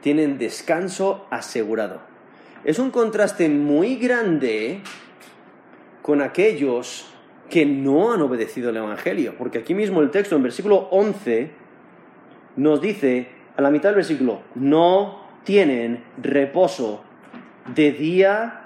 tienen 0.00 0.38
descanso 0.38 1.26
asegurado. 1.30 2.00
Es 2.64 2.78
un 2.78 2.90
contraste 2.90 3.48
muy 3.48 3.96
grande 3.96 4.82
con 6.02 6.22
aquellos 6.22 7.12
que 7.48 7.66
no 7.66 8.12
han 8.12 8.22
obedecido 8.22 8.70
el 8.70 8.76
Evangelio, 8.76 9.34
porque 9.36 9.58
aquí 9.58 9.74
mismo 9.74 10.00
el 10.00 10.10
texto 10.10 10.36
en 10.36 10.42
versículo 10.42 10.88
11 10.92 11.50
nos 12.56 12.80
dice, 12.80 13.28
a 13.56 13.62
la 13.62 13.70
mitad 13.70 13.88
del 13.88 13.96
versículo, 13.96 14.42
no 14.54 15.26
tienen 15.44 16.04
reposo 16.22 17.02
de 17.74 17.92
día 17.92 18.60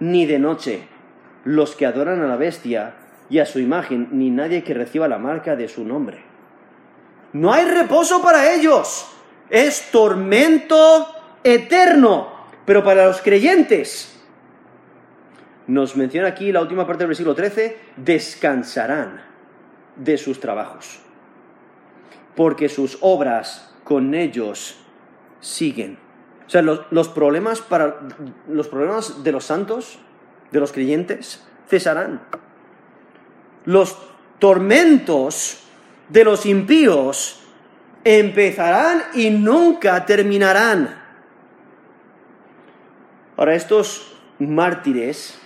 ni 0.00 0.26
de 0.26 0.38
noche 0.38 0.88
los 1.44 1.74
que 1.74 1.86
adoran 1.86 2.20
a 2.22 2.26
la 2.26 2.36
bestia 2.36 2.94
y 3.28 3.38
a 3.38 3.46
su 3.46 3.58
imagen, 3.58 4.08
ni 4.12 4.30
nadie 4.30 4.62
que 4.62 4.74
reciba 4.74 5.08
la 5.08 5.18
marca 5.18 5.56
de 5.56 5.68
su 5.68 5.84
nombre. 5.84 6.22
No 7.32 7.52
hay 7.52 7.64
reposo 7.64 8.22
para 8.22 8.52
ellos, 8.52 9.10
es 9.48 9.90
tormento 9.90 11.06
eterno, 11.42 12.28
pero 12.64 12.84
para 12.84 13.06
los 13.06 13.22
creyentes 13.22 14.20
nos 15.66 15.96
menciona 15.96 16.28
aquí 16.28 16.52
la 16.52 16.60
última 16.60 16.86
parte 16.86 17.00
del 17.00 17.08
versículo 17.08 17.34
13, 17.34 17.78
descansarán 17.96 19.22
de 19.96 20.18
sus 20.18 20.40
trabajos, 20.40 21.00
porque 22.34 22.68
sus 22.68 22.98
obras 23.00 23.74
con 23.84 24.14
ellos 24.14 24.78
siguen. 25.40 25.98
O 26.46 26.50
sea, 26.50 26.62
los, 26.62 27.08
problemas 27.08 27.60
para 27.60 28.00
los 28.48 28.68
problemas 28.68 29.22
de 29.24 29.32
los 29.32 29.44
santos, 29.44 29.98
de 30.50 30.60
los 30.60 30.72
creyentes, 30.72 31.44
cesarán. 31.68 32.20
Los 33.64 33.96
tormentos 34.38 35.62
de 36.08 36.24
los 36.24 36.46
impíos 36.46 37.40
empezarán 38.04 39.02
y 39.14 39.30
nunca 39.30 40.04
terminarán. 40.04 41.00
Ahora, 43.36 43.54
estos 43.54 44.14
mártires 44.38 45.38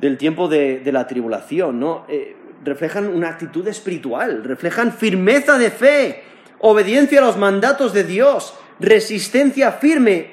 del 0.00 0.18
tiempo 0.18 0.48
de, 0.48 0.82
la 0.92 1.06
tribulación, 1.06 1.80
¿no? 1.80 2.04
Eh, 2.08 2.36
reflejan 2.64 3.08
una 3.08 3.28
actitud 3.28 3.66
espiritual, 3.66 4.44
reflejan 4.44 4.92
firmeza 4.92 5.58
de 5.58 5.70
fe, 5.70 6.22
obediencia 6.58 7.20
a 7.20 7.24
los 7.24 7.36
mandatos 7.36 7.92
de 7.92 8.04
Dios, 8.04 8.54
resistencia 8.82 9.72
firme 9.72 10.32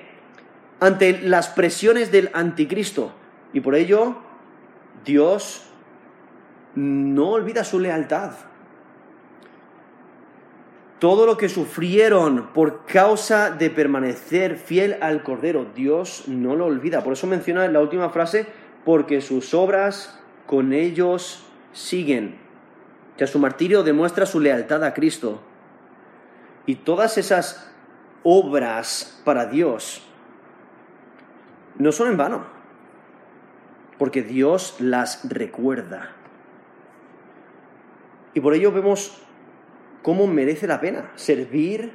ante 0.79 1.21
las 1.21 1.49
presiones 1.49 2.11
del 2.11 2.31
anticristo. 2.33 3.13
Y 3.53 3.59
por 3.61 3.75
ello, 3.75 4.17
Dios 5.05 5.63
no 6.75 7.29
olvida 7.29 7.63
su 7.63 7.79
lealtad. 7.79 8.31
Todo 10.99 11.25
lo 11.25 11.37
que 11.37 11.47
sufrieron 11.47 12.47
por 12.53 12.85
causa 12.85 13.51
de 13.51 13.69
permanecer 13.69 14.57
fiel 14.57 14.97
al 14.99 15.23
Cordero, 15.23 15.65
Dios 15.73 16.23
no 16.27 16.55
lo 16.55 16.65
olvida. 16.65 17.03
Por 17.03 17.13
eso 17.13 17.25
menciona 17.27 17.63
en 17.65 17.71
la 17.71 17.79
última 17.79 18.09
frase 18.09 18.47
porque 18.83 19.21
sus 19.21 19.53
obras 19.53 20.19
con 20.45 20.73
ellos 20.73 21.45
siguen. 21.71 22.37
Que 23.15 23.27
su 23.27 23.39
martirio 23.39 23.83
demuestra 23.83 24.25
su 24.25 24.39
lealtad 24.39 24.83
a 24.83 24.93
Cristo. 24.93 25.41
Y 26.65 26.75
todas 26.75 27.17
esas 27.17 27.69
obras 28.23 29.21
para 29.23 29.45
Dios 29.45 30.05
no 31.77 31.91
son 31.91 32.09
en 32.09 32.17
vano, 32.17 32.45
porque 33.97 34.21
Dios 34.21 34.75
las 34.79 35.27
recuerda. 35.29 36.15
Y 38.33 38.41
por 38.41 38.53
ello 38.53 38.71
vemos 38.71 39.21
cómo 40.01 40.27
merece 40.27 40.67
la 40.67 40.81
pena 40.81 41.11
servir 41.15 41.91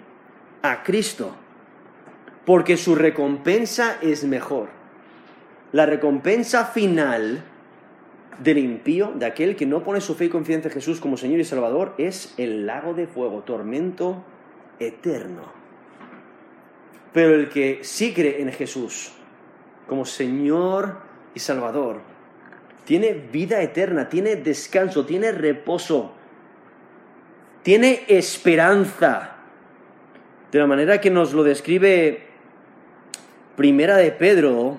a 0.62 0.82
Cristo, 0.82 1.34
porque 2.46 2.76
su 2.76 2.94
recompensa 2.94 3.98
es 4.00 4.24
mejor 4.24 4.84
la 5.74 5.86
recompensa 5.86 6.66
final 6.66 7.42
del 8.38 8.58
impío, 8.58 9.10
de 9.16 9.26
aquel 9.26 9.56
que 9.56 9.66
no 9.66 9.82
pone 9.82 10.00
su 10.00 10.14
fe 10.14 10.26
y 10.26 10.28
confianza 10.28 10.68
en 10.68 10.74
Jesús 10.74 11.00
como 11.00 11.16
Señor 11.16 11.40
y 11.40 11.44
Salvador, 11.44 11.94
es 11.98 12.32
el 12.36 12.64
lago 12.64 12.94
de 12.94 13.08
fuego, 13.08 13.42
tormento 13.42 14.22
eterno. 14.78 15.63
Pero 17.14 17.36
el 17.36 17.48
que 17.48 17.78
sí 17.82 18.12
cree 18.12 18.42
en 18.42 18.52
Jesús 18.52 19.12
como 19.88 20.04
Señor 20.04 20.96
y 21.32 21.38
Salvador, 21.38 22.00
tiene 22.84 23.12
vida 23.12 23.62
eterna, 23.62 24.08
tiene 24.08 24.36
descanso, 24.36 25.06
tiene 25.06 25.30
reposo, 25.30 26.12
tiene 27.62 28.02
esperanza. 28.08 29.36
De 30.50 30.58
la 30.58 30.66
manera 30.66 31.00
que 31.00 31.10
nos 31.10 31.32
lo 31.32 31.44
describe 31.44 32.26
Primera 33.56 33.96
de 33.96 34.10
Pedro, 34.10 34.76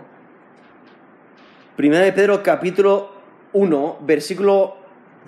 Primera 1.77 2.03
de 2.03 2.11
Pedro 2.11 2.43
capítulo 2.43 3.11
1, 3.53 3.99
versículo 4.01 4.75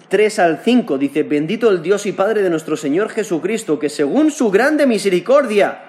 3 0.09 0.39
al 0.39 0.59
5 0.59 0.97
dice, 0.97 1.23
bendito 1.23 1.69
el 1.69 1.81
Dios 1.81 2.05
y 2.05 2.11
Padre 2.11 2.41
de 2.41 2.49
nuestro 2.49 2.75
Señor 2.75 3.09
Jesucristo, 3.09 3.79
que 3.79 3.89
según 3.89 4.29
su 4.29 4.51
grande 4.51 4.85
misericordia 4.85 5.86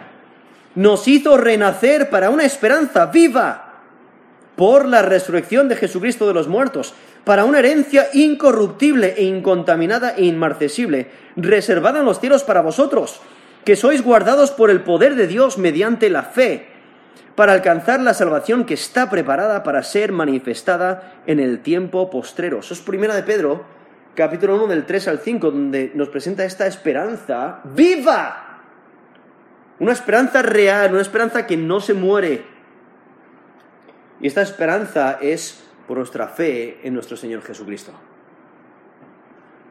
nos 0.79 1.09
hizo 1.09 1.37
renacer 1.37 2.09
para 2.09 2.31
una 2.31 2.45
esperanza 2.45 3.07
viva 3.07 3.81
por 4.55 4.87
la 4.87 5.03
resurrección 5.03 5.69
de 5.69 5.75
Jesucristo 5.75 6.29
de 6.29 6.35
los 6.35 6.47
muertos, 6.47 6.95
para 7.25 7.45
una 7.45 7.59
herencia 7.59 8.07
incorruptible 8.13 9.15
e 9.17 9.25
incontaminada 9.25 10.15
e 10.17 10.25
inmarcesible, 10.27 11.11
reservada 11.35 11.99
en 11.99 12.05
los 12.05 12.21
cielos 12.21 12.45
para 12.45 12.61
vosotros, 12.61 13.21
que 13.65 13.75
sois 13.75 14.05
guardados 14.05 14.53
por 14.53 14.71
el 14.71 14.83
poder 14.83 15.17
de 15.17 15.27
Dios 15.27 15.59
mediante 15.59 16.11
la 16.11 16.23
fe 16.23 16.69
para 17.35 17.55
alcanzar 17.55 18.01
la 18.01 18.15
salvación 18.15 18.65
que 18.65 18.75
está 18.75 19.11
preparada 19.11 19.65
para 19.65 19.83
ser 19.83 20.13
manifestada 20.13 21.23
en 21.27 21.41
el 21.41 21.59
tiempo 21.59 22.09
postrero. 22.09 22.61
Eso 22.61 22.75
es 22.75 22.81
primera 22.81 23.17
de 23.17 23.25
Pedro, 23.25 23.65
capítulo 24.15 24.55
1 24.55 24.69
del 24.69 24.87
3 24.87 25.09
al 25.09 25.19
5, 25.19 25.51
donde 25.51 25.91
nos 25.97 26.09
presenta 26.09 26.45
esta 26.45 26.69
esperanza 26.69 27.63
viva. 27.65 28.48
Una 29.81 29.93
esperanza 29.93 30.43
real, 30.43 30.93
una 30.93 31.03
esperanza 31.03 31.47
que 31.47 31.57
no 31.57 31.81
se 31.81 31.95
muere. 31.95 32.45
Y 34.21 34.27
esta 34.27 34.43
esperanza 34.43 35.19
es 35.21 35.65
por 35.87 35.99
nuestra 35.99 36.29
fe 36.29 36.81
en 36.83 36.95
nuestro 36.95 37.17
Señor 37.17 37.43
Jesucristo. 37.43 37.93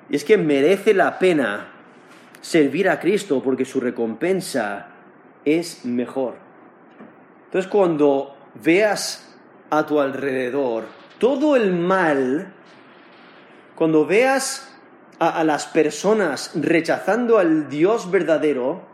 Y 0.09 0.15
es 0.15 0.23
que 0.23 0.37
merece 0.37 0.93
la 0.93 1.19
pena 1.19 1.67
servir 2.39 2.89
a 2.89 2.99
Cristo 2.99 3.41
porque 3.43 3.65
su 3.65 3.79
recompensa 3.79 4.87
es 5.43 5.83
mejor. 5.85 6.35
Entonces 7.45 7.69
cuando 7.69 8.35
veas 8.63 9.35
a 9.69 9.85
tu 9.85 9.99
alrededor 9.99 10.85
todo 11.19 11.55
el 11.55 11.73
mal, 11.73 12.53
cuando 13.75 14.05
veas 14.05 14.73
a, 15.19 15.43
las 15.43 15.65
personas 15.65 16.51
rechazando 16.55 17.37
al 17.37 17.69
Dios 17.69 18.11
verdadero, 18.11 18.86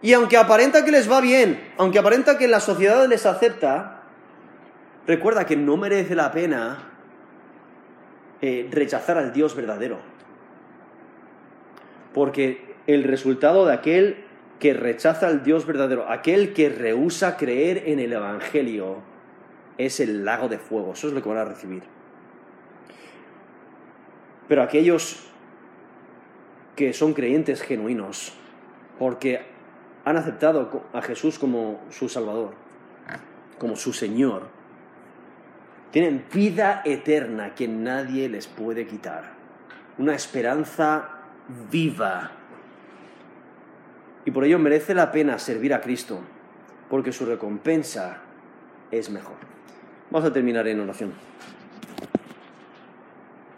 y 0.00 0.12
aunque 0.12 0.36
aparenta 0.36 0.84
que 0.84 0.92
les 0.92 1.10
va 1.10 1.20
bien, 1.20 1.60
aunque 1.76 1.98
aparenta 1.98 2.38
que 2.38 2.46
la 2.46 2.60
sociedad 2.60 3.06
les 3.08 3.26
acepta, 3.26 4.02
recuerda 5.06 5.44
que 5.44 5.56
no 5.56 5.76
merece 5.76 6.14
la 6.14 6.30
pena 6.30 6.78
eh, 8.40 8.68
rechazar 8.70 9.18
al 9.18 9.32
Dios 9.32 9.56
verdadero. 9.56 9.98
Porque 12.14 12.76
el 12.86 13.02
resultado 13.04 13.66
de 13.66 13.74
aquel 13.74 14.24
que 14.60 14.72
rechaza 14.72 15.26
al 15.26 15.42
Dios 15.42 15.66
verdadero, 15.66 16.08
aquel 16.08 16.52
que 16.52 16.68
rehúsa 16.68 17.36
creer 17.36 17.84
en 17.86 17.98
el 17.98 18.12
Evangelio, 18.12 19.02
es 19.78 20.00
el 20.00 20.24
lago 20.24 20.48
de 20.48 20.58
fuego. 20.58 20.92
Eso 20.92 21.08
es 21.08 21.14
lo 21.14 21.22
que 21.22 21.28
van 21.28 21.38
a 21.38 21.44
recibir. 21.44 21.82
Pero 24.48 24.62
aquellos 24.62 25.24
que 26.76 26.92
son 26.92 27.12
creyentes 27.12 27.62
genuinos, 27.62 28.32
porque 28.98 29.57
han 30.08 30.16
aceptado 30.16 30.84
a 30.94 31.02
Jesús 31.02 31.38
como 31.38 31.80
su 31.90 32.08
Salvador, 32.08 32.54
como 33.58 33.76
su 33.76 33.92
Señor, 33.92 34.56
Tienen 35.90 36.26
vida 36.32 36.82
eterna 36.84 37.54
que 37.54 37.66
nadie 37.66 38.28
les 38.28 38.46
puede 38.46 38.86
quitar. 38.86 39.32
Una 39.96 40.14
esperanza 40.14 41.08
viva. 41.70 42.30
Y 44.26 44.30
por 44.30 44.44
ello 44.44 44.58
merece 44.58 44.94
la 44.94 45.10
pena 45.10 45.38
servir 45.38 45.72
a 45.72 45.80
Cristo, 45.80 46.20
porque 46.90 47.10
su 47.10 47.24
recompensa 47.24 48.18
es 48.90 49.08
mejor. 49.08 49.36
Vamos 50.10 50.28
a 50.28 50.32
terminar 50.32 50.68
en 50.68 50.80
oración. 50.80 51.14